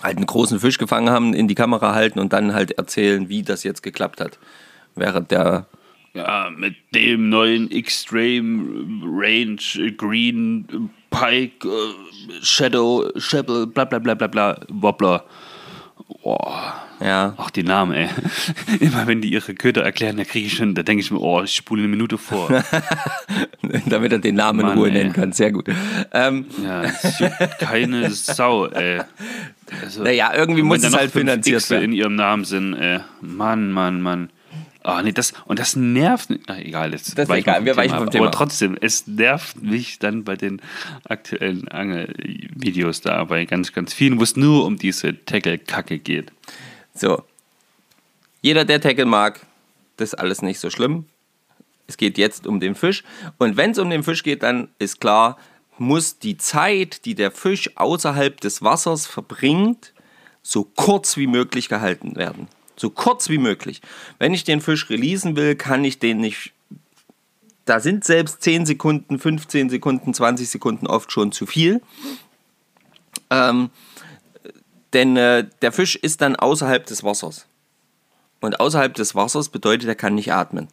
halt 0.02 0.16
einen 0.16 0.26
großen 0.26 0.60
Fisch 0.60 0.78
gefangen 0.78 1.10
haben, 1.10 1.34
in 1.34 1.48
die 1.48 1.54
Kamera 1.54 1.94
halten 1.94 2.18
und 2.20 2.32
dann 2.32 2.54
halt 2.54 2.72
erzählen, 2.72 3.28
wie 3.28 3.42
das 3.42 3.64
jetzt 3.64 3.82
geklappt 3.82 4.20
hat. 4.20 4.38
Während 4.94 5.30
der 5.32 5.66
Ja, 6.14 6.50
mit 6.56 6.76
dem 6.94 7.28
neuen 7.28 7.70
Extreme 7.70 8.84
Range 9.04 9.92
Green 9.96 10.90
Pike 11.10 11.66
äh, 11.66 12.44
Shadow 12.44 13.10
Shebel 13.16 13.66
bla 13.66 13.84
bla 13.84 13.98
bla 13.98 14.14
bla 14.14 14.26
bla 14.28 14.60
Wobbler. 14.68 15.24
Boah. 16.22 16.85
Ja, 17.00 17.34
Ach, 17.36 17.50
die 17.50 17.62
Namen, 17.62 17.92
ey. 17.92 18.08
Immer 18.80 19.06
wenn 19.06 19.20
die 19.20 19.30
ihre 19.30 19.54
Köder 19.54 19.82
erklären, 19.82 20.16
da 20.16 20.24
kriege 20.24 20.46
ich 20.46 20.54
schon, 20.56 20.74
da 20.74 20.82
denke 20.82 21.02
ich 21.02 21.10
mir, 21.10 21.20
oh, 21.20 21.42
ich 21.42 21.54
spule 21.54 21.82
eine 21.82 21.88
Minute 21.88 22.18
vor. 22.18 22.48
damit 23.86 24.12
er 24.12 24.18
den 24.18 24.36
Namen 24.36 24.60
in 24.60 24.66
Mann, 24.66 24.78
Ruhe 24.78 24.88
ey. 24.88 24.94
nennen 24.94 25.12
kann. 25.12 25.32
Sehr 25.32 25.52
gut. 25.52 25.68
Ähm, 26.12 26.46
Ja, 26.62 26.82
es 26.82 27.18
juckt 27.18 27.58
keine 27.58 28.10
Sau, 28.10 28.66
ey. 28.66 29.00
Also, 29.82 30.02
naja, 30.04 30.32
irgendwie 30.34 30.62
muss 30.62 30.82
es 30.84 30.94
halt 30.96 31.10
finanziert 31.10 31.62
Xe 31.62 31.74
in 31.76 31.80
werden. 31.80 31.92
ihrem 31.92 32.14
Namen 32.14 32.44
sind, 32.44 32.74
ey. 32.74 33.00
Mann, 33.20 33.72
Mann, 33.72 34.00
Mann. 34.00 34.30
Ah, 34.82 35.02
nee, 35.02 35.10
das, 35.10 35.32
und 35.46 35.58
das 35.58 35.74
nervt 35.74 36.30
mich. 36.30 36.40
Na, 36.46 36.60
egal, 36.60 36.92
jetzt 36.92 37.18
Das 37.18 37.28
ist 37.28 37.34
egal, 37.34 37.64
wir 37.64 37.76
weichen 37.76 37.98
vom. 37.98 38.08
Thema 38.08 38.26
Aber 38.26 38.32
trotzdem, 38.32 38.78
es 38.80 39.08
nervt 39.08 39.60
mich 39.60 39.98
dann 39.98 40.22
bei 40.22 40.36
den 40.36 40.62
aktuellen 41.08 41.66
Angelvideos 41.66 43.00
da, 43.00 43.24
bei 43.24 43.46
ganz, 43.46 43.72
ganz 43.72 43.92
vielen, 43.92 44.20
wo 44.20 44.22
es 44.22 44.36
nur 44.36 44.64
um 44.64 44.76
diese 44.76 45.24
Tackle-Kacke 45.24 45.98
geht. 45.98 46.30
So. 46.96 47.22
Jeder, 48.40 48.64
der 48.64 48.80
Tackle 48.80 49.04
mag, 49.04 49.44
das 49.96 50.12
ist 50.12 50.18
alles 50.18 50.42
nicht 50.42 50.58
so 50.58 50.70
schlimm. 50.70 51.06
Es 51.86 51.96
geht 51.96 52.18
jetzt 52.18 52.46
um 52.46 52.58
den 52.58 52.74
Fisch. 52.74 53.04
Und 53.38 53.56
wenn 53.56 53.70
es 53.70 53.78
um 53.78 53.90
den 53.90 54.02
Fisch 54.02 54.22
geht, 54.22 54.42
dann 54.42 54.68
ist 54.78 55.00
klar, 55.00 55.38
muss 55.78 56.18
die 56.18 56.36
Zeit, 56.36 57.04
die 57.04 57.14
der 57.14 57.30
Fisch 57.30 57.76
außerhalb 57.76 58.40
des 58.40 58.62
Wassers 58.62 59.06
verbringt, 59.06 59.92
so 60.42 60.64
kurz 60.64 61.16
wie 61.16 61.26
möglich 61.26 61.68
gehalten 61.68 62.16
werden. 62.16 62.48
So 62.76 62.90
kurz 62.90 63.28
wie 63.28 63.38
möglich. 63.38 63.82
Wenn 64.18 64.34
ich 64.34 64.44
den 64.44 64.60
Fisch 64.60 64.88
releasen 64.90 65.36
will, 65.36 65.54
kann 65.54 65.84
ich 65.84 65.98
den 65.98 66.18
nicht. 66.18 66.52
Da 67.64 67.80
sind 67.80 68.04
selbst 68.04 68.42
10 68.42 68.64
Sekunden, 68.64 69.18
15 69.18 69.70
Sekunden, 69.70 70.14
20 70.14 70.48
Sekunden 70.48 70.86
oft 70.86 71.10
schon 71.10 71.32
zu 71.32 71.46
viel. 71.46 71.82
Ähm, 73.30 73.70
denn 74.96 75.18
äh, 75.18 75.46
der 75.60 75.72
Fisch 75.72 75.94
ist 75.94 76.22
dann 76.22 76.36
außerhalb 76.36 76.86
des 76.86 77.04
Wassers. 77.04 77.46
Und 78.40 78.60
außerhalb 78.60 78.94
des 78.94 79.14
Wassers 79.14 79.50
bedeutet, 79.50 79.88
er 79.88 79.94
kann 79.94 80.14
nicht 80.14 80.32
atmen. 80.32 80.68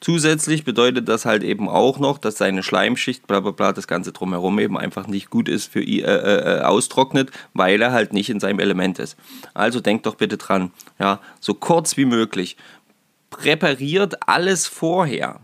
Zusätzlich 0.00 0.62
bedeutet 0.62 1.08
das 1.08 1.24
halt 1.24 1.42
eben 1.42 1.68
auch 1.68 1.98
noch, 1.98 2.18
dass 2.18 2.38
seine 2.38 2.62
Schleimschicht, 2.62 3.26
bla 3.26 3.40
bla 3.40 3.50
bla, 3.50 3.72
das 3.72 3.88
Ganze 3.88 4.12
drumherum 4.12 4.60
eben 4.60 4.78
einfach 4.78 5.08
nicht 5.08 5.30
gut 5.30 5.48
ist 5.48 5.66
für 5.72 5.82
ihn, 5.82 6.04
äh, 6.04 6.16
äh, 6.16 6.58
äh, 6.58 6.60
austrocknet, 6.60 7.32
weil 7.54 7.82
er 7.82 7.90
halt 7.90 8.12
nicht 8.12 8.30
in 8.30 8.38
seinem 8.38 8.60
Element 8.60 9.00
ist. 9.00 9.16
Also 9.54 9.80
denkt 9.80 10.06
doch 10.06 10.14
bitte 10.14 10.36
dran, 10.36 10.70
ja, 11.00 11.18
so 11.40 11.54
kurz 11.54 11.96
wie 11.96 12.04
möglich. 12.04 12.56
Präpariert 13.30 14.28
alles 14.28 14.68
vorher. 14.68 15.40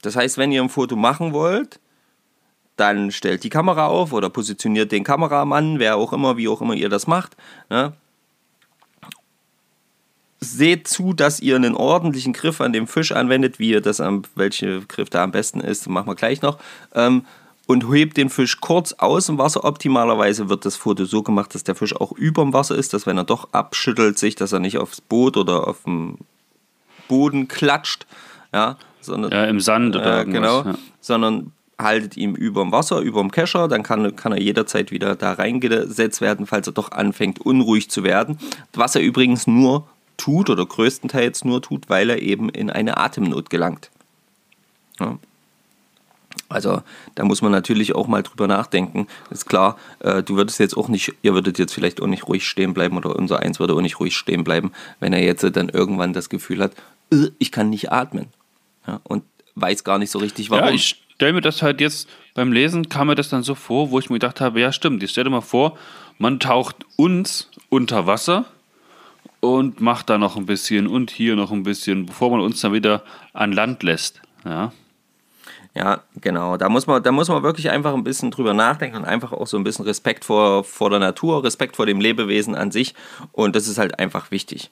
Das 0.00 0.16
heißt, 0.16 0.38
wenn 0.38 0.50
ihr 0.50 0.62
ein 0.62 0.70
Foto 0.70 0.96
machen 0.96 1.34
wollt, 1.34 1.78
dann 2.76 3.10
stellt 3.10 3.42
die 3.44 3.48
Kamera 3.48 3.86
auf 3.86 4.12
oder 4.12 4.28
positioniert 4.30 4.92
den 4.92 5.04
Kameramann, 5.04 5.78
wer 5.78 5.96
auch 5.96 6.12
immer, 6.12 6.36
wie 6.36 6.48
auch 6.48 6.60
immer 6.60 6.74
ihr 6.74 6.88
das 6.88 7.06
macht. 7.06 7.36
Ne? 7.70 7.92
Seht 10.40 10.86
zu, 10.86 11.14
dass 11.14 11.40
ihr 11.40 11.56
einen 11.56 11.74
ordentlichen 11.74 12.34
Griff 12.34 12.60
an 12.60 12.72
dem 12.74 12.86
Fisch 12.86 13.12
anwendet, 13.12 13.58
wie 13.58 13.70
ihr 13.70 13.80
das 13.80 14.00
am, 14.00 14.22
welche 14.34 14.82
Griff 14.82 15.08
da 15.08 15.24
am 15.24 15.32
besten 15.32 15.60
ist, 15.60 15.88
machen 15.88 16.08
wir 16.08 16.14
gleich 16.14 16.42
noch. 16.42 16.58
Ähm, 16.94 17.24
und 17.66 17.90
hebt 17.92 18.16
den 18.16 18.30
Fisch 18.30 18.60
kurz 18.60 18.92
aus 18.92 19.26
dem 19.26 19.38
Wasser. 19.38 19.64
Optimalerweise 19.64 20.48
wird 20.48 20.64
das 20.64 20.76
Foto 20.76 21.04
so 21.04 21.22
gemacht, 21.22 21.54
dass 21.54 21.64
der 21.64 21.74
Fisch 21.74 21.96
auch 21.96 22.12
über 22.12 22.42
dem 22.42 22.52
Wasser 22.52 22.76
ist, 22.76 22.92
dass 22.92 23.06
wenn 23.06 23.16
er 23.18 23.24
doch 23.24 23.48
abschüttelt 23.52 24.18
sich, 24.18 24.36
dass 24.36 24.52
er 24.52 24.60
nicht 24.60 24.78
aufs 24.78 25.00
Boot 25.00 25.36
oder 25.36 25.66
auf 25.66 25.82
dem 25.84 26.18
Boden 27.08 27.48
klatscht, 27.48 28.06
ja, 28.52 28.76
sondern 29.00 29.32
Ja, 29.32 29.44
im 29.46 29.58
Sand 29.60 29.96
oder 29.96 30.20
äh, 30.20 30.24
genau, 30.26 30.62
Ja. 30.62 30.74
sondern 31.00 31.52
haltet 31.78 32.16
ihm 32.16 32.34
über 32.34 32.62
dem 32.62 32.72
Wasser, 32.72 33.00
über 33.00 33.20
dem 33.20 33.30
Kescher, 33.30 33.68
dann 33.68 33.82
kann, 33.82 34.16
kann 34.16 34.32
er 34.32 34.40
jederzeit 34.40 34.90
wieder 34.90 35.14
da 35.14 35.32
reingesetzt 35.32 36.20
werden, 36.20 36.46
falls 36.46 36.66
er 36.66 36.72
doch 36.72 36.92
anfängt 36.92 37.40
unruhig 37.40 37.90
zu 37.90 38.02
werden. 38.02 38.38
Was 38.72 38.94
er 38.94 39.02
übrigens 39.02 39.46
nur 39.46 39.86
tut 40.16 40.48
oder 40.48 40.64
größtenteils 40.64 41.44
nur 41.44 41.60
tut, 41.60 41.88
weil 41.88 42.08
er 42.08 42.22
eben 42.22 42.48
in 42.48 42.70
eine 42.70 42.96
Atemnot 42.96 43.50
gelangt. 43.50 43.90
Ja. 44.98 45.18
Also 46.48 46.82
da 47.14 47.24
muss 47.24 47.42
man 47.42 47.50
natürlich 47.50 47.94
auch 47.94 48.06
mal 48.06 48.22
drüber 48.22 48.46
nachdenken. 48.46 49.08
Ist 49.30 49.46
klar, 49.46 49.76
äh, 50.00 50.22
du 50.22 50.36
würdest 50.36 50.60
jetzt 50.60 50.76
auch 50.76 50.88
nicht, 50.88 51.12
ihr 51.22 51.34
würdet 51.34 51.58
jetzt 51.58 51.74
vielleicht 51.74 52.00
auch 52.00 52.06
nicht 52.06 52.28
ruhig 52.28 52.46
stehen 52.46 52.72
bleiben 52.72 52.96
oder 52.96 53.16
unser 53.16 53.40
Eins 53.40 53.58
würde 53.58 53.74
auch 53.74 53.80
nicht 53.80 53.98
ruhig 54.00 54.16
stehen 54.16 54.44
bleiben, 54.44 54.72
wenn 55.00 55.12
er 55.12 55.22
jetzt 55.22 55.44
dann 55.56 55.68
irgendwann 55.68 56.12
das 56.12 56.28
Gefühl 56.28 56.62
hat, 56.62 56.72
"Äh, 57.10 57.30
ich 57.38 57.52
kann 57.52 57.68
nicht 57.70 57.90
atmen. 57.90 58.26
Ja, 58.86 59.00
und 59.02 59.24
weiß 59.56 59.82
gar 59.84 59.98
nicht 59.98 60.10
so 60.10 60.18
richtig 60.18 60.50
warum. 60.50 60.66
Ja, 60.66 60.70
ich 60.70 61.05
stelle 61.16 61.32
mir 61.32 61.40
das 61.40 61.62
halt 61.62 61.80
jetzt, 61.80 62.08
beim 62.34 62.52
Lesen 62.52 62.88
kam 62.88 63.08
mir 63.08 63.14
das 63.14 63.30
dann 63.30 63.42
so 63.42 63.54
vor, 63.54 63.90
wo 63.90 63.98
ich 63.98 64.10
mir 64.10 64.16
gedacht 64.16 64.40
habe, 64.40 64.60
ja 64.60 64.70
stimmt, 64.70 65.02
ich 65.02 65.10
stell 65.10 65.24
dir 65.24 65.30
mal 65.30 65.40
vor, 65.40 65.76
man 66.18 66.38
taucht 66.40 66.76
uns 66.96 67.50
unter 67.70 68.06
Wasser 68.06 68.44
und 69.40 69.80
macht 69.80 70.10
da 70.10 70.18
noch 70.18 70.36
ein 70.36 70.46
bisschen 70.46 70.86
und 70.86 71.10
hier 71.10 71.34
noch 71.34 71.52
ein 71.52 71.62
bisschen, 71.62 72.06
bevor 72.06 72.30
man 72.30 72.40
uns 72.40 72.60
dann 72.60 72.72
wieder 72.72 73.02
an 73.32 73.52
Land 73.52 73.82
lässt. 73.82 74.20
Ja, 74.44 74.72
Ja, 75.74 76.00
genau. 76.20 76.56
Da 76.56 76.68
muss 76.68 76.86
man, 76.86 77.02
da 77.02 77.12
muss 77.12 77.28
man 77.28 77.42
wirklich 77.42 77.70
einfach 77.70 77.94
ein 77.94 78.04
bisschen 78.04 78.30
drüber 78.30 78.54
nachdenken 78.54 78.98
und 78.98 79.04
einfach 79.04 79.32
auch 79.32 79.46
so 79.46 79.56
ein 79.56 79.64
bisschen 79.64 79.84
Respekt 79.84 80.24
vor, 80.24 80.64
vor 80.64 80.90
der 80.90 80.98
Natur, 81.00 81.44
Respekt 81.44 81.76
vor 81.76 81.86
dem 81.86 82.00
Lebewesen 82.00 82.54
an 82.54 82.70
sich. 82.70 82.94
Und 83.32 83.56
das 83.56 83.68
ist 83.68 83.78
halt 83.78 83.98
einfach 83.98 84.30
wichtig. 84.30 84.70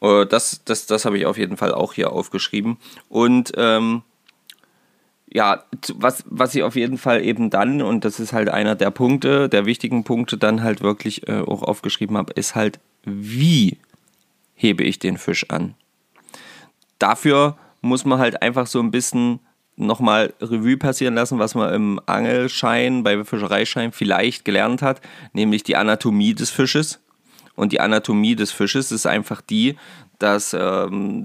Äh, 0.00 0.26
Das, 0.26 0.62
das, 0.64 0.86
das 0.86 1.04
habe 1.04 1.18
ich 1.18 1.26
auf 1.26 1.38
jeden 1.38 1.56
Fall 1.56 1.72
auch 1.72 1.92
hier 1.94 2.12
aufgeschrieben. 2.12 2.76
Und 3.08 3.52
ähm, 3.56 4.02
ja, 5.34 5.64
was, 5.94 6.24
was 6.26 6.54
ich 6.54 6.62
auf 6.62 6.76
jeden 6.76 6.98
Fall 6.98 7.24
eben 7.24 7.48
dann, 7.48 7.80
und 7.80 8.04
das 8.04 8.20
ist 8.20 8.32
halt 8.32 8.48
einer 8.48 8.74
der 8.74 8.90
Punkte, 8.90 9.48
der 9.48 9.64
wichtigen 9.64 10.04
Punkte, 10.04 10.36
dann 10.36 10.62
halt 10.62 10.82
wirklich 10.82 11.26
äh, 11.28 11.40
auch 11.40 11.62
aufgeschrieben 11.62 12.16
habe, 12.16 12.32
ist 12.34 12.54
halt, 12.54 12.80
wie 13.04 13.78
hebe 14.54 14.84
ich 14.84 14.98
den 14.98 15.16
Fisch 15.16 15.48
an? 15.48 15.74
Dafür 16.98 17.56
muss 17.80 18.04
man 18.04 18.18
halt 18.18 18.42
einfach 18.42 18.66
so 18.66 18.80
ein 18.80 18.90
bisschen 18.90 19.40
nochmal 19.76 20.34
Revue 20.40 20.76
passieren 20.76 21.14
lassen, 21.14 21.38
was 21.38 21.54
man 21.54 21.72
im 21.72 22.00
Angelschein, 22.04 23.02
bei 23.02 23.24
Fischereischein 23.24 23.92
vielleicht 23.92 24.44
gelernt 24.44 24.82
hat, 24.82 25.00
nämlich 25.32 25.62
die 25.62 25.76
Anatomie 25.76 26.34
des 26.34 26.50
Fisches. 26.50 27.00
Und 27.54 27.72
die 27.72 27.80
Anatomie 27.80 28.36
des 28.36 28.52
Fisches 28.52 28.92
ist 28.92 29.06
einfach 29.06 29.40
die, 29.40 29.76
dass 30.18 30.54
ähm, 30.58 31.24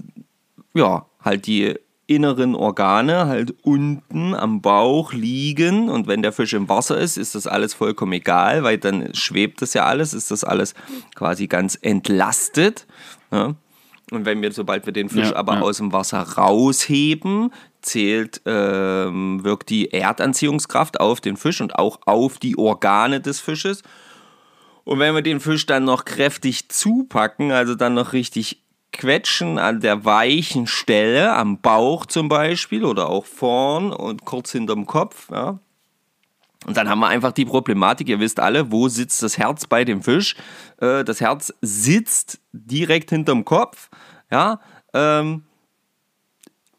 ja, 0.73 1.05
halt 1.21 1.45
die 1.45 1.75
inneren 2.07 2.55
Organe 2.55 3.27
halt 3.27 3.53
unten 3.63 4.33
am 4.33 4.61
Bauch 4.61 5.13
liegen 5.13 5.89
und 5.89 6.07
wenn 6.07 6.21
der 6.21 6.31
Fisch 6.31 6.53
im 6.53 6.69
Wasser 6.69 6.97
ist, 6.97 7.17
ist 7.17 7.35
das 7.35 7.47
alles 7.47 7.73
vollkommen 7.73 8.13
egal, 8.13 8.63
weil 8.63 8.77
dann 8.77 9.13
schwebt 9.13 9.61
das 9.61 9.73
ja 9.73 9.85
alles, 9.85 10.13
ist 10.13 10.31
das 10.31 10.45
alles 10.45 10.73
quasi 11.15 11.47
ganz 11.47 11.77
entlastet. 11.81 12.87
Ja? 13.31 13.55
Und 14.09 14.25
wenn 14.25 14.41
wir, 14.41 14.53
sobald 14.53 14.85
wir 14.85 14.93
den 14.93 15.09
Fisch 15.09 15.31
Ja, 15.31 15.35
aber 15.35 15.55
ja. 15.55 15.61
aus 15.61 15.77
dem 15.77 15.91
Wasser 15.91 16.21
rausheben, 16.21 17.51
zählt, 17.81 18.41
ähm, 18.45 19.43
wirkt 19.43 19.69
die 19.69 19.91
Erdanziehungskraft 19.91 21.01
auf 21.01 21.19
den 21.19 21.35
Fisch 21.35 21.59
und 21.59 21.75
auch 21.75 21.99
auf 22.05 22.37
die 22.37 22.57
Organe 22.57 23.19
des 23.19 23.41
Fisches. 23.41 23.83
Und 24.85 24.99
wenn 24.99 25.13
wir 25.13 25.21
den 25.21 25.41
Fisch 25.41 25.65
dann 25.65 25.83
noch 25.83 26.05
kräftig 26.05 26.69
zupacken, 26.69 27.51
also 27.51 27.75
dann 27.75 27.95
noch 27.95 28.13
richtig 28.13 28.61
quetschen 28.93 29.59
an 29.59 29.79
der 29.81 30.05
weichen 30.05 30.67
Stelle, 30.67 31.33
am 31.33 31.59
Bauch 31.59 32.05
zum 32.05 32.29
Beispiel 32.29 32.83
oder 32.83 33.09
auch 33.09 33.25
vorn 33.25 33.91
und 33.91 34.25
kurz 34.25 34.51
hinterm 34.51 34.85
Kopf, 34.85 35.29
ja, 35.31 35.59
Und 36.65 36.75
dann 36.75 36.89
haben 36.89 36.99
wir 36.99 37.07
einfach 37.07 37.31
die 37.31 37.45
Problematik, 37.45 38.09
ihr 38.09 38.19
wisst 38.19 38.39
alle, 38.39 38.71
wo 38.71 38.87
sitzt 38.87 39.21
das 39.23 39.37
Herz 39.37 39.67
bei 39.67 39.85
dem 39.85 40.01
Fisch? 40.01 40.35
Äh, 40.81 41.03
das 41.03 41.21
Herz 41.21 41.53
sitzt 41.61 42.39
direkt 42.51 43.09
hinterm 43.11 43.45
Kopf, 43.45 43.89
ja, 44.31 44.59
ähm, 44.93 45.43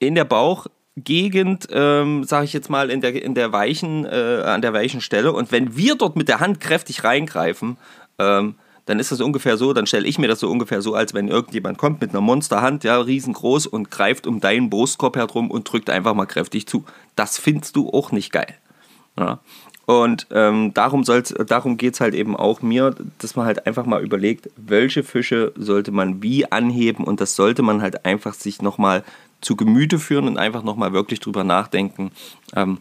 in 0.00 0.14
der 0.14 0.24
Bauchgegend, 0.24 1.68
ähm, 1.70 2.24
sage 2.24 2.44
ich 2.44 2.52
jetzt 2.52 2.70
mal, 2.70 2.90
in 2.90 3.00
der, 3.00 3.20
in 3.22 3.34
der 3.34 3.52
weichen, 3.52 4.04
äh, 4.04 4.42
an 4.44 4.62
der 4.62 4.72
weichen 4.72 5.00
Stelle. 5.00 5.32
Und 5.32 5.52
wenn 5.52 5.76
wir 5.76 5.94
dort 5.96 6.16
mit 6.16 6.28
der 6.28 6.40
Hand 6.40 6.60
kräftig 6.60 7.04
reingreifen, 7.04 7.78
ähm, 8.18 8.56
dann 8.88 8.98
ist 9.00 9.12
das 9.12 9.20
ungefähr 9.20 9.58
so, 9.58 9.74
dann 9.74 9.86
stelle 9.86 10.08
ich 10.08 10.18
mir 10.18 10.28
das 10.28 10.40
so 10.40 10.50
ungefähr 10.50 10.80
so, 10.80 10.94
als 10.94 11.12
wenn 11.12 11.28
irgendjemand 11.28 11.76
kommt 11.76 12.00
mit 12.00 12.10
einer 12.10 12.22
Monsterhand, 12.22 12.84
ja, 12.84 12.98
riesengroß 12.98 13.66
und 13.66 13.90
greift 13.90 14.26
um 14.26 14.40
deinen 14.40 14.70
Brustkorb 14.70 15.16
herum 15.16 15.50
und 15.50 15.70
drückt 15.70 15.90
einfach 15.90 16.14
mal 16.14 16.24
kräftig 16.24 16.66
zu. 16.66 16.84
Das 17.14 17.36
findest 17.36 17.76
du 17.76 17.90
auch 17.90 18.12
nicht 18.12 18.32
geil. 18.32 18.54
Ja. 19.18 19.40
Und 19.84 20.26
ähm, 20.30 20.72
darum, 20.72 21.04
darum 21.04 21.76
geht 21.76 21.94
es 21.94 22.00
halt 22.00 22.14
eben 22.14 22.34
auch 22.34 22.62
mir, 22.62 22.94
dass 23.18 23.36
man 23.36 23.44
halt 23.44 23.66
einfach 23.66 23.84
mal 23.84 24.02
überlegt, 24.02 24.48
welche 24.56 25.02
Fische 25.02 25.52
sollte 25.56 25.92
man 25.92 26.22
wie 26.22 26.50
anheben 26.50 27.04
und 27.04 27.20
das 27.20 27.36
sollte 27.36 27.62
man 27.62 27.82
halt 27.82 28.06
einfach 28.06 28.32
sich 28.32 28.62
nochmal 28.62 29.04
zu 29.42 29.54
Gemüte 29.54 29.98
führen 29.98 30.28
und 30.28 30.38
einfach 30.38 30.62
nochmal 30.62 30.94
wirklich 30.94 31.20
drüber 31.20 31.44
nachdenken, 31.44 32.10
ähm, 32.56 32.78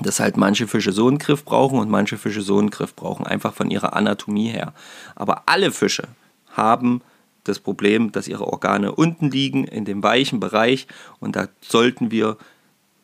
dass 0.00 0.20
halt 0.20 0.36
manche 0.36 0.66
Fische 0.66 0.92
so 0.92 1.06
einen 1.06 1.18
Griff 1.18 1.44
brauchen 1.44 1.78
und 1.78 1.90
manche 1.90 2.18
Fische 2.18 2.42
so 2.42 2.58
einen 2.58 2.70
Griff 2.70 2.94
brauchen, 2.94 3.26
einfach 3.26 3.54
von 3.54 3.70
ihrer 3.70 3.94
Anatomie 3.94 4.48
her. 4.48 4.72
Aber 5.14 5.44
alle 5.46 5.70
Fische 5.70 6.08
haben 6.52 7.00
das 7.44 7.58
Problem, 7.60 8.10
dass 8.10 8.26
ihre 8.26 8.46
Organe 8.46 8.92
unten 8.92 9.30
liegen, 9.30 9.64
in 9.64 9.84
dem 9.84 10.02
weichen 10.02 10.40
Bereich 10.40 10.86
und 11.20 11.36
da 11.36 11.48
sollten 11.60 12.10
wir 12.10 12.36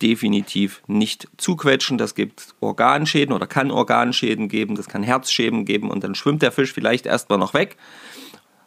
definitiv 0.03 0.83
nicht 0.87 1.29
zuquetschen. 1.37 1.99
Das 1.99 2.15
gibt 2.15 2.55
Organschäden 2.61 3.35
oder 3.35 3.47
kann 3.47 3.71
Organschäden 3.71 4.49
geben, 4.49 4.75
das 4.75 4.89
kann 4.89 5.03
Herzschäden 5.03 5.65
geben 5.65 5.91
und 5.91 6.03
dann 6.03 6.15
schwimmt 6.15 6.43
der 6.43 6.53
Fisch 6.53 6.73
vielleicht 6.73 7.07
erstmal 7.07 7.39
noch 7.39 7.55
weg. 7.55 7.77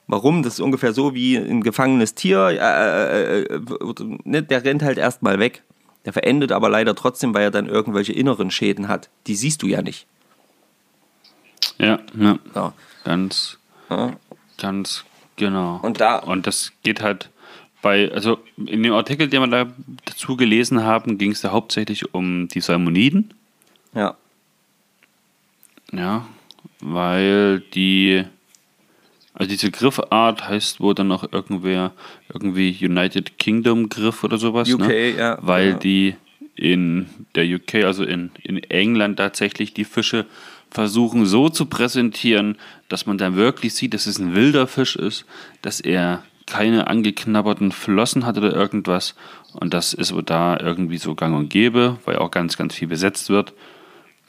Warum? 0.07 0.43
Das 0.43 0.55
ist 0.55 0.59
ungefähr 0.59 0.93
so 0.93 1.15
wie 1.15 1.37
ein 1.37 1.61
gefangenes 1.61 2.13
Tier. 2.13 2.49
Äh, 2.49 3.41
äh, 3.41 4.35
äh, 4.35 4.41
der 4.43 4.63
rennt 4.63 4.83
halt 4.83 4.97
erstmal 4.97 5.39
weg. 5.39 5.63
Der 6.05 6.13
verendet 6.13 6.51
aber 6.51 6.69
leider 6.69 6.95
trotzdem, 6.95 7.33
weil 7.33 7.43
er 7.43 7.51
dann 7.51 7.67
irgendwelche 7.67 8.13
inneren 8.13 8.51
Schäden 8.51 8.87
hat. 8.87 9.09
Die 9.27 9.35
siehst 9.35 9.61
du 9.61 9.67
ja 9.67 9.81
nicht. 9.81 10.05
Ja, 11.77 11.99
ja. 12.17 12.39
ja. 12.53 12.73
Ganz, 13.03 13.57
ja. 13.89 14.15
ganz 14.57 15.05
genau. 15.35 15.79
Und 15.81 16.01
da. 16.01 16.17
Und 16.17 16.45
das 16.45 16.71
geht 16.83 17.01
halt 17.01 17.29
bei, 17.81 18.11
also 18.11 18.39
in 18.57 18.83
dem 18.83 18.93
Artikel, 18.93 19.27
den 19.27 19.41
wir 19.41 19.47
da 19.47 19.71
dazu 20.05 20.35
gelesen 20.37 20.83
haben, 20.83 21.17
ging 21.17 21.31
es 21.31 21.41
da 21.41 21.51
hauptsächlich 21.51 22.13
um 22.13 22.47
die 22.47 22.61
Salmoniden. 22.61 23.33
Ja. 23.93 24.15
Ja, 25.91 26.25
weil 26.79 27.59
die 27.59 28.25
also 29.33 29.49
diese 29.49 29.71
Griffart 29.71 30.47
heißt 30.47 30.79
wohl 30.79 30.93
dann 30.93 31.07
noch 31.07 31.31
irgendwer, 31.31 31.91
irgendwie 32.31 32.77
United 32.79 33.39
Kingdom 33.39 33.89
Griff 33.89 34.23
oder 34.23 34.37
sowas. 34.37 34.71
UK, 34.71 34.87
ne? 34.87 35.17
ja. 35.17 35.37
Weil 35.41 35.69
ja. 35.69 35.77
die 35.77 36.15
in 36.55 37.07
der 37.35 37.45
UK, 37.45 37.83
also 37.85 38.03
in, 38.03 38.31
in 38.43 38.57
England 38.57 39.17
tatsächlich 39.17 39.73
die 39.73 39.85
Fische 39.85 40.25
versuchen 40.69 41.25
so 41.25 41.49
zu 41.49 41.65
präsentieren, 41.65 42.57
dass 42.89 43.05
man 43.05 43.17
dann 43.17 43.35
wirklich 43.35 43.73
sieht, 43.73 43.93
dass 43.93 44.05
es 44.05 44.19
ein 44.19 44.35
wilder 44.35 44.67
Fisch 44.67 44.95
ist, 44.95 45.25
dass 45.61 45.79
er 45.79 46.23
keine 46.45 46.87
angeknabberten 46.87 47.71
Flossen 47.71 48.25
hat 48.25 48.37
oder 48.37 48.53
irgendwas. 48.53 49.15
Und 49.53 49.73
das 49.73 49.93
ist 49.93 50.13
da 50.25 50.59
irgendwie 50.59 50.97
so 50.97 51.15
gang 51.15 51.35
und 51.35 51.49
gäbe, 51.49 51.97
weil 52.05 52.17
auch 52.17 52.31
ganz, 52.31 52.57
ganz 52.57 52.75
viel 52.75 52.87
besetzt 52.87 53.29
wird. 53.29 53.53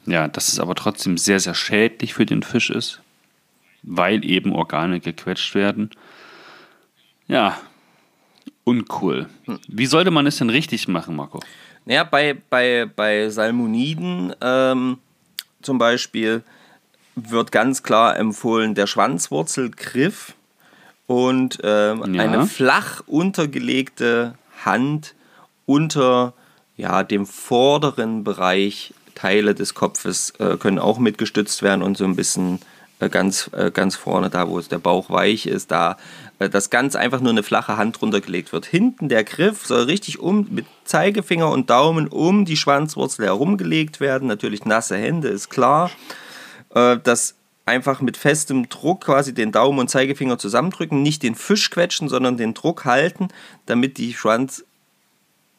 Ja, 0.06 0.28
dass 0.28 0.48
es 0.48 0.60
aber 0.60 0.74
trotzdem 0.74 1.16
sehr, 1.16 1.40
sehr 1.40 1.54
schädlich 1.54 2.14
für 2.14 2.26
den 2.26 2.42
Fisch 2.42 2.68
ist, 2.70 3.00
weil 3.86 4.24
eben 4.24 4.52
Organe 4.52 5.00
gequetscht 5.00 5.54
werden. 5.54 5.90
Ja, 7.26 7.58
uncool. 8.64 9.28
Wie 9.68 9.86
sollte 9.86 10.10
man 10.10 10.26
es 10.26 10.38
denn 10.38 10.50
richtig 10.50 10.88
machen, 10.88 11.16
Marco? 11.16 11.40
Naja, 11.84 12.04
bei, 12.04 12.34
bei, 12.48 12.86
bei 12.86 13.28
Salmoniden 13.28 14.34
ähm, 14.40 14.98
zum 15.62 15.78
Beispiel 15.78 16.42
wird 17.14 17.52
ganz 17.52 17.82
klar 17.82 18.16
empfohlen 18.16 18.74
der 18.74 18.86
Schwanzwurzelgriff 18.86 20.34
und 21.06 21.58
ähm, 21.62 22.14
ja. 22.14 22.22
eine 22.22 22.46
flach 22.46 23.02
untergelegte 23.06 24.34
Hand 24.64 25.14
unter 25.66 26.34
ja, 26.76 27.02
dem 27.02 27.26
vorderen 27.26 28.24
Bereich 28.24 28.94
Teile 29.14 29.54
des 29.54 29.74
Kopfes 29.74 30.30
äh, 30.38 30.56
können 30.56 30.78
auch 30.78 30.98
mitgestützt 30.98 31.62
werden 31.62 31.82
und 31.82 31.96
so 31.96 32.04
ein 32.04 32.16
bisschen 32.16 32.58
ganz, 33.10 33.50
äh, 33.52 33.70
ganz 33.70 33.96
vorne, 33.96 34.30
da 34.30 34.48
wo 34.48 34.58
es 34.58 34.68
der 34.68 34.78
Bauch 34.78 35.10
weich 35.10 35.46
ist, 35.46 35.70
da 35.70 35.96
äh, 36.38 36.48
das 36.48 36.70
ganz 36.70 36.96
einfach 36.96 37.20
nur 37.20 37.32
eine 37.32 37.42
flache 37.42 37.76
Hand 37.76 38.00
runtergelegt 38.00 38.52
wird. 38.52 38.66
Hinten 38.66 39.08
der 39.08 39.24
Griff 39.24 39.66
soll 39.66 39.84
richtig 39.84 40.20
um 40.20 40.46
mit 40.50 40.66
Zeigefinger 40.84 41.50
und 41.50 41.70
Daumen 41.70 42.08
um 42.08 42.44
die 42.44 42.56
Schwanzwurzel 42.56 43.26
herumgelegt 43.26 44.00
werden. 44.00 44.28
Natürlich 44.28 44.64
nasse 44.64 44.96
Hände, 44.96 45.28
ist 45.28 45.50
klar. 45.50 45.90
Das 46.72 47.36
einfach 47.66 48.00
mit 48.00 48.16
festem 48.16 48.68
Druck 48.68 49.04
quasi 49.04 49.32
den 49.32 49.52
Daumen 49.52 49.78
und 49.78 49.90
Zeigefinger 49.90 50.38
zusammendrücken, 50.38 51.02
nicht 51.02 51.22
den 51.22 51.34
Fisch 51.34 51.70
quetschen, 51.70 52.08
sondern 52.08 52.36
den 52.36 52.54
Druck 52.54 52.84
halten, 52.84 53.28
damit 53.66 53.96
die 53.98 54.12
Schwanz, 54.12 54.64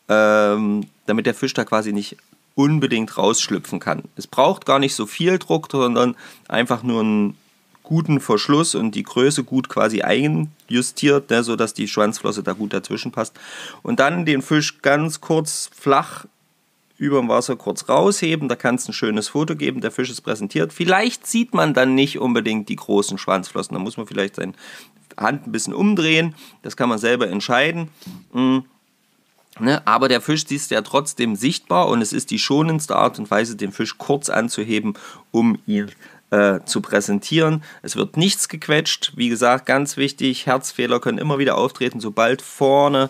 ähm, 0.07 0.85
damit 1.07 1.25
der 1.25 1.33
Fisch 1.33 1.53
da 1.53 1.63
quasi 1.63 1.93
nicht 1.93 2.17
unbedingt 2.55 3.17
rausschlüpfen 3.17 3.79
kann. 3.79 4.03
Es 4.15 4.27
braucht 4.27 4.65
gar 4.65 4.79
nicht 4.79 4.95
so 4.95 5.05
viel 5.05 5.37
Druck, 5.37 5.67
sondern 5.71 6.15
einfach 6.47 6.83
nur 6.83 7.01
einen 7.01 7.37
guten 7.83 8.19
Verschluss 8.19 8.75
und 8.75 8.95
die 8.95 9.03
Größe 9.03 9.43
gut 9.43 9.69
quasi 9.69 10.01
einjustiert, 10.01 11.29
ne, 11.29 11.43
sodass 11.43 11.73
die 11.73 11.87
Schwanzflosse 11.87 12.43
da 12.43 12.53
gut 12.53 12.73
dazwischen 12.73 13.11
passt. 13.11 13.39
Und 13.83 13.99
dann 13.99 14.25
den 14.25 14.41
Fisch 14.41 14.81
ganz 14.81 15.21
kurz 15.21 15.69
flach 15.73 16.25
über 16.97 17.19
dem 17.19 17.29
Wasser 17.29 17.55
kurz 17.57 17.89
rausheben, 17.89 18.47
da 18.47 18.55
kann 18.55 18.75
es 18.75 18.87
ein 18.87 18.93
schönes 18.93 19.27
Foto 19.27 19.55
geben, 19.55 19.81
der 19.81 19.91
Fisch 19.91 20.09
ist 20.09 20.21
präsentiert. 20.21 20.71
Vielleicht 20.71 21.27
sieht 21.27 21.53
man 21.53 21.73
dann 21.73 21.93
nicht 21.93 22.19
unbedingt 22.19 22.69
die 22.69 22.77
großen 22.77 23.17
Schwanzflossen, 23.17 23.73
da 23.75 23.79
muss 23.79 23.97
man 23.97 24.07
vielleicht 24.07 24.37
seine 24.37 24.53
Hand 25.17 25.45
ein 25.45 25.51
bisschen 25.51 25.73
umdrehen, 25.73 26.35
das 26.61 26.77
kann 26.77 26.89
man 26.89 26.97
selber 26.97 27.29
entscheiden. 27.29 27.89
Mhm. 28.33 28.65
Ne? 29.59 29.85
Aber 29.87 30.09
der 30.09 30.21
Fisch 30.21 30.43
ist 30.49 30.71
ja 30.71 30.81
trotzdem 30.81 31.35
sichtbar 31.35 31.87
und 31.87 32.01
es 32.01 32.13
ist 32.13 32.31
die 32.31 32.39
schonendste 32.39 32.95
Art 32.95 33.19
und 33.19 33.31
Weise, 33.31 33.55
den 33.55 33.71
Fisch 33.71 33.97
kurz 33.97 34.29
anzuheben, 34.29 34.93
um 35.31 35.59
ihn 35.65 35.91
äh, 36.31 36.59
zu 36.65 36.81
präsentieren. 36.81 37.63
Es 37.81 37.95
wird 37.95 38.17
nichts 38.17 38.49
gequetscht. 38.49 39.13
Wie 39.15 39.29
gesagt, 39.29 39.65
ganz 39.65 39.95
wichtig, 39.95 40.45
Herzfehler 40.45 40.99
können 40.99 41.17
immer 41.17 41.39
wieder 41.39 41.57
auftreten, 41.57 41.99
sobald 41.99 42.41
vorne 42.41 43.09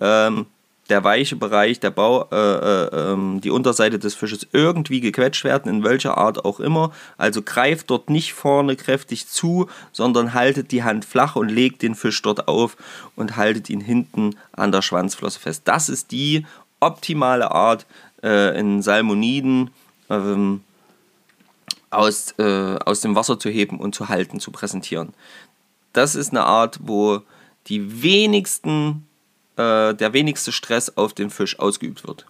ähm, 0.00 0.46
der 0.92 1.04
weiche 1.04 1.36
Bereich, 1.36 1.80
der 1.80 1.90
Bau, 1.90 2.28
äh, 2.30 2.36
äh, 2.36 3.12
ähm, 3.12 3.40
die 3.40 3.48
Unterseite 3.48 3.98
des 3.98 4.14
Fisches 4.14 4.46
irgendwie 4.52 5.00
gequetscht 5.00 5.42
werden, 5.42 5.72
in 5.72 5.84
welcher 5.84 6.18
Art 6.18 6.44
auch 6.44 6.60
immer. 6.60 6.92
Also 7.16 7.40
greift 7.40 7.88
dort 7.88 8.10
nicht 8.10 8.34
vorne 8.34 8.76
kräftig 8.76 9.26
zu, 9.26 9.70
sondern 9.90 10.34
haltet 10.34 10.70
die 10.70 10.82
Hand 10.82 11.06
flach 11.06 11.34
und 11.34 11.48
legt 11.48 11.80
den 11.80 11.94
Fisch 11.94 12.20
dort 12.20 12.46
auf 12.46 12.76
und 13.16 13.38
haltet 13.38 13.70
ihn 13.70 13.80
hinten 13.80 14.36
an 14.52 14.70
der 14.70 14.82
Schwanzflosse 14.82 15.40
fest. 15.40 15.62
Das 15.64 15.88
ist 15.88 16.10
die 16.10 16.44
optimale 16.78 17.52
Art, 17.52 17.86
äh, 18.22 18.58
in 18.60 18.82
Salmoniden 18.82 19.70
ähm, 20.10 20.60
aus, 21.88 22.34
äh, 22.38 22.76
aus 22.84 23.00
dem 23.00 23.14
Wasser 23.14 23.38
zu 23.38 23.48
heben 23.48 23.80
und 23.80 23.94
zu 23.94 24.10
halten, 24.10 24.40
zu 24.40 24.50
präsentieren. 24.50 25.14
Das 25.94 26.14
ist 26.14 26.32
eine 26.32 26.44
Art, 26.44 26.80
wo 26.82 27.22
die 27.68 28.02
wenigsten 28.02 29.06
äh, 29.56 29.94
der 29.94 30.12
wenigste 30.12 30.52
Stress 30.52 30.96
auf 30.96 31.12
den 31.12 31.30
Fisch 31.30 31.58
ausgeübt 31.58 32.06
wird. 32.06 32.26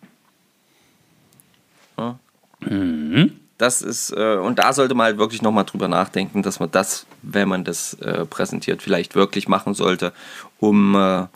Ja. 1.98 2.18
Mhm. 2.60 3.32
Das 3.58 3.80
ist, 3.80 4.10
äh, 4.10 4.36
und 4.36 4.58
da 4.58 4.72
sollte 4.72 4.94
man 4.94 5.04
halt 5.04 5.18
wirklich 5.18 5.40
nochmal 5.40 5.64
drüber 5.64 5.86
nachdenken, 5.86 6.42
dass 6.42 6.58
man 6.58 6.70
das, 6.72 7.06
wenn 7.22 7.48
man 7.48 7.62
das 7.62 7.94
äh, 7.94 8.24
präsentiert, 8.24 8.82
vielleicht 8.82 9.14
wirklich 9.14 9.46
machen 9.46 9.74
sollte, 9.74 10.12
um, 10.58 10.96
äh, 10.96 11.26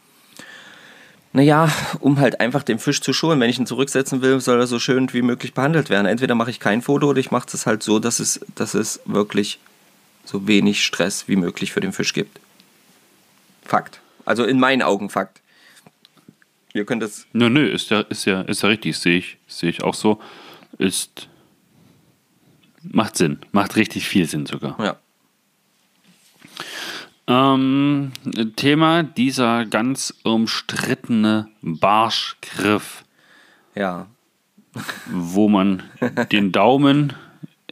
naja, 1.32 1.70
um 2.00 2.18
halt 2.18 2.40
einfach 2.40 2.62
den 2.62 2.78
Fisch 2.78 3.00
zu 3.00 3.12
schonen. 3.12 3.38
Wenn 3.40 3.50
ich 3.50 3.58
ihn 3.58 3.66
zurücksetzen 3.66 4.22
will, 4.22 4.40
soll 4.40 4.58
er 4.58 4.66
so 4.66 4.78
schön 4.78 5.12
wie 5.12 5.22
möglich 5.22 5.54
behandelt 5.54 5.90
werden. 5.90 6.06
Entweder 6.06 6.34
mache 6.34 6.50
ich 6.50 6.58
kein 6.58 6.82
Foto 6.82 7.10
oder 7.10 7.20
ich 7.20 7.30
mache 7.30 7.46
es 7.52 7.66
halt 7.66 7.82
so, 7.82 7.98
dass 7.98 8.18
es, 8.18 8.40
dass 8.54 8.74
es 8.74 9.00
wirklich 9.04 9.60
so 10.24 10.48
wenig 10.48 10.84
Stress 10.84 11.28
wie 11.28 11.36
möglich 11.36 11.72
für 11.72 11.80
den 11.80 11.92
Fisch 11.92 12.12
gibt. 12.12 12.40
Fakt. 13.64 14.00
Also 14.24 14.44
in 14.44 14.58
meinen 14.58 14.82
Augen 14.82 15.10
Fakt. 15.10 15.42
Ihr 16.76 16.84
könnt 16.84 17.02
es. 17.02 17.26
Nö, 17.32 17.48
nö, 17.48 17.66
ist 17.66 17.88
ja, 17.90 18.00
ist 18.00 18.26
ja, 18.26 18.42
ist 18.42 18.62
ja 18.62 18.68
richtig, 18.68 18.98
sehe 18.98 19.16
ich, 19.16 19.38
sehe 19.46 19.70
ich 19.70 19.82
auch 19.82 19.94
so. 19.94 20.20
Ist. 20.76 21.28
Macht 22.82 23.16
Sinn, 23.16 23.38
macht 23.50 23.76
richtig 23.76 24.06
viel 24.06 24.28
Sinn 24.28 24.44
sogar. 24.44 24.76
Ja. 24.78 24.96
Ähm, 27.54 28.12
Thema 28.56 29.02
dieser 29.02 29.64
ganz 29.64 30.14
umstrittene 30.22 31.48
Barschgriff. 31.62 33.04
Ja. 33.74 34.08
Wo 35.06 35.48
man 35.48 35.82
den 36.30 36.52
Daumen 36.52 37.14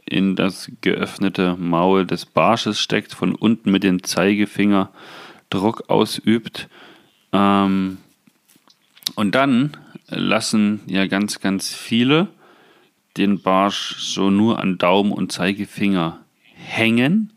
in 0.03 0.35
das 0.35 0.71
geöffnete 0.81 1.55
Maul 1.57 2.07
des 2.07 2.25
Barsches 2.25 2.79
steckt, 2.79 3.13
von 3.13 3.35
unten 3.35 3.71
mit 3.71 3.83
dem 3.83 4.01
Zeigefinger 4.03 4.91
Druck 5.51 5.89
ausübt. 5.89 6.67
Ähm, 7.31 7.99
und 9.15 9.35
dann 9.35 9.77
lassen 10.07 10.81
ja 10.87 11.07
ganz, 11.07 11.39
ganz 11.39 11.73
viele 11.73 12.27
den 13.17 13.41
Barsch 13.41 13.95
so 13.97 14.29
nur 14.29 14.59
an 14.59 14.77
Daumen 14.77 15.11
und 15.11 15.31
Zeigefinger 15.31 16.19
hängen. 16.53 17.31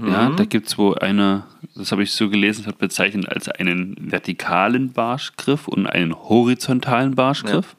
Ja, 0.00 0.30
da 0.30 0.44
gibt 0.44 0.68
es 0.68 0.78
wohl 0.78 0.98
eine, 0.98 1.44
das 1.74 1.90
habe 1.90 2.04
ich 2.04 2.12
so 2.12 2.30
gelesen, 2.30 2.66
wird 2.66 2.78
bezeichnet 2.78 3.28
als 3.28 3.48
einen 3.48 3.96
vertikalen 3.98 4.92
Barschgriff 4.92 5.66
und 5.66 5.86
einen 5.86 6.14
horizontalen 6.14 7.16
Barschgriff. 7.16 7.74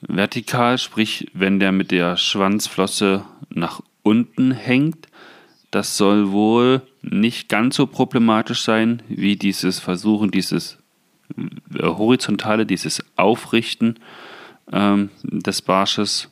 Vertikal, 0.00 0.78
sprich, 0.78 1.30
wenn 1.34 1.60
der 1.60 1.72
mit 1.72 1.90
der 1.90 2.16
Schwanzflosse 2.16 3.24
nach 3.50 3.82
unten 4.02 4.52
hängt, 4.52 5.08
das 5.70 5.96
soll 5.96 6.30
wohl 6.30 6.82
nicht 7.02 7.48
ganz 7.48 7.76
so 7.76 7.86
problematisch 7.86 8.62
sein 8.62 9.02
wie 9.08 9.36
dieses 9.36 9.78
Versuchen, 9.78 10.30
dieses 10.30 10.78
äh, 11.36 11.82
horizontale, 11.82 12.66
dieses 12.66 13.04
Aufrichten 13.16 13.98
ähm, 14.72 15.10
des 15.22 15.62
Barsches. 15.62 16.30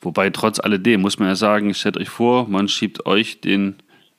Wobei 0.00 0.30
trotz 0.30 0.60
alledem 0.60 1.00
muss 1.00 1.18
man 1.18 1.28
ja 1.28 1.36
sagen, 1.36 1.72
stellt 1.72 1.96
euch 1.96 2.10
vor, 2.10 2.48
man 2.48 2.68
schiebt 2.68 3.06
euch 3.06 3.40
den 3.40 3.76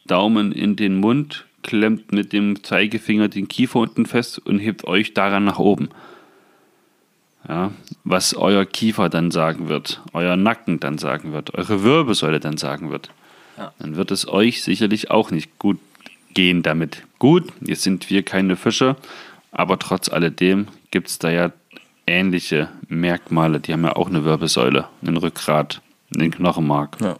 Daumen 0.08 0.52
in 0.52 0.76
den 0.76 1.00
Mund, 1.00 1.46
klemmt 1.62 2.12
mit 2.12 2.34
dem 2.34 2.64
Zeigefinger 2.64 3.28
den 3.28 3.48
Kiefer 3.48 3.80
unten 3.80 4.06
fest 4.06 4.40
und 4.40 4.60
hebt 4.60 4.86
euch 4.86 5.14
daran 5.14 5.46
nach 5.46 5.60
oben. 5.60 5.90
Ja, 7.48 7.72
was 8.04 8.36
euer 8.36 8.66
Kiefer 8.66 9.10
dann 9.10 9.30
sagen 9.30 9.68
wird, 9.68 10.02
euer 10.14 10.36
Nacken 10.36 10.80
dann 10.80 10.98
sagen 10.98 11.32
wird, 11.32 11.54
eure 11.54 11.84
Wirbelsäule 11.84 12.40
dann 12.40 12.58
sagen 12.58 12.90
wird, 12.90 13.12
Ja. 13.58 13.74
dann 13.80 13.96
wird 13.96 14.12
es 14.12 14.28
euch 14.28 14.64
sicherlich 14.64 15.12
auch 15.12 15.32
nicht 15.32 15.58
gut 15.60 15.80
gehen 16.34 16.64
damit. 16.64 17.04
Gut, 17.20 17.46
jetzt 17.62 17.84
sind 17.84 18.10
wir 18.10 18.24
keine 18.24 18.56
Fische, 18.56 18.96
aber 19.52 19.80
trotz 19.80 20.10
alledem 20.10 20.68
gibt 20.92 21.08
es 21.08 21.20
da 21.20 21.30
ja 21.30 21.52
ähnliche 22.08 22.70
Merkmale. 22.88 23.60
Die 23.60 23.74
haben 23.74 23.84
ja 23.84 23.96
auch 23.96 24.08
eine 24.08 24.24
Wirbelsäule, 24.26 24.88
einen 25.02 25.18
Rückgrat, 25.18 25.82
einen 26.14 26.32
Knochenmark. 26.32 26.98
Ja. 27.02 27.16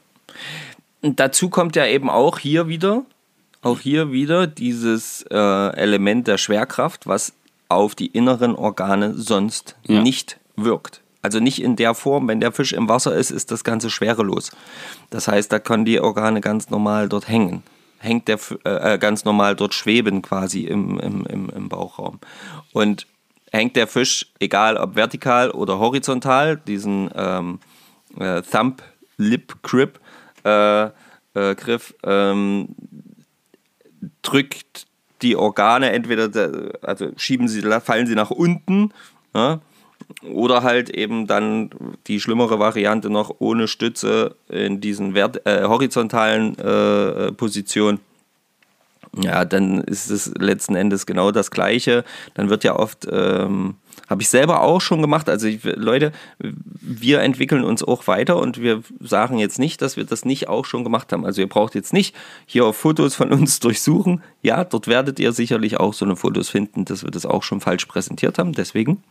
Und 1.02 1.20
dazu 1.20 1.50
kommt 1.50 1.76
ja 1.76 1.86
eben 1.86 2.10
auch 2.10 2.40
hier 2.40 2.68
wieder, 2.68 3.04
auch 3.62 3.80
hier 3.80 4.12
wieder 4.12 4.48
dieses 4.48 5.24
äh, 5.32 5.36
Element 5.76 6.28
der 6.28 6.38
Schwerkraft, 6.38 7.08
was 7.08 7.34
auf 7.70 7.96
die 7.96 8.08
inneren 8.08 8.56
Organe 8.56 9.14
sonst 9.16 9.76
Ja. 9.88 10.02
nicht 10.02 10.38
wirkt. 10.56 11.02
Also 11.26 11.40
nicht 11.40 11.60
in 11.60 11.76
der 11.76 11.96
Form, 11.96 12.28
wenn 12.28 12.40
der 12.40 12.52
Fisch 12.52 12.72
im 12.72 12.88
Wasser 12.88 13.16
ist, 13.16 13.32
ist 13.32 13.50
das 13.50 13.64
Ganze 13.64 13.90
schwerelos. 13.90 14.52
Das 15.10 15.28
heißt, 15.28 15.52
da 15.52 15.58
können 15.58 15.84
die 15.84 16.00
Organe 16.00 16.40
ganz 16.40 16.70
normal 16.70 17.10
dort 17.10 17.28
hängen. 17.28 17.64
Hängt 17.98 18.28
der 18.28 18.38
äh, 18.64 18.94
äh, 18.94 18.98
ganz 19.00 19.26
normal 19.26 19.56
dort 19.56 19.74
schweben 19.74 20.22
quasi 20.22 20.66
im, 20.66 21.00
im, 21.00 21.26
im, 21.26 21.50
im 21.50 21.68
Bauchraum. 21.68 22.20
Und 22.74 23.08
hängt 23.52 23.76
der 23.76 23.88
Fisch, 23.88 24.28
egal 24.40 24.78
ob 24.78 24.96
vertikal 24.96 25.50
oder 25.50 25.80
horizontal, 25.80 26.58
diesen 26.58 27.10
ähm, 27.16 27.58
äh, 28.20 28.44
Thumb 28.44 28.84
Lip 29.18 29.64
Grip 29.64 30.00
äh, 30.44 30.84
äh, 30.86 31.56
Griff, 31.56 31.96
ähm, 32.04 32.68
drückt 34.22 34.86
die 35.24 35.36
Organe 35.36 35.92
entweder, 35.92 36.28
de- 36.30 36.74
also 36.84 37.10
schieben 37.18 37.48
sie, 37.48 37.64
fallen 37.82 38.06
sie 38.06 38.14
nach 38.14 38.30
unten, 38.30 38.94
ja, 39.34 39.60
oder 40.24 40.64
halt 40.64 40.90
eben 40.90 41.28
dann 41.28 41.70
die 42.08 42.20
schlimmere 42.20 42.60
Variante 42.60 43.10
noch 43.10 43.36
ohne 43.40 43.68
Stütze 43.68 44.36
in 44.50 44.82
diesen 44.82 45.14
vert 45.14 45.46
äh, 45.46 45.64
horizontalen 45.64 46.58
äh, 46.58 47.32
Positionen. 47.32 48.00
Ja, 49.18 49.46
dann 49.46 49.82
ist 49.82 50.10
es 50.10 50.34
letzten 50.38 50.76
Endes 50.76 51.06
genau 51.06 51.32
das 51.32 51.50
Gleiche. 51.50 52.04
Dann 52.34 52.50
wird 52.50 52.66
ja 52.66 52.76
oft, 52.76 53.08
ähm, 53.10 53.76
habe 54.10 54.22
ich 54.22 54.28
selber 54.28 54.62
auch 54.62 54.82
schon 54.82 55.02
gemacht. 55.02 55.30
Also 55.30 55.48
ich, 55.48 55.64
Leute, 55.64 56.12
wir 56.40 57.22
entwickeln 57.22 57.64
uns 57.64 57.82
auch 57.82 58.08
weiter 58.08 58.38
und 58.38 58.62
wir 58.62 58.84
sagen 59.00 59.38
jetzt 59.38 59.58
nicht, 59.58 59.82
dass 59.82 59.96
wir 59.96 60.04
das 60.04 60.26
nicht 60.26 60.50
auch 60.50 60.66
schon 60.66 60.84
gemacht 60.84 61.14
haben. 61.14 61.26
Also 61.26 61.40
ihr 61.40 61.48
braucht 61.48 61.76
jetzt 61.76 61.94
nicht 61.94 62.14
hier 62.46 62.66
auf 62.66 62.76
Fotos 62.76 63.16
von 63.16 63.32
uns 63.32 63.60
durchsuchen. 63.62 64.22
Ja, 64.42 64.66
dort 64.66 64.88
werdet 64.88 65.18
ihr 65.20 65.32
sicherlich 65.32 65.80
auch 65.80 65.94
so 65.94 66.04
eine 66.04 66.18
Fotos 66.18 66.50
finden, 66.50 66.84
dass 66.84 67.04
wir 67.04 67.12
das 67.12 67.26
auch 67.26 67.44
schon 67.44 67.62
falsch 67.62 67.86
präsentiert 67.86 68.38
haben. 68.38 68.52
Deswegen 68.52 69.02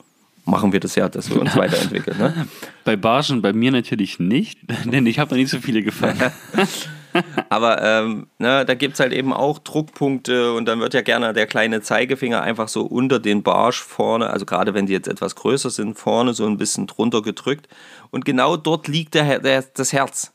machen 0.45 0.73
wir 0.73 0.81
das 0.81 0.95
ja, 0.95 1.09
dass 1.09 1.31
wir 1.31 1.41
uns 1.41 1.57
weiterentwickeln. 1.57 2.19
Ne? 2.19 2.47
Bei 2.85 2.97
Barschen 2.97 3.41
bei 3.41 3.53
mir 3.53 3.73
natürlich 3.73 4.19
nicht, 4.19 4.59
denn 4.85 5.07
ich 5.07 5.19
habe 5.19 5.31
noch 5.31 5.39
nicht 5.39 5.51
so 5.51 5.59
viele 5.59 5.83
gefangen. 5.83 6.21
Aber 7.49 7.81
ähm, 7.81 8.27
ne, 8.39 8.65
da 8.65 8.75
gibt 8.75 8.95
es 8.95 9.01
halt 9.01 9.13
eben 9.13 9.33
auch 9.33 9.61
Druckpunkte 9.61 10.53
und 10.53 10.67
dann 10.67 10.81
wird 10.81 10.95
ja 10.95 11.01
gerne 11.01 11.33
der 11.33 11.47
kleine 11.47 11.81
Zeigefinger 11.81 12.43
einfach 12.43 12.67
so 12.67 12.83
unter 12.83 13.21
den 13.21 13.45
Barsch 13.45 13.81
vorne, 13.81 14.31
also 14.31 14.45
gerade 14.45 14.75
wenn 14.75 14.87
die 14.87 14.93
jetzt 14.93 15.07
etwas 15.07 15.37
größer 15.37 15.71
sind, 15.71 15.97
vorne 15.97 16.35
so 16.35 16.45
ein 16.45 16.57
bisschen 16.57 16.89
drunter 16.89 17.23
gedrückt. 17.23 17.69
Und 18.11 18.25
genau 18.25 18.57
dort 18.57 18.89
liegt 18.89 19.15
der, 19.15 19.39
der, 19.39 19.63
das 19.63 19.93
Herz. 19.93 20.33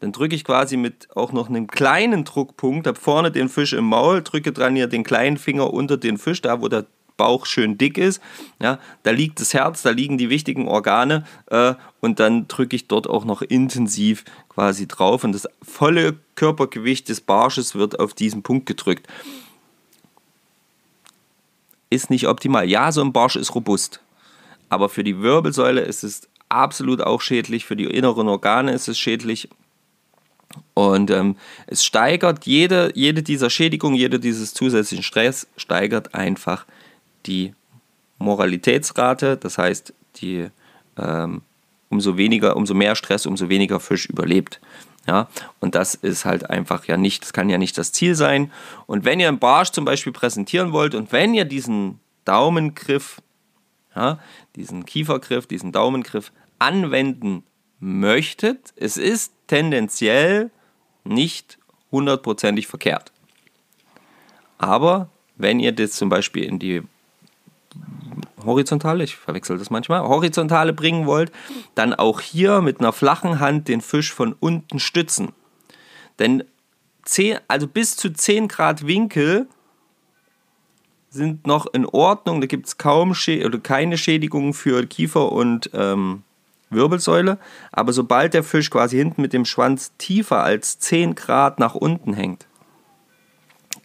Dann 0.00 0.12
drücke 0.12 0.34
ich 0.34 0.44
quasi 0.44 0.76
mit 0.76 1.08
auch 1.14 1.32
noch 1.32 1.48
einem 1.48 1.66
kleinen 1.66 2.24
Druckpunkt, 2.24 2.86
habe 2.86 2.98
vorne 2.98 3.30
den 3.30 3.48
Fisch 3.48 3.72
im 3.72 3.84
Maul, 3.84 4.22
drücke 4.22 4.52
dran 4.52 4.76
hier 4.76 4.86
den 4.86 5.04
kleinen 5.04 5.38
Finger 5.38 5.72
unter 5.72 5.96
den 5.96 6.18
Fisch, 6.18 6.40
da 6.42 6.60
wo 6.60 6.68
der 6.68 6.86
Bauch 7.20 7.44
schön 7.44 7.76
dick 7.76 7.98
ist. 7.98 8.18
Ja, 8.62 8.78
da 9.02 9.10
liegt 9.10 9.40
das 9.40 9.52
Herz, 9.52 9.82
da 9.82 9.90
liegen 9.90 10.16
die 10.16 10.30
wichtigen 10.30 10.68
Organe 10.68 11.26
äh, 11.50 11.74
und 12.00 12.18
dann 12.18 12.48
drücke 12.48 12.74
ich 12.74 12.88
dort 12.88 13.06
auch 13.06 13.26
noch 13.26 13.42
intensiv 13.42 14.24
quasi 14.48 14.88
drauf 14.88 15.22
und 15.22 15.32
das 15.32 15.46
volle 15.62 16.16
Körpergewicht 16.34 17.10
des 17.10 17.20
Barsches 17.20 17.74
wird 17.74 18.00
auf 18.00 18.14
diesen 18.14 18.42
Punkt 18.42 18.64
gedrückt. 18.64 19.06
Ist 21.90 22.08
nicht 22.08 22.26
optimal. 22.26 22.66
Ja, 22.66 22.90
so 22.90 23.02
ein 23.02 23.12
Barsch 23.12 23.36
ist 23.36 23.54
robust, 23.54 24.00
aber 24.70 24.88
für 24.88 25.04
die 25.04 25.20
Wirbelsäule 25.20 25.82
ist 25.82 26.02
es 26.02 26.22
absolut 26.48 27.02
auch 27.02 27.20
schädlich, 27.20 27.66
für 27.66 27.76
die 27.76 27.84
inneren 27.84 28.28
Organe 28.28 28.72
ist 28.72 28.88
es 28.88 28.98
schädlich. 28.98 29.50
Und 30.74 31.10
ähm, 31.10 31.36
es 31.66 31.84
steigert 31.84 32.46
jede, 32.46 32.90
jede 32.94 33.22
dieser 33.22 33.50
Schädigung, 33.50 33.94
jede 33.94 34.18
dieses 34.18 34.54
zusätzlichen 34.54 35.04
Stress, 35.04 35.46
steigert 35.56 36.14
einfach 36.14 36.64
die 37.26 37.54
Moralitätsrate. 38.18 39.36
Das 39.36 39.58
heißt, 39.58 39.92
die, 40.16 40.48
ähm, 40.98 41.42
umso 41.88 42.16
weniger, 42.16 42.56
umso 42.56 42.74
mehr 42.74 42.94
Stress, 42.94 43.26
umso 43.26 43.48
weniger 43.48 43.80
Fisch 43.80 44.06
überlebt. 44.06 44.60
Ja, 45.06 45.28
und 45.60 45.74
das 45.74 45.94
ist 45.94 46.24
halt 46.24 46.50
einfach 46.50 46.84
ja 46.84 46.96
nicht, 46.96 47.22
das 47.22 47.32
kann 47.32 47.48
ja 47.48 47.58
nicht 47.58 47.78
das 47.78 47.92
Ziel 47.92 48.14
sein. 48.14 48.52
Und 48.86 49.04
wenn 49.04 49.18
ihr 49.18 49.28
einen 49.28 49.38
Barsch 49.38 49.70
zum 49.70 49.84
Beispiel 49.84 50.12
präsentieren 50.12 50.72
wollt 50.72 50.94
und 50.94 51.10
wenn 51.10 51.32
ihr 51.34 51.46
diesen 51.46 51.98
Daumengriff, 52.24 53.22
ja, 53.96 54.18
diesen 54.56 54.84
Kiefergriff, 54.84 55.46
diesen 55.46 55.72
Daumengriff 55.72 56.32
anwenden 56.58 57.44
möchtet, 57.80 58.74
es 58.76 58.98
ist 58.98 59.32
tendenziell 59.46 60.50
nicht 61.04 61.58
hundertprozentig 61.90 62.66
verkehrt. 62.66 63.10
Aber 64.58 65.08
wenn 65.36 65.58
ihr 65.58 65.72
das 65.72 65.92
zum 65.92 66.10
Beispiel 66.10 66.44
in 66.44 66.58
die 66.58 66.82
horizontale, 68.44 69.04
ich 69.04 69.16
verwechsel 69.16 69.58
das 69.58 69.70
manchmal, 69.70 70.02
horizontale 70.02 70.72
bringen 70.72 71.06
wollt, 71.06 71.32
dann 71.74 71.94
auch 71.94 72.20
hier 72.20 72.60
mit 72.60 72.80
einer 72.80 72.92
flachen 72.92 73.40
Hand 73.40 73.68
den 73.68 73.80
Fisch 73.80 74.12
von 74.12 74.34
unten 74.38 74.80
stützen. 74.80 75.32
Denn 76.18 76.44
10, 77.04 77.38
also 77.48 77.66
bis 77.66 77.96
zu 77.96 78.12
10 78.12 78.48
Grad 78.48 78.86
Winkel 78.86 79.46
sind 81.10 81.46
noch 81.46 81.66
in 81.72 81.86
Ordnung. 81.86 82.40
Da 82.40 82.46
gibt 82.46 82.66
es 82.66 82.78
kaum 82.78 83.14
Schä 83.14 83.44
oder 83.44 83.58
keine 83.58 83.98
Schädigungen 83.98 84.54
für 84.54 84.86
Kiefer 84.86 85.32
und 85.32 85.70
ähm, 85.74 86.22
Wirbelsäule. 86.70 87.38
Aber 87.72 87.92
sobald 87.92 88.34
der 88.34 88.44
Fisch 88.44 88.70
quasi 88.70 88.96
hinten 88.96 89.22
mit 89.22 89.32
dem 89.32 89.44
Schwanz 89.44 89.92
tiefer 89.98 90.42
als 90.42 90.78
10 90.78 91.14
Grad 91.16 91.58
nach 91.58 91.74
unten 91.74 92.14
hängt, 92.14 92.46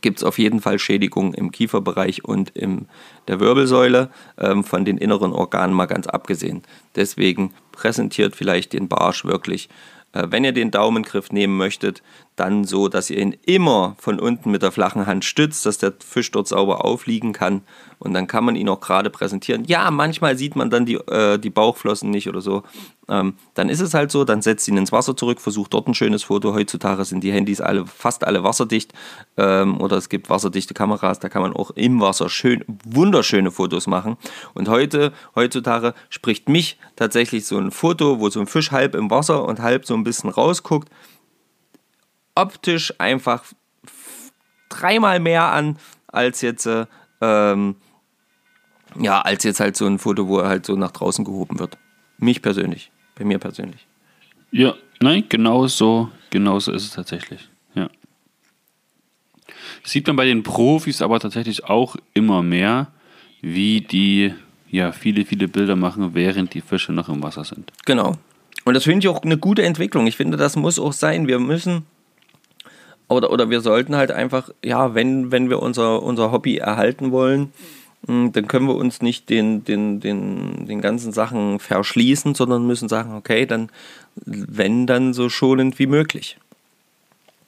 gibt 0.05 0.19
es 0.19 0.23
auf 0.23 0.37
jeden 0.37 0.61
Fall 0.61 0.77
Schädigungen 0.77 1.33
im 1.33 1.49
Kieferbereich 1.49 2.23
und 2.23 2.51
in 2.51 2.85
der 3.27 3.39
Wirbelsäule, 3.39 4.11
ähm, 4.37 4.63
von 4.63 4.85
den 4.85 4.99
inneren 4.99 5.33
Organen 5.33 5.73
mal 5.73 5.87
ganz 5.87 6.05
abgesehen. 6.05 6.61
Deswegen 6.95 7.55
präsentiert 7.71 8.35
vielleicht 8.35 8.73
den 8.73 8.87
Barsch 8.87 9.25
wirklich. 9.25 9.67
Äh, 10.13 10.27
wenn 10.29 10.43
ihr 10.43 10.51
den 10.51 10.69
Daumengriff 10.69 11.31
nehmen 11.31 11.57
möchtet, 11.57 12.03
dann 12.35 12.65
so, 12.65 12.89
dass 12.89 13.09
ihr 13.09 13.19
ihn 13.19 13.35
immer 13.45 13.95
von 13.97 14.19
unten 14.19 14.51
mit 14.51 14.61
der 14.61 14.71
flachen 14.71 15.05
Hand 15.05 15.23
stützt, 15.23 15.65
dass 15.65 15.77
der 15.77 15.93
Fisch 15.99 16.31
dort 16.31 16.47
sauber 16.47 16.83
aufliegen 16.83 17.31
kann 17.31 17.61
und 17.99 18.13
dann 18.13 18.27
kann 18.27 18.43
man 18.43 18.55
ihn 18.55 18.69
auch 18.69 18.81
gerade 18.81 19.09
präsentieren. 19.09 19.63
Ja, 19.65 19.89
manchmal 19.89 20.37
sieht 20.37 20.55
man 20.55 20.69
dann 20.69 20.85
die, 20.85 20.95
äh, 20.95 21.37
die 21.37 21.49
Bauchflossen 21.49 22.09
nicht 22.11 22.27
oder 22.27 22.41
so. 22.41 22.63
Ähm, 23.07 23.35
dann 23.53 23.69
ist 23.69 23.81
es 23.81 23.93
halt 23.93 24.11
so, 24.11 24.25
dann 24.25 24.41
setzt 24.41 24.67
ihn 24.67 24.77
ins 24.77 24.91
Wasser 24.91 25.15
zurück, 25.15 25.39
versucht 25.39 25.73
dort 25.73 25.87
ein 25.87 25.93
schönes 25.93 26.23
Foto. 26.23 26.53
Heutzutage 26.53 27.05
sind 27.05 27.23
die 27.23 27.31
Handys 27.31 27.61
alle, 27.61 27.85
fast 27.85 28.25
alle 28.25 28.43
wasserdicht 28.43 28.93
ähm, 29.37 29.79
oder 29.79 29.97
es 29.97 30.09
gibt 30.09 30.29
wasserdichte 30.29 30.73
Kameras, 30.73 31.19
da 31.19 31.29
kann 31.29 31.41
man 31.41 31.53
auch 31.53 31.71
im 31.71 32.01
Wasser 32.01 32.29
schön, 32.29 32.65
wunderschöne 32.83 33.51
Fotos 33.51 33.87
machen. 33.87 34.17
Und 34.53 34.67
heute, 34.67 35.13
heutzutage 35.35 35.93
spricht 36.09 36.49
mich 36.49 36.77
tatsächlich 36.95 37.45
so 37.45 37.57
ein 37.57 37.71
Foto, 37.71 38.19
wo 38.19 38.29
so 38.29 38.39
ein 38.39 38.47
Fisch 38.47 38.71
halb 38.71 38.95
im 38.95 39.09
Wasser 39.09 39.45
und 39.45 39.59
halb 39.61 39.85
so 39.85 39.93
ein 39.93 40.03
bisschen 40.03 40.29
rausguckt, 40.29 40.89
optisch 42.35 42.93
einfach 42.99 43.43
dreimal 44.69 45.19
mehr 45.19 45.51
an 45.51 45.77
als 46.07 46.41
jetzt, 46.41 46.65
äh, 46.65 46.85
ähm, 47.21 47.75
ja, 48.99 49.21
als 49.21 49.43
jetzt 49.43 49.59
halt 49.59 49.75
so 49.75 49.85
ein 49.85 49.99
Foto, 49.99 50.27
wo 50.27 50.39
er 50.39 50.49
halt 50.49 50.65
so 50.65 50.75
nach 50.75 50.91
draußen 50.91 51.25
gehoben 51.25 51.59
wird. 51.59 51.77
Mich 52.17 52.41
persönlich, 52.41 52.91
bei 53.15 53.25
mir 53.25 53.39
persönlich. 53.39 53.85
Ja, 54.51 54.75
nein, 55.01 55.25
genau 55.27 55.67
so, 55.67 56.09
genau 56.29 56.59
so 56.59 56.71
ist 56.71 56.83
es 56.83 56.91
tatsächlich. 56.91 57.49
Ja. 57.73 57.89
Sieht 59.83 60.07
man 60.07 60.15
bei 60.15 60.25
den 60.25 60.43
Profis 60.43 61.01
aber 61.01 61.19
tatsächlich 61.19 61.65
auch 61.65 61.97
immer 62.13 62.41
mehr, 62.41 62.91
wie 63.41 63.81
die 63.81 64.33
ja 64.69 64.91
viele, 64.91 65.25
viele 65.25 65.47
Bilder 65.47 65.75
machen, 65.75 66.13
während 66.13 66.53
die 66.53 66.61
Fische 66.61 66.93
noch 66.93 67.09
im 67.09 67.21
Wasser 67.21 67.43
sind. 67.43 67.71
Genau. 67.85 68.17
Und 68.63 68.73
das 68.73 68.83
finde 68.83 68.99
ich 68.99 69.07
auch 69.07 69.21
eine 69.21 69.37
gute 69.37 69.63
Entwicklung. 69.63 70.07
Ich 70.07 70.17
finde, 70.17 70.37
das 70.37 70.55
muss 70.55 70.79
auch 70.79 70.93
sein. 70.93 71.27
Wir 71.27 71.39
müssen 71.39 71.85
oder, 73.07 73.31
oder 73.31 73.49
wir 73.49 73.61
sollten 73.61 73.95
halt 73.95 74.11
einfach, 74.11 74.49
ja, 74.63 74.95
wenn, 74.95 75.31
wenn 75.31 75.49
wir 75.49 75.61
unser, 75.61 76.01
unser 76.01 76.31
Hobby 76.31 76.57
erhalten 76.57 77.11
wollen, 77.11 77.53
mh, 78.07 78.29
dann 78.31 78.47
können 78.47 78.67
wir 78.67 78.75
uns 78.75 79.01
nicht 79.01 79.29
den, 79.29 79.63
den, 79.63 79.99
den, 79.99 80.65
den 80.65 80.81
ganzen 80.81 81.11
Sachen 81.11 81.59
verschließen, 81.59 82.35
sondern 82.35 82.65
müssen 82.65 82.89
sagen, 82.89 83.15
okay, 83.15 83.45
dann, 83.45 83.69
wenn 84.25 84.87
dann 84.87 85.13
so 85.13 85.29
schonend 85.29 85.77
wie 85.79 85.87
möglich. 85.87 86.37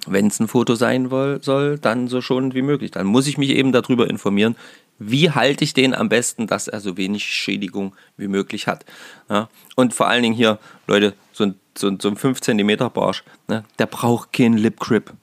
Wenn 0.05 0.27
es 0.27 0.39
ein 0.39 0.47
Foto 0.47 0.75
sein 0.75 1.09
soll, 1.41 1.79
dann 1.79 2.07
so 2.07 2.21
schonend 2.21 2.53
wie 2.53 2.61
möglich. 2.61 2.91
Dann 2.91 3.07
muss 3.07 3.27
ich 3.27 3.37
mich 3.37 3.49
eben 3.49 3.73
darüber 3.73 4.09
informieren, 4.09 4.55
wie 4.99 5.31
halte 5.31 5.63
ich 5.63 5.73
den 5.73 5.93
am 5.93 6.09
besten, 6.09 6.47
dass 6.47 6.67
er 6.67 6.79
so 6.79 6.97
wenig 6.97 7.23
Schädigung 7.25 7.93
wie 8.15 8.27
möglich 8.27 8.67
hat. 8.67 8.85
Ja? 9.29 9.49
Und 9.75 9.93
vor 9.93 10.07
allen 10.07 10.23
Dingen 10.23 10.35
hier, 10.35 10.59
Leute, 10.87 11.13
so 11.33 11.45
ein, 11.45 11.55
so 11.77 11.87
ein, 11.87 11.99
so 11.99 12.07
ein 12.07 12.15
5 12.15 12.41
cm 12.41 12.77
Barsch, 12.93 13.23
ne, 13.47 13.63
der 13.79 13.85
braucht 13.85 14.33
keinen 14.33 14.57
Lip 14.57 14.79
Grip. 14.79 15.13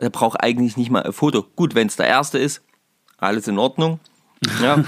Der 0.00 0.10
braucht 0.10 0.42
eigentlich 0.42 0.76
nicht 0.76 0.90
mal 0.90 1.02
ein 1.02 1.12
Foto. 1.12 1.44
Gut, 1.56 1.74
wenn 1.74 1.86
es 1.86 1.96
der 1.96 2.06
erste 2.06 2.38
ist, 2.38 2.62
alles 3.18 3.48
in 3.48 3.58
Ordnung. 3.58 4.00
Ja. 4.62 4.84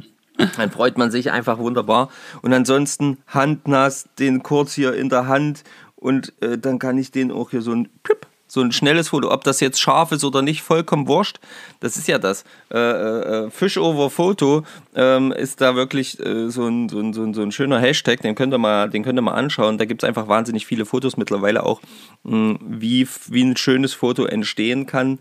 Dann 0.56 0.70
freut 0.70 0.96
man 0.98 1.10
sich 1.10 1.32
einfach 1.32 1.58
wunderbar. 1.58 2.10
Und 2.42 2.52
ansonsten 2.52 3.18
handnass, 3.26 4.08
den 4.18 4.42
kurz 4.42 4.72
hier 4.72 4.94
in 4.94 5.08
der 5.08 5.26
Hand 5.26 5.64
und 5.96 6.32
äh, 6.40 6.56
dann 6.56 6.78
kann 6.78 6.96
ich 6.96 7.10
den 7.10 7.32
auch 7.32 7.50
hier 7.50 7.60
so 7.60 7.72
ein 7.72 7.88
Plüpp, 8.04 8.27
so 8.48 8.62
ein 8.62 8.72
schnelles 8.72 9.10
Foto, 9.10 9.30
ob 9.30 9.44
das 9.44 9.60
jetzt 9.60 9.80
scharf 9.80 10.10
ist 10.10 10.24
oder 10.24 10.42
nicht, 10.42 10.62
vollkommen 10.62 11.06
wurscht. 11.06 11.38
Das 11.80 11.96
ist 11.96 12.08
ja 12.08 12.18
das. 12.18 12.44
Äh, 12.72 12.78
äh, 12.78 13.50
Fish 13.50 13.76
over 13.76 14.10
Photo 14.10 14.64
ähm, 14.96 15.32
ist 15.32 15.60
da 15.60 15.76
wirklich 15.76 16.18
äh, 16.18 16.48
so, 16.48 16.66
ein, 16.66 16.88
so, 16.88 16.98
ein, 16.98 17.12
so, 17.12 17.22
ein, 17.22 17.34
so 17.34 17.42
ein 17.42 17.52
schöner 17.52 17.78
Hashtag, 17.78 18.22
den 18.22 18.34
könnt 18.34 18.54
ihr 18.54 18.58
mal, 18.58 18.88
den 18.88 19.04
könnt 19.04 19.18
ihr 19.18 19.22
mal 19.22 19.34
anschauen. 19.34 19.76
Da 19.76 19.84
gibt 19.84 20.02
es 20.02 20.08
einfach 20.08 20.28
wahnsinnig 20.28 20.66
viele 20.66 20.86
Fotos 20.86 21.18
mittlerweile 21.18 21.64
auch, 21.64 21.82
mh, 22.24 22.58
wie, 22.62 23.06
wie 23.26 23.44
ein 23.44 23.56
schönes 23.56 23.92
Foto 23.92 24.24
entstehen 24.24 24.86
kann, 24.86 25.18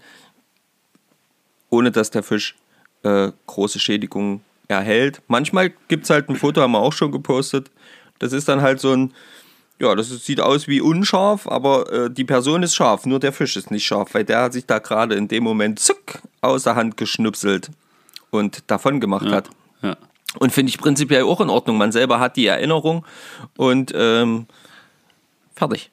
ohne 1.69 1.91
dass 1.91 2.09
der 2.09 2.23
Fisch 2.23 2.55
äh, 3.03 3.31
große 3.45 3.79
Schädigungen 3.79 4.41
erhält. 4.69 5.21
Manchmal 5.27 5.73
gibt 5.89 6.05
es 6.05 6.09
halt 6.09 6.29
ein 6.29 6.37
Foto, 6.37 6.61
haben 6.61 6.71
wir 6.71 6.79
auch 6.79 6.93
schon 6.93 7.11
gepostet. 7.11 7.71
Das 8.19 8.33
ist 8.33 8.47
dann 8.47 8.61
halt 8.61 8.79
so 8.79 8.93
ein, 8.93 9.13
ja, 9.79 9.93
das 9.95 10.09
sieht 10.25 10.41
aus 10.41 10.67
wie 10.67 10.81
unscharf, 10.81 11.47
aber 11.47 11.91
äh, 11.91 12.09
die 12.11 12.23
Person 12.23 12.63
ist 12.63 12.75
scharf, 12.75 13.05
nur 13.05 13.19
der 13.19 13.31
Fisch 13.33 13.55
ist 13.57 13.69
nicht 13.71 13.85
scharf, 13.85 14.13
weil 14.13 14.23
der 14.25 14.41
hat 14.41 14.53
sich 14.53 14.65
da 14.65 14.79
gerade 14.79 15.15
in 15.15 15.27
dem 15.27 15.43
Moment 15.43 15.79
zuck 15.79 16.19
aus 16.41 16.63
der 16.63 16.75
Hand 16.75 16.97
geschnupselt 16.97 17.69
und 18.31 18.63
davon 18.71 18.99
gemacht 18.99 19.25
Ja, 19.27 19.31
hat. 19.35 19.49
ja. 19.81 19.95
Und 20.39 20.51
finde 20.51 20.69
ich 20.69 20.77
prinzipiell 20.77 21.23
auch 21.23 21.41
in 21.41 21.49
Ordnung. 21.49 21.77
Man 21.77 21.91
selber 21.91 22.19
hat 22.19 22.35
die 22.35 22.45
Erinnerung 22.47 23.05
und 23.55 23.91
ähm, 23.95 24.45
fertig. 25.55 25.89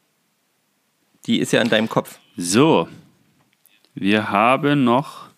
Die 1.27 1.39
ist 1.39 1.53
ja 1.53 1.63
in 1.63 1.71
deinem 1.71 1.89
Kopf. 1.89 2.19
So, 2.37 2.89
wir 3.95 4.31
haben 4.31 4.85
noch 4.85 5.29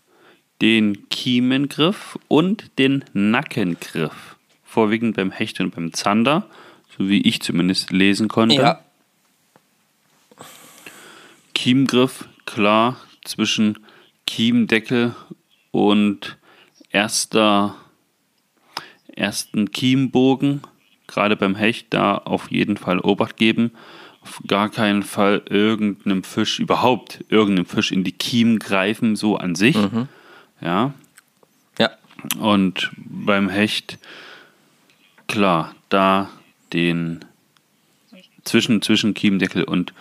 den 0.63 1.09
Kiemengriff 1.11 2.19
und 2.29 2.71
den 2.79 3.05
Nackengriff. 3.13 4.37
Vorwiegend 4.65 5.17
beim 5.17 5.31
Hecht 5.31 5.61
und 5.61 5.75
beim 5.75 5.93
Zander, 5.93 6.47
so 6.97 7.09
wie 7.09 7.21
ich 7.23 7.41
zumindest 7.43 7.93
lesen 7.93 8.29
konnte. 8.29 8.79
Kiemgriff, 11.55 12.29
klar, 12.45 12.97
zwischen 13.25 13.79
Kiemdeckel 14.27 15.15
und 15.71 16.37
erster, 16.91 17.75
ersten 19.15 19.71
Kiembogen. 19.71 20.63
Gerade 21.07 21.37
beim 21.37 21.55
Hecht 21.55 21.87
da 21.91 22.17
auf 22.17 22.51
jeden 22.51 22.77
Fall 22.77 23.01
Obacht 23.01 23.37
geben. 23.37 23.73
Auf 24.23 24.43
gar 24.47 24.71
keinen 24.71 25.03
Fall 25.03 25.43
irgendeinem 25.49 26.25
Fisch, 26.25 26.59
überhaupt 26.59 27.25
irgendeinem 27.29 27.67
Fisch 27.67 27.93
in 27.93 28.03
die 28.03 28.13
Kiem 28.13 28.59
greifen, 28.59 29.15
so 29.15 29.37
an 29.37 29.55
sich. 29.55 29.77
Ja. 30.61 30.95
Ja. 31.79 31.91
Und 32.39 32.91
beim 32.97 33.49
Hecht, 33.49 33.99
klar, 35.29 35.75
da 35.89 36.29
den 36.73 37.25
zwischen, 38.45 38.83
zwischen 38.83 39.15
Kiemdeckel 39.15 39.65
und 39.65 39.93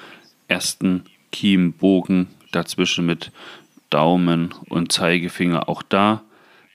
ersten 0.48 1.04
Kiembogen 1.32 2.28
dazwischen 2.52 3.06
mit 3.06 3.32
Daumen 3.90 4.54
und 4.70 4.92
Zeigefinger 4.92 5.68
auch 5.70 5.82
da 5.84 6.24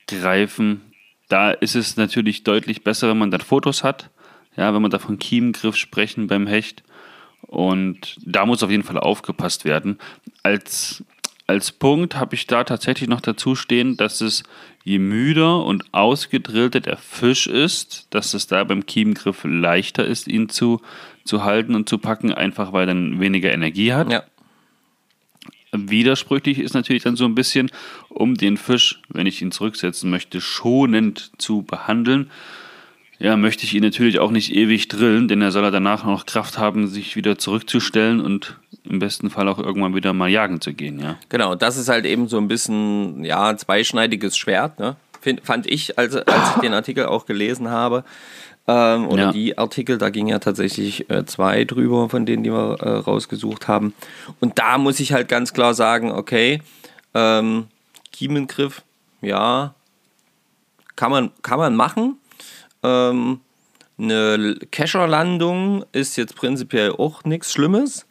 greifen. 0.06 0.80
Da 1.28 1.50
ist 1.50 1.76
es 1.76 1.96
natürlich 1.96 2.44
deutlich 2.44 2.82
besser, 2.82 3.08
wenn 3.08 3.18
man 3.18 3.30
dann 3.30 3.40
Fotos 3.40 3.84
hat. 3.84 4.10
Ja, 4.56 4.74
wenn 4.74 4.82
man 4.82 4.90
da 4.90 4.98
von 4.98 5.18
Kiemgriff 5.18 5.76
sprechen 5.76 6.26
beim 6.26 6.46
Hecht. 6.46 6.82
Und 7.42 8.16
da 8.24 8.46
muss 8.46 8.62
auf 8.62 8.70
jeden 8.70 8.82
Fall 8.82 8.98
aufgepasst 8.98 9.64
werden. 9.64 9.98
Als, 10.42 11.04
als 11.50 11.72
Punkt 11.72 12.14
habe 12.14 12.36
ich 12.36 12.46
da 12.46 12.62
tatsächlich 12.62 13.08
noch 13.08 13.20
dazu 13.20 13.56
stehen, 13.56 13.96
dass 13.96 14.20
es 14.20 14.44
je 14.84 15.00
müder 15.00 15.64
und 15.64 15.92
ausgedrillter 15.92 16.78
der 16.78 16.96
Fisch 16.96 17.48
ist, 17.48 18.06
dass 18.10 18.34
es 18.34 18.46
da 18.46 18.62
beim 18.62 18.86
Kiemgriff 18.86 19.42
leichter 19.42 20.06
ist, 20.06 20.28
ihn 20.28 20.48
zu, 20.48 20.80
zu 21.24 21.42
halten 21.42 21.74
und 21.74 21.88
zu 21.88 21.98
packen, 21.98 22.32
einfach 22.32 22.72
weil 22.72 22.82
er 22.82 22.94
dann 22.94 23.18
weniger 23.18 23.52
Energie 23.52 23.92
hat. 23.92 24.12
Ja. 24.12 24.22
Widersprüchlich 25.72 26.60
ist 26.60 26.74
natürlich 26.74 27.02
dann 27.02 27.16
so 27.16 27.24
ein 27.24 27.34
bisschen, 27.34 27.70
um 28.08 28.36
den 28.36 28.56
Fisch, 28.56 29.02
wenn 29.08 29.26
ich 29.26 29.42
ihn 29.42 29.50
zurücksetzen 29.50 30.08
möchte, 30.08 30.40
schonend 30.40 31.32
zu 31.38 31.62
behandeln. 31.62 32.30
Ja, 33.20 33.36
möchte 33.36 33.64
ich 33.64 33.74
ihn 33.74 33.82
natürlich 33.82 34.18
auch 34.18 34.30
nicht 34.30 34.54
ewig 34.54 34.88
drillen, 34.88 35.28
denn 35.28 35.42
er 35.42 35.52
soll 35.52 35.62
ja 35.62 35.70
danach 35.70 36.04
noch 36.04 36.24
Kraft 36.24 36.58
haben, 36.58 36.86
sich 36.88 37.16
wieder 37.16 37.36
zurückzustellen 37.38 38.20
und 38.20 38.56
im 38.82 38.98
besten 38.98 39.28
Fall 39.28 39.46
auch 39.46 39.58
irgendwann 39.58 39.94
wieder 39.94 40.14
mal 40.14 40.30
jagen 40.30 40.62
zu 40.62 40.72
gehen, 40.72 40.98
ja. 40.98 41.18
Genau, 41.28 41.54
das 41.54 41.76
ist 41.76 41.90
halt 41.90 42.06
eben 42.06 42.28
so 42.28 42.38
ein 42.38 42.48
bisschen, 42.48 43.22
ja, 43.22 43.54
zweischneidiges 43.54 44.38
Schwert, 44.38 44.78
ne? 44.80 44.96
Find, 45.20 45.42
fand 45.44 45.66
ich, 45.66 45.98
als, 45.98 46.16
als 46.16 46.54
ich 46.56 46.62
den 46.62 46.72
Artikel 46.72 47.04
auch 47.04 47.26
gelesen 47.26 47.68
habe. 47.68 48.04
Ähm, 48.66 49.06
oder 49.06 49.24
Ja. 49.24 49.32
die 49.32 49.58
Artikel, 49.58 49.98
da 49.98 50.08
ging 50.08 50.28
ja 50.28 50.38
tatsächlich 50.38 51.10
äh, 51.10 51.26
zwei 51.26 51.64
drüber, 51.64 52.08
von 52.08 52.24
denen, 52.24 52.42
die 52.42 52.50
wir 52.50 52.78
äh, 52.80 52.88
rausgesucht 52.88 53.68
haben. 53.68 53.92
Und 54.40 54.58
da 54.58 54.78
muss 54.78 54.98
ich 54.98 55.12
halt 55.12 55.28
ganz 55.28 55.52
klar 55.52 55.74
sagen, 55.74 56.10
okay, 56.10 56.62
ähm, 57.12 57.66
Kiemengriff, 58.12 58.80
ja, 59.20 59.74
kann 60.96 61.10
man, 61.10 61.30
kann 61.42 61.58
man 61.58 61.76
machen. 61.76 62.16
Ähm, 62.82 63.40
eine 63.98 64.56
Kescherlandung 64.70 65.84
ist 65.92 66.16
jetzt 66.16 66.34
prinzipiell 66.36 66.92
auch 66.92 67.24
nichts 67.24 67.52
Schlimmes. 67.52 68.06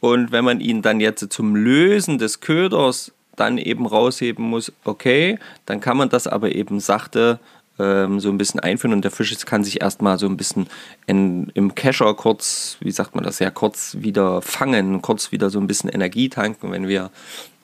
Und 0.00 0.32
wenn 0.32 0.44
man 0.44 0.60
ihn 0.60 0.82
dann 0.82 1.00
jetzt 1.00 1.32
zum 1.32 1.54
Lösen 1.54 2.18
des 2.18 2.40
Köders 2.40 3.12
dann 3.36 3.58
eben 3.58 3.86
rausheben 3.86 4.44
muss, 4.44 4.72
okay, 4.84 5.38
dann 5.66 5.80
kann 5.80 5.96
man 5.96 6.08
das 6.08 6.26
aber 6.26 6.54
eben 6.54 6.80
sachte 6.80 7.38
ähm, 7.78 8.20
so 8.20 8.28
ein 8.28 8.38
bisschen 8.38 8.60
einführen 8.60 8.92
und 8.92 9.02
der 9.02 9.10
Fisch 9.10 9.34
kann 9.44 9.64
sich 9.64 9.80
erstmal 9.80 10.18
so 10.18 10.26
ein 10.26 10.36
bisschen 10.36 10.68
in, 11.06 11.50
im 11.54 11.74
Kescher 11.74 12.14
kurz, 12.14 12.76
wie 12.80 12.90
sagt 12.90 13.14
man 13.14 13.24
das, 13.24 13.38
ja, 13.38 13.50
kurz 13.50 13.96
wieder 14.00 14.42
fangen, 14.42 15.02
kurz 15.02 15.32
wieder 15.32 15.50
so 15.50 15.58
ein 15.58 15.66
bisschen 15.66 15.90
Energie 15.90 16.28
tanken. 16.28 16.70
Wenn 16.70 16.88
wir, 16.88 17.10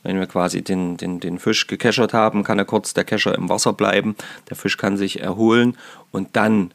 wenn 0.03 0.18
wir 0.18 0.26
quasi 0.26 0.62
den, 0.62 0.96
den, 0.96 1.20
den 1.20 1.38
Fisch 1.38 1.66
gekeschert 1.66 2.12
haben, 2.12 2.44
kann 2.44 2.59
er 2.59 2.64
kurz 2.64 2.94
der 2.94 3.05
Kescher 3.05 3.34
im 3.34 3.49
Wasser 3.49 3.72
bleiben, 3.72 4.16
der 4.49 4.57
Fisch 4.57 4.76
kann 4.76 4.96
sich 4.96 5.20
erholen 5.20 5.76
und 6.11 6.36
dann 6.36 6.72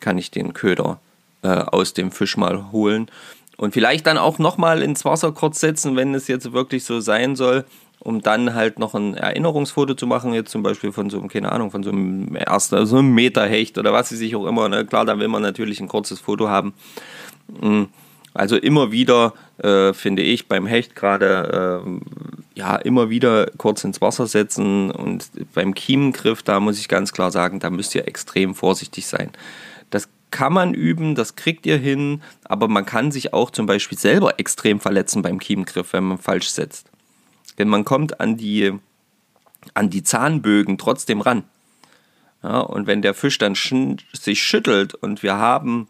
kann 0.00 0.18
ich 0.18 0.30
den 0.30 0.52
Köder 0.52 1.00
äh, 1.42 1.48
aus 1.48 1.94
dem 1.94 2.12
Fisch 2.12 2.36
mal 2.36 2.72
holen. 2.72 3.10
und 3.56 3.72
vielleicht 3.72 4.06
dann 4.06 4.18
auch 4.18 4.38
nochmal 4.38 4.82
ins 4.82 5.04
Wasser 5.04 5.32
kurz 5.32 5.60
setzen, 5.60 5.96
wenn 5.96 6.14
es 6.14 6.26
jetzt 6.28 6.52
wirklich 6.52 6.84
so 6.84 7.00
sein 7.00 7.36
soll, 7.36 7.64
um 8.00 8.20
dann 8.20 8.54
halt 8.54 8.78
noch 8.78 8.94
ein 8.94 9.14
Erinnerungsfoto 9.14 9.94
zu 9.94 10.06
machen, 10.06 10.34
jetzt 10.34 10.50
zum 10.50 10.62
Beispiel 10.62 10.92
von 10.92 11.08
so 11.08 11.18
einem, 11.18 11.28
keine 11.28 11.50
Ahnung, 11.50 11.70
von 11.70 11.82
so 11.82 11.90
einem 11.90 12.36
ersten, 12.36 12.84
so 12.86 12.98
einem 12.98 13.14
Meterhecht 13.14 13.78
oder 13.78 13.92
was 13.92 14.10
sie 14.10 14.16
sich 14.16 14.36
auch 14.36 14.46
immer. 14.46 14.68
Ne? 14.68 14.84
Klar, 14.84 15.06
da 15.06 15.18
will 15.18 15.28
man 15.28 15.42
natürlich 15.42 15.80
ein 15.80 15.88
kurzes 15.88 16.20
Foto 16.20 16.48
haben. 16.48 16.74
Mm, 17.48 17.84
also 18.34 18.56
immer 18.56 18.90
wieder, 18.90 19.32
äh, 19.58 19.92
finde 19.92 20.22
ich, 20.22 20.48
beim 20.48 20.66
Hecht 20.66 20.96
gerade, 20.96 21.82
äh, 21.86 22.58
ja, 22.58 22.76
immer 22.76 23.08
wieder 23.08 23.46
kurz 23.56 23.84
ins 23.84 24.00
Wasser 24.00 24.26
setzen 24.26 24.90
und 24.90 25.30
beim 25.54 25.74
Kiemengriff, 25.74 26.42
da 26.42 26.58
muss 26.60 26.78
ich 26.78 26.88
ganz 26.88 27.12
klar 27.12 27.30
sagen, 27.30 27.60
da 27.60 27.70
müsst 27.70 27.94
ihr 27.94 28.06
extrem 28.08 28.54
vorsichtig 28.54 29.06
sein. 29.06 29.30
Das 29.90 30.08
kann 30.32 30.52
man 30.52 30.74
üben, 30.74 31.14
das 31.14 31.36
kriegt 31.36 31.64
ihr 31.64 31.78
hin, 31.78 32.22
aber 32.44 32.66
man 32.66 32.84
kann 32.84 33.12
sich 33.12 33.32
auch 33.32 33.50
zum 33.50 33.66
Beispiel 33.66 33.96
selber 33.96 34.40
extrem 34.40 34.80
verletzen 34.80 35.22
beim 35.22 35.38
Kiemengriff, 35.38 35.92
wenn 35.92 36.04
man 36.04 36.18
falsch 36.18 36.48
setzt. 36.50 36.88
Denn 37.58 37.68
man 37.68 37.84
kommt 37.84 38.20
an 38.20 38.36
die, 38.36 38.72
an 39.74 39.90
die 39.90 40.02
Zahnbögen 40.02 40.76
trotzdem 40.76 41.20
ran. 41.20 41.44
Ja, 42.42 42.58
und 42.58 42.88
wenn 42.88 43.00
der 43.00 43.14
Fisch 43.14 43.38
dann 43.38 43.54
sich 44.12 44.42
schüttelt 44.42 44.94
und 44.94 45.22
wir 45.22 45.36
haben 45.36 45.88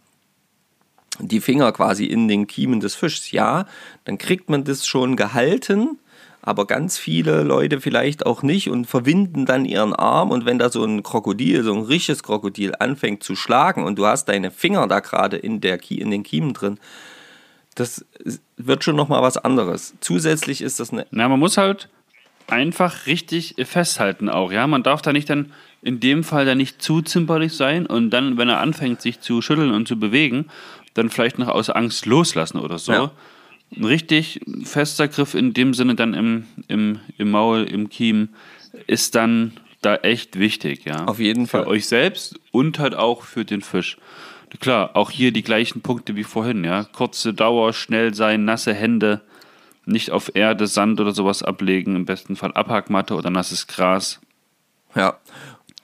die 1.18 1.40
Finger 1.40 1.72
quasi 1.72 2.04
in 2.04 2.28
den 2.28 2.46
Kiemen 2.46 2.80
des 2.80 2.94
Fischs, 2.94 3.30
ja, 3.30 3.66
dann 4.04 4.18
kriegt 4.18 4.50
man 4.50 4.64
das 4.64 4.86
schon 4.86 5.16
gehalten, 5.16 5.98
aber 6.42 6.66
ganz 6.66 6.98
viele 6.98 7.42
Leute 7.42 7.80
vielleicht 7.80 8.26
auch 8.26 8.42
nicht 8.42 8.68
und 8.68 8.86
verwinden 8.86 9.46
dann 9.46 9.64
ihren 9.64 9.94
Arm 9.94 10.30
und 10.30 10.44
wenn 10.44 10.58
da 10.58 10.70
so 10.70 10.84
ein 10.84 11.02
Krokodil, 11.02 11.62
so 11.62 11.72
ein 11.72 11.82
richtiges 11.82 12.22
Krokodil 12.22 12.74
anfängt 12.78 13.22
zu 13.22 13.34
schlagen 13.34 13.84
und 13.84 13.98
du 13.98 14.06
hast 14.06 14.26
deine 14.26 14.50
Finger 14.50 14.86
da 14.86 15.00
gerade 15.00 15.36
in, 15.36 15.60
in 15.62 16.10
den 16.10 16.22
Kiemen 16.22 16.52
drin, 16.52 16.78
das 17.74 18.04
wird 18.56 18.84
schon 18.84 18.96
nochmal 18.96 19.22
was 19.22 19.36
anderes. 19.36 19.94
Zusätzlich 20.00 20.62
ist 20.62 20.80
das 20.80 20.92
eine. 20.92 21.06
Na, 21.10 21.28
man 21.28 21.40
muss 21.40 21.56
halt 21.56 21.88
einfach 22.46 23.06
richtig 23.06 23.54
festhalten 23.64 24.28
auch, 24.28 24.52
ja. 24.52 24.66
Man 24.66 24.82
darf 24.82 25.02
da 25.02 25.12
nicht 25.12 25.30
dann 25.30 25.52
in 25.82 26.00
dem 26.00 26.24
Fall 26.24 26.44
dann 26.44 26.58
nicht 26.58 26.80
zu 26.82 27.02
zimperlich 27.02 27.54
sein 27.54 27.86
und 27.86 28.10
dann, 28.10 28.36
wenn 28.38 28.48
er 28.48 28.60
anfängt, 28.60 29.00
sich 29.00 29.20
zu 29.20 29.42
schütteln 29.42 29.72
und 29.72 29.88
zu 29.88 29.98
bewegen, 29.98 30.46
dann 30.94 31.10
vielleicht 31.10 31.38
noch 31.38 31.48
aus 31.48 31.70
Angst 31.70 32.06
loslassen 32.06 32.58
oder 32.58 32.78
so. 32.78 32.92
Ja. 32.92 33.10
Ein 33.76 33.84
richtig 33.84 34.40
fester 34.62 35.08
Griff 35.08 35.34
in 35.34 35.52
dem 35.52 35.74
Sinne 35.74 35.94
dann 35.94 36.14
im, 36.14 36.44
im, 36.68 37.00
im 37.18 37.30
Maul, 37.30 37.64
im 37.64 37.88
Kiem, 37.88 38.28
ist 38.86 39.14
dann 39.14 39.52
da 39.82 39.96
echt 39.96 40.38
wichtig, 40.38 40.84
ja. 40.84 41.04
Auf 41.04 41.18
jeden 41.18 41.46
Fall. 41.46 41.64
Für 41.64 41.68
euch 41.68 41.86
selbst 41.86 42.38
und 42.52 42.78
halt 42.78 42.94
auch 42.94 43.22
für 43.22 43.44
den 43.44 43.60
Fisch. 43.60 43.98
Klar, 44.60 44.94
auch 44.94 45.10
hier 45.10 45.32
die 45.32 45.42
gleichen 45.42 45.80
Punkte 45.80 46.14
wie 46.16 46.24
vorhin, 46.24 46.64
ja. 46.64 46.84
Kurze 46.84 47.34
Dauer, 47.34 47.72
schnell 47.72 48.14
sein, 48.14 48.44
nasse 48.44 48.72
Hände, 48.72 49.20
nicht 49.84 50.10
auf 50.10 50.34
Erde, 50.34 50.66
Sand 50.66 51.00
oder 51.00 51.12
sowas 51.12 51.42
ablegen, 51.42 51.96
im 51.96 52.04
besten 52.04 52.36
Fall 52.36 52.52
Abhackmatte 52.52 53.14
oder 53.14 53.30
nasses 53.30 53.66
Gras. 53.66 54.20
Ja. 54.94 55.18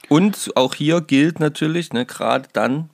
Und 0.09 0.53
auch 0.55 0.75
hier 0.75 1.01
gilt 1.01 1.41
natürlich, 1.41 1.93
ne, 1.93 2.07
gerade 2.07 2.49
dann, 2.53 2.91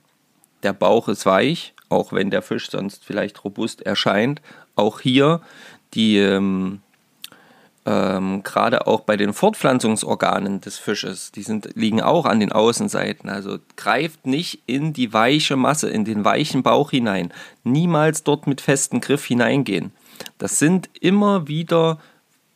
der 0.63 0.73
Bauch 0.73 1.07
ist 1.07 1.25
weich, 1.25 1.73
auch 1.89 2.13
wenn 2.13 2.29
der 2.29 2.41
Fisch 2.41 2.69
sonst 2.69 3.03
vielleicht 3.05 3.43
robust 3.43 3.81
erscheint. 3.81 4.41
Auch 4.75 4.99
hier 4.99 5.41
die 5.93 6.17
ähm, 6.17 6.81
ähm, 7.87 8.43
gerade 8.43 8.85
auch 8.85 9.01
bei 9.01 9.15
den 9.15 9.31
Fortpflanzungsorganen 9.31 10.59
des 10.59 10.77
Fisches, 10.77 11.31
die 11.31 11.41
sind, 11.41 11.69
liegen 11.75 12.01
auch 12.01 12.25
an 12.25 12.41
den 12.41 12.51
Außenseiten. 12.51 13.29
Also 13.29 13.59
greift 13.77 14.27
nicht 14.27 14.61
in 14.65 14.91
die 14.91 15.13
weiche 15.13 15.55
Masse, 15.55 15.89
in 15.89 16.03
den 16.03 16.25
weichen 16.25 16.63
Bauch 16.63 16.91
hinein. 16.91 17.31
Niemals 17.63 18.23
dort 18.23 18.45
mit 18.45 18.59
festem 18.59 18.99
Griff 18.99 19.25
hineingehen. 19.25 19.93
Das 20.37 20.59
sind 20.59 20.89
immer 20.99 21.47
wieder 21.47 21.99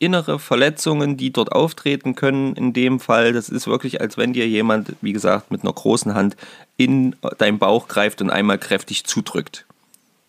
innere 0.02 0.40
Verletzungen, 0.40 1.16
die 1.16 1.32
dort 1.32 1.52
auftreten 1.52 2.16
können. 2.16 2.56
In 2.56 2.72
dem 2.72 2.98
Fall, 2.98 3.32
das 3.32 3.48
ist 3.48 3.68
wirklich, 3.68 4.00
als 4.00 4.16
wenn 4.16 4.32
dir 4.32 4.48
jemand, 4.48 4.94
wie 5.00 5.12
gesagt, 5.12 5.52
mit 5.52 5.62
einer 5.62 5.72
großen 5.72 6.14
Hand 6.14 6.36
in 6.76 7.14
deinen 7.38 7.58
Bauch 7.58 7.86
greift 7.86 8.20
und 8.20 8.28
einmal 8.30 8.58
kräftig 8.58 9.04
zudrückt. 9.04 9.64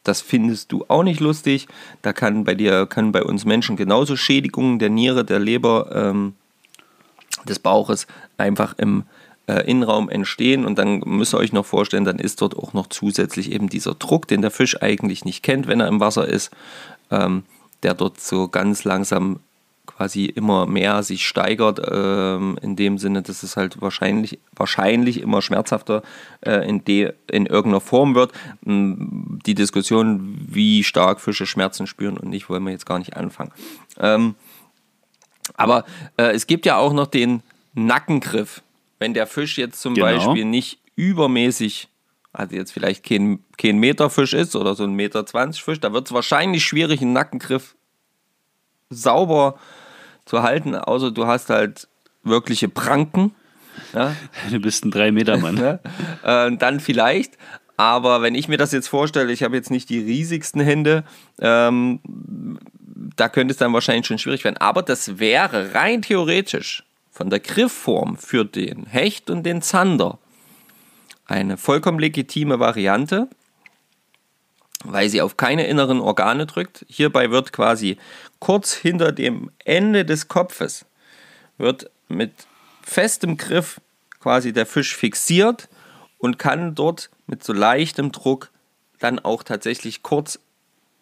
Das 0.04 0.22
findest 0.22 0.72
du 0.72 0.86
auch 0.90 1.04
nicht 1.04 1.20
lustig. 1.20 1.68
Da 2.04 2.14
kann 2.14 2.44
bei 2.44 2.54
dir, 2.54 2.86
können 2.86 3.12
bei 3.12 3.24
uns 3.24 3.46
Menschen 3.46 3.76
genauso 3.76 4.16
Schädigungen 4.16 4.78
der 4.78 4.90
Niere, 4.90 5.26
der 5.26 5.40
Leber, 5.40 5.90
ähm, 5.94 6.36
des 7.46 7.58
Bauches 7.60 8.06
einfach 8.38 8.76
im 8.78 9.04
äh, 9.48 9.70
Innenraum 9.70 10.10
entstehen. 10.10 10.66
Und 10.66 10.78
dann 10.78 11.00
müsst 11.06 11.34
ihr 11.34 11.40
euch 11.40 11.52
noch 11.52 11.66
vorstellen, 11.66 12.06
dann 12.06 12.20
ist 12.20 12.42
dort 12.42 12.56
auch 12.56 12.74
noch 12.74 12.88
zusätzlich 12.88 13.52
eben 13.52 13.70
dieser 13.70 13.96
Druck, 13.96 14.28
den 14.28 14.42
der 14.42 14.52
Fisch 14.52 14.82
eigentlich 14.82 15.26
nicht 15.26 15.42
kennt, 15.42 15.68
wenn 15.68 15.80
er 15.80 15.88
im 15.88 16.00
Wasser 16.00 16.28
ist, 16.28 16.52
ähm, 17.10 17.44
der 17.82 17.96
dort 17.96 18.20
so 18.22 18.48
ganz 18.48 18.84
langsam 18.84 19.40
quasi 19.86 20.26
immer 20.26 20.66
mehr 20.66 21.04
sich 21.04 21.28
steigert, 21.28 21.82
ähm, 21.92 22.58
in 22.62 22.76
dem 22.76 22.98
Sinne, 22.98 23.22
dass 23.22 23.44
es 23.44 23.58
halt 23.58 23.82
wahrscheinlich, 23.82 24.40
wahrscheinlich 24.56 25.22
immer 25.22 25.42
schmerzhafter 25.42 26.04
äh, 26.42 26.68
in, 26.68 26.86
de, 26.86 27.14
in 27.30 27.46
irgendeiner 27.46 27.82
Form 27.82 28.16
wird. 28.16 28.32
Ähm, 28.66 29.40
die 29.46 29.56
Diskussion, 29.56 30.38
wie 30.48 30.84
stark 30.84 31.20
Fische 31.20 31.46
Schmerzen 31.46 31.86
spüren 31.86 32.18
und 32.18 32.30
nicht, 32.30 32.50
wollen 32.50 32.64
wir 32.64 32.72
jetzt 32.72 32.86
gar 32.86 33.00
nicht 33.00 33.18
anfangen. 33.18 33.52
Ähm, 34.00 34.36
aber 35.56 35.86
äh, 36.18 36.32
es 36.32 36.48
gibt 36.48 36.66
ja 36.66 36.78
auch 36.78 36.94
noch 36.94 37.08
den 37.08 37.44
Nackengriff. 37.74 38.62
Wenn 39.00 39.14
der 39.14 39.28
Fisch 39.28 39.58
jetzt 39.58 39.82
zum 39.82 39.96
genau. 39.96 40.08
Beispiel 40.08 40.46
nicht 40.46 40.80
übermäßig 40.96 41.90
also 42.36 42.56
jetzt 42.56 42.72
vielleicht 42.72 43.06
kein, 43.06 43.44
kein 43.58 43.78
Meter 43.78 44.10
Fisch 44.10 44.34
ist 44.34 44.56
oder 44.56 44.74
so 44.74 44.84
ein 44.84 44.94
Meter 44.94 45.24
20 45.24 45.64
Fisch, 45.64 45.80
da 45.80 45.94
wird 45.94 46.08
es 46.08 46.14
wahrscheinlich 46.14 46.66
schwierig, 46.66 47.02
einen 47.02 47.14
Nackengriff 47.14 47.76
sauber 48.94 49.56
zu 50.26 50.44
halten, 50.44 50.76
außer 50.76 51.12
du 51.12 51.28
hast 51.28 51.50
halt 51.50 51.88
wirkliche 52.24 52.70
Pranken. 52.70 53.36
Ja? 53.94 54.16
Du 54.52 54.60
bist 54.60 54.86
ein 54.86 54.92
3-Meter-Mann. 54.92 55.58
ja? 56.24 56.48
äh, 56.48 56.58
dann 56.58 56.80
vielleicht. 56.80 57.38
Aber 57.76 58.22
wenn 58.22 58.36
ich 58.36 58.48
mir 58.48 58.58
das 58.58 58.72
jetzt 58.72 58.88
vorstelle, 58.88 59.34
ich 59.34 59.44
habe 59.44 59.56
jetzt 59.56 59.72
nicht 59.72 59.90
die 59.90 60.00
riesigsten 60.00 60.62
Hände, 60.62 61.04
ähm, 61.40 62.00
da 63.16 63.30
könnte 63.30 63.52
es 63.52 63.58
dann 63.58 63.74
wahrscheinlich 63.74 64.06
schon 64.06 64.20
schwierig 64.20 64.44
werden. 64.44 64.58
Aber 64.58 64.84
das 64.84 65.20
wäre 65.20 65.74
rein 65.74 66.02
theoretisch 66.02 66.84
von 67.12 67.30
der 67.30 67.40
Griffform 67.40 68.18
für 68.18 68.46
den 68.46 68.86
Hecht 68.86 69.30
und 69.30 69.44
den 69.44 69.62
Zander 69.62 70.20
eine 71.26 71.58
vollkommen 71.58 72.00
legitime 72.00 72.60
Variante 72.60 73.28
weil 74.84 75.10
sie 75.10 75.22
auf 75.22 75.38
keine 75.38 75.66
inneren 75.68 76.00
Organe 76.00 76.46
drückt. 76.46 76.86
Hierbei 76.88 77.32
wird 77.32 77.54
quasi 77.54 77.98
kurz 78.40 78.74
hinter 78.74 79.12
dem 79.12 79.52
Ende 79.64 80.06
des 80.06 80.28
Kopfes 80.28 80.86
wird 81.58 81.90
mit 82.08 82.32
festem 82.82 83.38
Griff 83.38 83.80
quasi 84.20 84.54
der 84.54 84.66
Fisch 84.66 84.96
fixiert 84.96 85.70
und 86.18 86.40
kann 86.40 86.76
dort 86.76 87.10
mit 87.28 87.44
so 87.44 87.54
leichtem 87.54 88.12
Druck 88.12 88.50
dann 89.00 89.20
auch 89.20 89.44
tatsächlich 89.44 90.04
kurz 90.04 90.40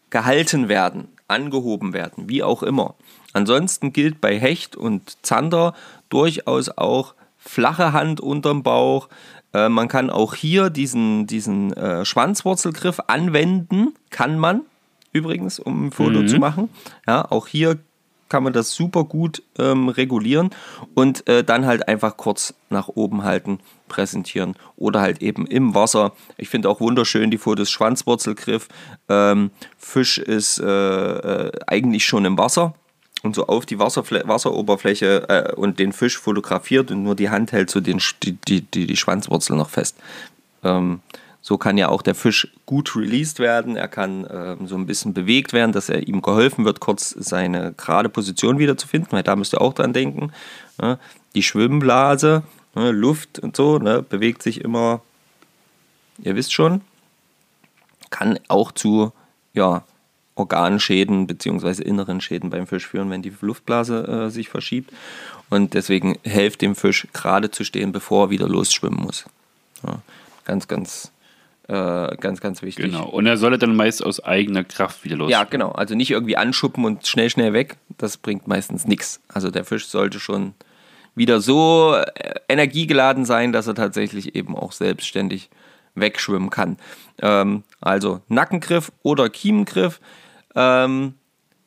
gehalten 0.09 0.69
werden, 0.69 1.07
angehoben 1.27 1.93
werden, 1.93 2.27
wie 2.29 2.43
auch 2.43 2.63
immer. 2.63 2.95
Ansonsten 3.33 3.93
gilt 3.93 4.19
bei 4.21 4.39
Hecht 4.39 4.75
und 4.75 5.25
Zander 5.25 5.73
durchaus 6.09 6.69
auch 6.69 7.15
flache 7.37 7.93
Hand 7.93 8.19
unterm 8.19 8.63
Bauch, 8.63 9.07
äh, 9.53 9.69
man 9.69 9.87
kann 9.87 10.09
auch 10.09 10.35
hier 10.35 10.69
diesen, 10.69 11.27
diesen 11.27 11.73
äh, 11.73 12.05
Schwanzwurzelgriff 12.05 12.99
anwenden, 13.07 13.93
kann 14.09 14.39
man 14.39 14.61
übrigens, 15.13 15.59
um 15.59 15.87
ein 15.87 15.91
Foto 15.91 16.21
mhm. 16.21 16.27
zu 16.27 16.37
machen. 16.37 16.69
Ja, 17.07 17.29
auch 17.29 17.47
hier 17.47 17.79
kann 18.29 18.43
man 18.43 18.53
das 18.53 18.71
super 18.73 19.03
gut 19.03 19.43
ähm, 19.59 19.89
regulieren 19.89 20.51
und 20.93 21.27
äh, 21.27 21.43
dann 21.43 21.65
halt 21.65 21.89
einfach 21.89 22.15
kurz 22.15 22.53
nach 22.69 22.87
oben 22.87 23.23
halten, 23.23 23.59
präsentieren 23.89 24.55
oder 24.77 25.01
halt 25.01 25.21
eben 25.21 25.45
im 25.45 25.75
Wasser. 25.75 26.13
Ich 26.37 26.47
finde 26.47 26.69
auch 26.69 26.79
wunderschön 26.79 27.29
die 27.29 27.37
Fotos 27.37 27.69
Schwanzwurzelgriff. 27.69 28.69
Ähm, 29.09 29.51
Fisch 29.77 30.17
ist 30.17 30.59
äh, 30.59 30.65
äh, 30.65 31.51
eigentlich 31.67 32.05
schon 32.05 32.23
im 32.23 32.37
Wasser 32.37 32.73
und 33.23 33.35
so 33.35 33.47
auf 33.47 33.65
die 33.65 33.79
Wasserfl 33.79 34.23
Wasseroberfläche 34.25 35.29
äh, 35.29 35.55
und 35.55 35.79
den 35.79 35.93
Fisch 35.93 36.17
fotografiert 36.17 36.91
und 36.91 37.03
nur 37.03 37.15
die 37.15 37.29
Hand 37.29 37.51
hält 37.51 37.69
so 37.69 37.79
den, 37.79 38.01
die, 38.23 38.33
die, 38.33 38.61
die, 38.61 38.87
die 38.87 38.97
Schwanzwurzel 38.97 39.55
noch 39.55 39.69
fest. 39.69 39.97
Ähm, 40.63 41.01
so 41.41 41.57
kann 41.57 41.77
ja 41.77 41.89
auch 41.89 42.03
der 42.03 42.13
Fisch 42.13 42.47
gut 42.67 42.95
released 42.95 43.39
werden. 43.39 43.75
Er 43.75 43.87
kann 43.87 44.27
ähm, 44.31 44.67
so 44.67 44.75
ein 44.75 44.85
bisschen 44.85 45.13
bewegt 45.13 45.53
werden, 45.53 45.71
dass 45.71 45.89
er 45.89 46.07
ihm 46.07 46.21
geholfen 46.21 46.65
wird, 46.65 46.79
kurz 46.79 47.09
seine 47.09 47.73
gerade 47.73 48.09
Position 48.09 48.59
wiederzufinden, 48.59 49.11
weil 49.11 49.23
da 49.23 49.35
müsst 49.35 49.53
ihr 49.53 49.61
auch 49.61 49.73
dran 49.73 49.93
denken. 49.93 50.31
Ne? 50.79 50.99
Die 51.33 51.43
Schwimmblase, 51.43 52.43
ne? 52.75 52.91
Luft 52.91 53.39
und 53.39 53.55
so, 53.55 53.79
ne? 53.79 54.03
bewegt 54.03 54.43
sich 54.43 54.61
immer, 54.61 55.01
ihr 56.19 56.35
wisst 56.35 56.53
schon, 56.53 56.81
kann 58.11 58.39
auch 58.47 58.71
zu 58.71 59.11
ja, 59.53 59.83
Organschäden 60.41 61.27
bzw. 61.27 61.81
inneren 61.83 62.21
Schäden 62.21 62.49
beim 62.49 62.67
Fisch 62.67 62.87
führen, 62.87 63.09
wenn 63.09 63.21
die 63.21 63.33
Luftblase 63.41 64.07
äh, 64.07 64.29
sich 64.29 64.49
verschiebt. 64.49 64.91
Und 65.49 65.73
deswegen 65.73 66.17
helft 66.23 66.61
dem 66.61 66.75
Fisch 66.75 67.07
gerade 67.13 67.51
zu 67.51 67.63
stehen, 67.63 67.91
bevor 67.91 68.27
er 68.27 68.29
wieder 68.29 68.47
losschwimmen 68.47 69.01
muss. 69.01 69.25
Ja, 69.85 70.01
ganz, 70.45 70.67
ganz 70.67 71.11
äh, 71.67 72.17
ganz, 72.17 72.41
ganz 72.41 72.61
wichtig. 72.61 72.85
Genau. 72.85 73.07
Und 73.07 73.27
er 73.27 73.37
solle 73.37 73.57
dann 73.57 73.75
meist 73.75 74.03
aus 74.03 74.21
eigener 74.21 74.65
Kraft 74.65 75.05
wieder 75.05 75.15
los. 75.15 75.31
Ja, 75.31 75.45
genau. 75.45 75.71
Also 75.71 75.95
nicht 75.95 76.11
irgendwie 76.11 76.35
anschuppen 76.35 76.83
und 76.83 77.07
schnell, 77.07 77.29
schnell 77.29 77.53
weg. 77.53 77.77
Das 77.97 78.17
bringt 78.17 78.47
meistens 78.47 78.85
nichts. 78.85 79.21
Also 79.29 79.51
der 79.51 79.63
Fisch 79.63 79.87
sollte 79.87 80.19
schon 80.19 80.53
wieder 81.15 81.39
so 81.39 81.95
äh, 81.95 82.33
energiegeladen 82.49 83.23
sein, 83.23 83.53
dass 83.53 83.67
er 83.67 83.75
tatsächlich 83.75 84.35
eben 84.35 84.57
auch 84.57 84.73
selbstständig 84.73 85.49
wegschwimmen 85.95 86.49
kann. 86.49 86.77
Ähm, 87.21 87.63
also 87.79 88.21
Nackengriff 88.27 88.91
oder 89.03 89.29
Kiemengriff. 89.29 90.01
Ähm, 90.55 91.15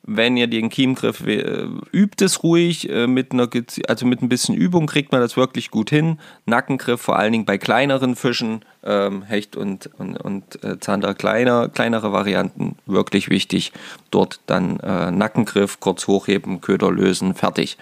wenn 0.07 0.37
ihr 0.37 0.49
den 0.49 0.68
Kiemengriff 0.68 1.26
äh, 1.26 1.66
übt 1.93 2.22
es 2.22 2.43
ruhig, 2.43 2.91
äh, 2.91 3.07
mit 3.07 3.32
einer, 3.32 3.49
also 3.89 4.05
mit 4.05 4.20
ein 4.20 4.28
bisschen 4.28 4.55
Übung 4.55 4.87
kriegt 4.87 5.12
man 5.12 5.20
das 5.22 5.37
wirklich 5.37 5.70
gut 5.70 5.89
hin. 5.89 6.18
Nackengriff 6.45 7.01
vor 7.01 7.16
allen 7.16 7.32
Dingen 7.32 7.45
bei 7.47 7.57
kleineren 7.57 8.14
Fischen, 8.14 8.64
ähm, 8.85 9.22
Hecht 9.22 9.57
und, 9.57 9.89
und, 9.99 10.18
und 10.18 10.62
äh, 10.62 10.78
Zander 10.78 11.14
kleiner, 11.14 11.70
kleinere 11.70 12.12
Varianten, 12.12 12.76
wirklich 12.85 13.30
wichtig. 13.30 13.72
Dort 14.11 14.41
dann 14.47 14.78
äh, 14.80 15.11
Nackengriff, 15.11 15.80
kurz 15.80 16.07
hochheben, 16.07 16.61
Köder 16.61 16.93
lösen, 16.93 17.35
fertig. 17.35 17.78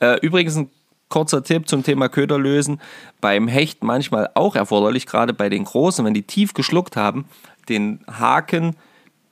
Äh, 0.00 0.18
übrigens 0.20 0.56
ein 0.56 0.70
kurzer 1.08 1.42
Tipp 1.42 1.68
zum 1.68 1.82
Thema 1.82 2.10
Köder 2.10 2.38
lösen. 2.38 2.80
Beim 3.22 3.48
Hecht 3.48 3.82
manchmal 3.82 4.28
auch 4.34 4.56
erforderlich, 4.56 5.06
gerade 5.06 5.32
bei 5.32 5.48
den 5.48 5.64
Großen, 5.64 6.04
wenn 6.04 6.14
die 6.14 6.22
tief 6.22 6.52
geschluckt 6.52 6.96
haben, 6.96 7.24
den 7.70 8.00
Haken 8.06 8.76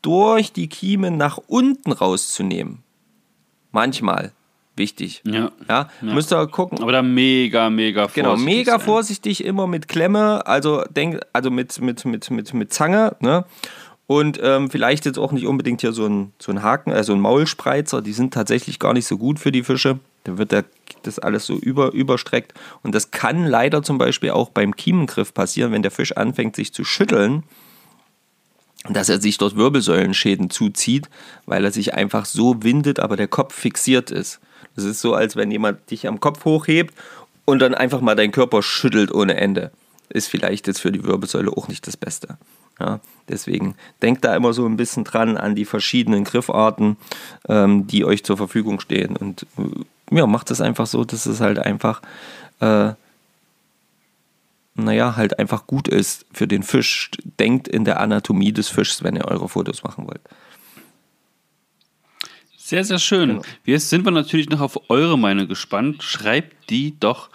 durch 0.02 0.52
die 0.52 0.68
Kiemen 0.68 1.16
nach 1.16 1.38
unten 1.46 1.92
rauszunehmen. 1.92 2.82
Manchmal 3.72 4.32
wichtig. 4.76 5.22
Ja. 5.24 5.50
Ja, 5.68 5.88
Ja. 6.00 6.14
müsst 6.14 6.32
ihr 6.32 6.46
gucken. 6.46 6.80
Aber 6.82 6.92
da 6.92 7.02
mega, 7.02 7.68
mega 7.70 8.02
vorsichtig 8.08 8.22
Genau, 8.22 8.36
mega 8.36 8.72
sein. 8.72 8.80
vorsichtig 8.80 9.44
immer 9.44 9.66
mit 9.66 9.88
Klemme, 9.88 10.46
also 10.46 10.82
denk, 10.84 11.20
also 11.32 11.50
mit, 11.50 11.80
mit, 11.80 12.04
mit, 12.04 12.30
mit, 12.30 12.54
mit 12.54 12.72
Zange, 12.72 13.16
ne? 13.20 13.44
Und 14.06 14.40
ähm, 14.42 14.70
vielleicht 14.70 15.04
jetzt 15.06 15.18
auch 15.20 15.30
nicht 15.30 15.46
unbedingt 15.46 15.82
hier 15.82 15.92
so 15.92 16.04
ein, 16.04 16.32
so 16.40 16.50
ein 16.50 16.64
Haken, 16.64 16.92
also 16.92 17.12
ein 17.12 17.20
Maulspreizer, 17.20 18.02
die 18.02 18.12
sind 18.12 18.34
tatsächlich 18.34 18.80
gar 18.80 18.92
nicht 18.92 19.06
so 19.06 19.16
gut 19.16 19.38
für 19.38 19.52
die 19.52 19.62
Fische. 19.62 20.00
Da 20.24 20.36
wird 20.36 20.50
der, 20.50 20.64
das 21.04 21.20
alles 21.20 21.46
so 21.46 21.54
über, 21.54 21.92
überstreckt. 21.92 22.52
Und 22.82 22.92
das 22.96 23.12
kann 23.12 23.46
leider 23.46 23.84
zum 23.84 23.98
Beispiel 23.98 24.30
auch 24.30 24.50
beim 24.50 24.74
Kiemengriff 24.74 25.32
passieren, 25.32 25.70
wenn 25.70 25.82
der 25.82 25.92
Fisch 25.92 26.10
anfängt, 26.16 26.56
sich 26.56 26.72
zu 26.72 26.82
schütteln, 26.82 27.44
dass 28.88 29.08
er 29.08 29.20
sich 29.20 29.38
dort 29.38 29.56
Wirbelsäulenschäden 29.56 30.50
zuzieht, 30.50 31.08
weil 31.46 31.64
er 31.64 31.72
sich 31.72 31.94
einfach 31.94 32.24
so 32.24 32.62
windet, 32.62 32.98
aber 33.00 33.16
der 33.16 33.28
Kopf 33.28 33.54
fixiert 33.54 34.10
ist. 34.10 34.40
Das 34.74 34.84
ist 34.84 35.00
so, 35.00 35.14
als 35.14 35.36
wenn 35.36 35.50
jemand 35.50 35.90
dich 35.90 36.06
am 36.06 36.20
Kopf 36.20 36.44
hochhebt 36.44 36.94
und 37.44 37.58
dann 37.58 37.74
einfach 37.74 38.00
mal 38.00 38.14
deinen 38.14 38.32
Körper 38.32 38.62
schüttelt 38.62 39.12
ohne 39.12 39.36
Ende. 39.36 39.72
Ist 40.08 40.28
vielleicht 40.28 40.66
jetzt 40.66 40.80
für 40.80 40.92
die 40.92 41.04
Wirbelsäule 41.04 41.50
auch 41.50 41.68
nicht 41.68 41.86
das 41.86 41.96
Beste. 41.96 42.38
Ja, 42.80 43.00
deswegen 43.28 43.74
denkt 44.00 44.24
da 44.24 44.34
immer 44.34 44.54
so 44.54 44.64
ein 44.64 44.78
bisschen 44.78 45.04
dran 45.04 45.36
an 45.36 45.54
die 45.54 45.66
verschiedenen 45.66 46.24
Griffarten, 46.24 46.96
ähm, 47.48 47.86
die 47.86 48.06
euch 48.06 48.24
zur 48.24 48.38
Verfügung 48.38 48.80
stehen. 48.80 49.16
Und 49.16 49.46
äh, 49.58 50.16
ja, 50.16 50.26
macht 50.26 50.50
es 50.50 50.62
einfach 50.62 50.86
so, 50.86 51.04
dass 51.04 51.26
es 51.26 51.40
halt 51.40 51.58
einfach, 51.58 52.00
äh, 52.60 52.92
naja, 54.84 55.16
halt 55.16 55.38
einfach 55.38 55.66
gut 55.66 55.88
ist 55.88 56.26
für 56.32 56.46
den 56.46 56.62
Fisch. 56.62 57.10
Denkt 57.38 57.68
in 57.68 57.84
der 57.84 58.00
Anatomie 58.00 58.52
des 58.52 58.68
Fischs, 58.68 59.02
wenn 59.02 59.16
ihr 59.16 59.26
eure 59.26 59.48
Fotos 59.48 59.82
machen 59.82 60.06
wollt. 60.06 60.20
Sehr, 62.56 62.84
sehr 62.84 62.98
schön. 62.98 63.28
Genau. 63.28 63.42
Jetzt 63.64 63.90
sind 63.90 64.04
wir 64.04 64.12
natürlich 64.12 64.48
noch 64.48 64.60
auf 64.60 64.90
eure 64.90 65.18
Meinung 65.18 65.48
gespannt. 65.48 66.02
Schreibt 66.02 66.70
die 66.70 66.98
doch 67.00 67.30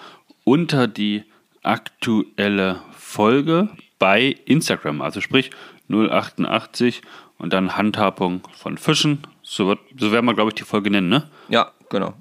unter 0.45 0.87
die 0.87 1.23
aktuelle 1.61 2.81
Folge 2.97 3.69
bei 3.99 4.35
Instagram. 4.45 5.01
Also 5.01 5.19
sprich 5.19 5.51
088 5.89 7.01
und 7.37 7.53
dann 7.53 7.75
Handhabung 7.75 8.41
von 8.57 8.77
Fischen. 8.77 9.19
So, 9.41 9.67
wird, 9.67 9.79
so 9.99 10.11
werden 10.11 10.25
wir, 10.25 10.33
glaube 10.33 10.51
ich, 10.51 10.55
die 10.55 10.63
Folge 10.63 10.89
nennen, 10.89 11.09
ne? 11.09 11.29
Ja, 11.49 11.71
genau. 11.89 12.13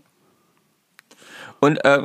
Und 1.64 1.82
äh, 1.82 2.02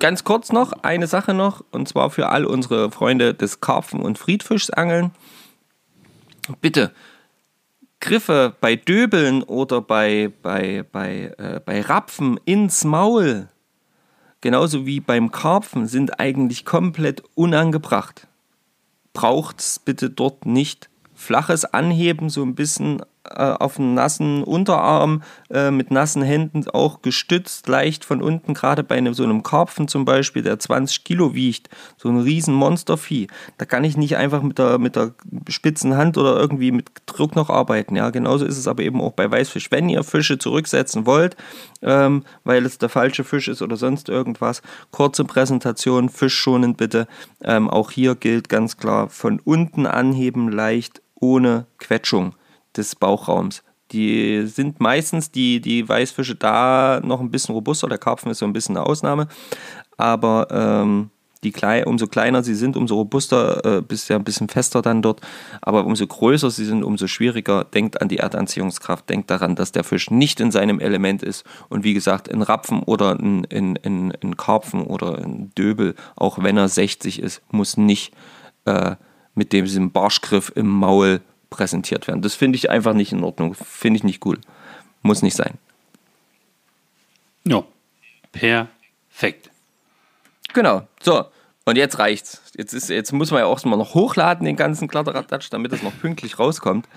ganz 0.00 0.24
kurz 0.24 0.50
noch, 0.50 0.72
eine 0.82 1.06
Sache 1.06 1.32
noch, 1.32 1.64
und 1.70 1.86
zwar 1.86 2.10
für 2.10 2.30
all 2.30 2.44
unsere 2.44 2.90
Freunde 2.90 3.32
des 3.32 3.60
Karpfen- 3.60 4.02
und 4.02 4.18
Friedfischsangeln. 4.18 5.12
Bitte, 6.60 6.90
Griffe 8.00 8.56
bei 8.60 8.74
Döbeln 8.74 9.44
oder 9.44 9.82
bei, 9.82 10.32
bei, 10.42 10.84
bei, 10.90 11.32
äh, 11.38 11.60
bei 11.64 11.80
Rapfen 11.80 12.40
ins 12.44 12.82
Maul, 12.82 13.48
genauso 14.40 14.84
wie 14.84 14.98
beim 14.98 15.30
Karpfen, 15.30 15.86
sind 15.86 16.18
eigentlich 16.18 16.64
komplett 16.64 17.22
unangebracht. 17.36 18.26
Braucht 19.12 19.60
es 19.60 19.78
bitte 19.78 20.10
dort 20.10 20.44
nicht. 20.44 20.90
Flaches 21.14 21.64
Anheben, 21.64 22.30
so 22.30 22.42
ein 22.42 22.56
bisschen 22.56 23.02
äh, 23.30 23.54
auf 23.58 23.76
den 23.76 23.94
nassen 23.94 24.42
Unterarm, 24.42 25.22
äh, 25.50 25.70
mit 25.70 25.90
nassen 25.90 26.22
Händen 26.22 26.68
auch 26.70 27.02
gestützt, 27.02 27.68
leicht 27.68 28.04
von 28.04 28.22
unten, 28.22 28.54
gerade 28.54 28.82
bei 28.82 28.96
einem, 28.96 29.14
so 29.14 29.24
einem 29.24 29.42
Karpfen 29.42 29.88
zum 29.88 30.04
Beispiel, 30.04 30.42
der 30.42 30.58
20 30.58 31.04
Kilo 31.04 31.34
wiegt, 31.34 31.68
so 31.96 32.08
ein 32.08 32.20
riesen 32.20 32.54
Monstervieh. 32.54 33.28
Da 33.58 33.64
kann 33.64 33.84
ich 33.84 33.96
nicht 33.96 34.16
einfach 34.16 34.42
mit 34.42 34.58
der, 34.58 34.78
mit 34.78 34.96
der 34.96 35.12
spitzen 35.48 35.96
Hand 35.96 36.16
oder 36.18 36.38
irgendwie 36.38 36.72
mit 36.72 36.86
Druck 37.06 37.36
noch 37.36 37.50
arbeiten. 37.50 37.96
Ja, 37.96 38.10
genauso 38.10 38.44
ist 38.44 38.58
es 38.58 38.68
aber 38.68 38.82
eben 38.82 39.00
auch 39.00 39.12
bei 39.12 39.30
Weißfisch. 39.30 39.70
Wenn 39.70 39.88
ihr 39.88 40.04
Fische 40.04 40.38
zurücksetzen 40.38 41.06
wollt, 41.06 41.36
ähm, 41.82 42.24
weil 42.44 42.64
es 42.64 42.78
der 42.78 42.88
falsche 42.88 43.24
Fisch 43.24 43.48
ist 43.48 43.62
oder 43.62 43.76
sonst 43.76 44.08
irgendwas, 44.08 44.62
kurze 44.90 45.24
Präsentation, 45.24 46.08
fischschonend 46.08 46.76
bitte. 46.76 47.06
Ähm, 47.42 47.68
auch 47.68 47.90
hier 47.90 48.14
gilt 48.14 48.48
ganz 48.48 48.76
klar, 48.76 49.08
von 49.08 49.40
unten 49.40 49.86
anheben, 49.86 50.50
leicht, 50.50 51.02
ohne 51.14 51.66
Quetschung 51.78 52.34
des 52.76 52.94
Bauchraums. 52.96 53.62
Die 53.92 54.46
sind 54.46 54.80
meistens 54.80 55.30
die, 55.30 55.60
die 55.60 55.88
Weißfische 55.88 56.34
da 56.34 57.00
noch 57.02 57.20
ein 57.20 57.30
bisschen 57.30 57.54
robuster. 57.54 57.88
Der 57.88 57.96
Karpfen 57.98 58.30
ist 58.30 58.38
so 58.38 58.44
ein 58.44 58.52
bisschen 58.52 58.76
eine 58.76 58.84
Ausnahme. 58.84 59.28
Aber 59.96 60.48
ähm, 60.50 61.10
die 61.44 61.52
klei 61.52 61.86
umso 61.86 62.06
kleiner 62.06 62.42
sie 62.42 62.54
sind, 62.54 62.76
umso 62.76 62.96
robuster, 62.96 63.78
äh, 63.78 63.80
bist 63.80 64.10
ja 64.10 64.16
ein 64.16 64.24
bisschen 64.24 64.48
fester 64.48 64.82
dann 64.82 65.00
dort. 65.00 65.20
Aber 65.62 65.86
umso 65.86 66.06
größer 66.06 66.50
sie 66.50 66.66
sind, 66.66 66.82
umso 66.84 67.06
schwieriger. 67.06 67.64
Denkt 67.64 68.02
an 68.02 68.08
die 68.08 68.18
Erdanziehungskraft. 68.18 69.08
Denkt 69.08 69.30
daran, 69.30 69.56
dass 69.56 69.72
der 69.72 69.84
Fisch 69.84 70.10
nicht 70.10 70.40
in 70.40 70.50
seinem 70.50 70.80
Element 70.80 71.22
ist. 71.22 71.44
Und 71.70 71.82
wie 71.82 71.94
gesagt, 71.94 72.30
ein 72.30 72.42
Rapfen 72.42 72.82
oder 72.82 73.12
ein, 73.18 73.46
ein, 73.50 73.78
ein, 73.84 74.12
ein 74.22 74.36
Karpfen 74.36 74.82
oder 74.82 75.16
ein 75.18 75.50
Döbel, 75.56 75.94
auch 76.16 76.42
wenn 76.42 76.58
er 76.58 76.68
60 76.68 77.22
ist, 77.22 77.40
muss 77.50 77.78
nicht 77.78 78.12
äh, 78.66 78.96
mit 79.34 79.52
dem- 79.54 79.64
diesem 79.64 79.92
Barschgriff 79.92 80.52
im 80.54 80.68
Maul 80.68 81.20
präsentiert 81.50 82.06
werden. 82.06 82.22
Das 82.22 82.34
finde 82.34 82.56
ich 82.56 82.70
einfach 82.70 82.94
nicht 82.94 83.12
in 83.12 83.24
Ordnung. 83.24 83.54
Finde 83.54 83.98
ich 83.98 84.04
nicht 84.04 84.24
cool. 84.26 84.38
Muss 85.02 85.22
nicht 85.22 85.36
sein. 85.36 85.54
Ja. 87.44 87.64
Perfekt. 88.32 89.50
Genau. 90.52 90.86
So. 91.00 91.26
Und 91.64 91.76
jetzt 91.76 91.98
reicht's. 91.98 92.42
Jetzt, 92.56 92.72
ist, 92.72 92.88
jetzt 92.88 93.12
muss 93.12 93.30
man 93.30 93.40
ja 93.40 93.46
auch 93.46 93.62
mal 93.64 93.76
noch 93.76 93.94
hochladen, 93.94 94.46
den 94.46 94.56
ganzen 94.56 94.88
Kladderadatsch, 94.88 95.48
damit 95.50 95.72
es 95.72 95.82
noch 95.82 95.96
pünktlich 96.00 96.38
rauskommt. 96.38 96.88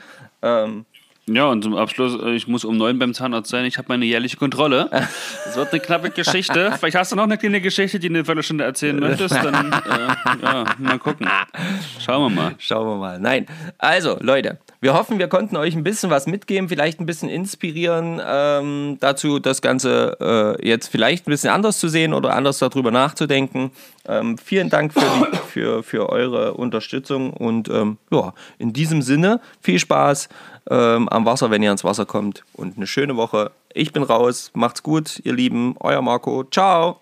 Ähm, 0.42 0.86
Ja, 1.28 1.46
und 1.46 1.64
zum 1.64 1.76
Abschluss, 1.76 2.20
äh, 2.22 2.32
ich 2.32 2.48
muss 2.48 2.66
um 2.66 2.78
neun 2.78 2.98
beim 2.98 3.14
Zahnarzt 3.14 3.50
sein. 3.50 3.66
Ich 3.66 3.78
habe 3.78 3.88
meine 3.90 4.06
jährliche 4.06 4.38
Kontrolle. 4.38 4.90
Es 5.48 5.56
wird 5.56 5.72
eine 5.72 5.82
knappe 5.82 6.10
Geschichte. 6.10 6.74
Vielleicht 6.80 6.96
hast 6.96 7.12
du 7.12 7.16
noch 7.16 7.24
eine 7.24 7.38
kleine 7.38 7.62
Geschichte, 7.62 8.00
die 8.00 8.08
du 8.08 8.16
eine 8.16 8.26
Viertelstunde 8.26 8.64
erzählen 8.64 8.98
möchtest. 8.98 9.36
Dann, 9.36 9.72
äh, 9.72 10.44
ja, 10.44 10.66
mal 10.78 10.98
gucken. 10.98 11.28
Schauen 12.00 12.34
wir 12.34 12.42
mal. 12.42 12.56
Schauen 12.58 12.88
wir 12.88 12.96
mal. 12.96 13.20
Nein. 13.20 13.46
Also, 13.78 14.18
Leute, 14.22 14.60
wir 14.82 14.96
hoffen, 14.96 15.20
wir 15.20 15.28
konnten 15.28 15.56
euch 15.58 15.76
ein 15.76 15.84
bisschen 15.84 16.10
was 16.10 16.26
mitgeben, 16.26 16.68
vielleicht 16.68 17.00
ein 17.00 17.06
bisschen 17.06 17.30
inspirieren 17.30 18.20
ähm, 18.26 18.98
dazu, 19.00 19.38
das 19.38 19.62
Ganze 19.62 20.58
äh, 20.60 20.68
jetzt 20.68 20.88
vielleicht 20.88 21.28
ein 21.28 21.32
bisschen 21.32 21.52
anders 21.52 21.80
zu 21.80 21.88
sehen 21.88 22.16
oder 22.16 22.36
anders 22.36 22.58
darüber 22.58 22.90
nachzudenken. 22.90 23.72
Ähm, 24.08 24.40
vielen 24.40 24.72
Dank 24.72 24.94
für, 24.94 25.00
die, 25.00 25.38
für, 25.38 25.84
für 25.84 26.10
eure 26.10 26.56
Unterstützung 26.56 27.32
und 27.32 27.70
ähm, 27.70 28.00
ja, 28.10 28.34
in 28.58 28.74
diesem 28.74 29.04
Sinne 29.04 29.40
viel 29.62 29.78
Spaß 29.78 30.30
ähm, 30.72 31.08
am 31.10 31.26
Wasser, 31.26 31.52
wenn 31.52 31.62
ihr 31.62 31.70
ans 31.70 31.84
Wasser 31.84 32.08
kommt 32.08 32.44
und 32.54 32.78
eine 32.78 32.88
schöne 32.88 33.16
Woche. 33.16 33.52
Ich 33.76 33.94
bin 33.94 34.02
raus. 34.02 34.50
Macht's 34.56 34.82
gut, 34.82 35.22
ihr 35.24 35.34
Lieben. 35.34 35.76
Euer 35.80 36.02
Marco. 36.02 36.44
Ciao. 36.46 37.00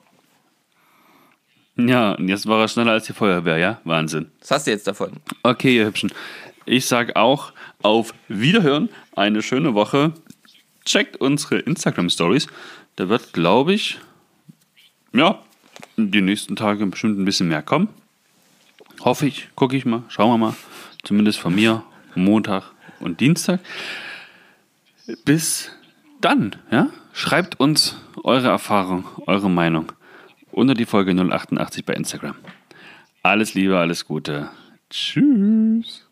Ja, 1.77 2.11
und 2.11 2.27
jetzt 2.27 2.45
war 2.45 2.59
er 2.59 2.67
schneller 2.67 2.91
als 2.91 3.05
die 3.05 3.13
Feuerwehr, 3.13 3.57
ja? 3.57 3.79
Wahnsinn. 3.85 4.29
Was 4.41 4.51
hast 4.51 4.67
du 4.67 4.71
jetzt 4.71 4.85
davon? 4.85 5.13
Okay, 5.43 5.77
ihr 5.77 5.85
Hübschen. 5.85 6.11
Ich 6.65 6.85
sag 6.85 7.15
auch 7.15 7.53
auf 7.81 8.13
Wiederhören, 8.27 8.89
eine 9.15 9.41
schöne 9.41 9.73
Woche. 9.73 10.13
Checkt 10.85 11.17
unsere 11.17 11.59
Instagram-Stories. 11.59 12.47
Da 12.95 13.09
wird, 13.09 13.33
glaube 13.33 13.73
ich, 13.73 13.99
ja, 15.13 15.39
die 15.97 16.21
nächsten 16.21 16.55
Tage 16.55 16.85
bestimmt 16.85 17.19
ein 17.19 17.25
bisschen 17.25 17.47
mehr 17.47 17.61
kommen. 17.61 17.89
Hoffe 19.01 19.27
ich, 19.27 19.49
gucke 19.55 19.77
ich 19.77 19.85
mal, 19.85 20.03
schauen 20.09 20.31
wir 20.31 20.37
mal. 20.37 20.55
Zumindest 21.03 21.39
von 21.39 21.55
mir, 21.55 21.83
Montag 22.15 22.71
und 22.99 23.19
Dienstag. 23.19 23.61
Bis 25.23 25.71
dann, 26.21 26.55
ja? 26.71 26.89
Schreibt 27.13 27.59
uns 27.59 27.99
eure 28.23 28.49
Erfahrung, 28.49 29.05
eure 29.25 29.49
Meinung 29.49 29.91
unter 30.51 30.73
die 30.73 30.85
Folge 30.85 31.13
088 31.13 31.85
bei 31.85 31.93
Instagram. 31.93 32.35
Alles 33.23 33.53
Liebe, 33.53 33.77
alles 33.77 34.05
Gute. 34.05 34.49
Tschüss. 34.89 36.08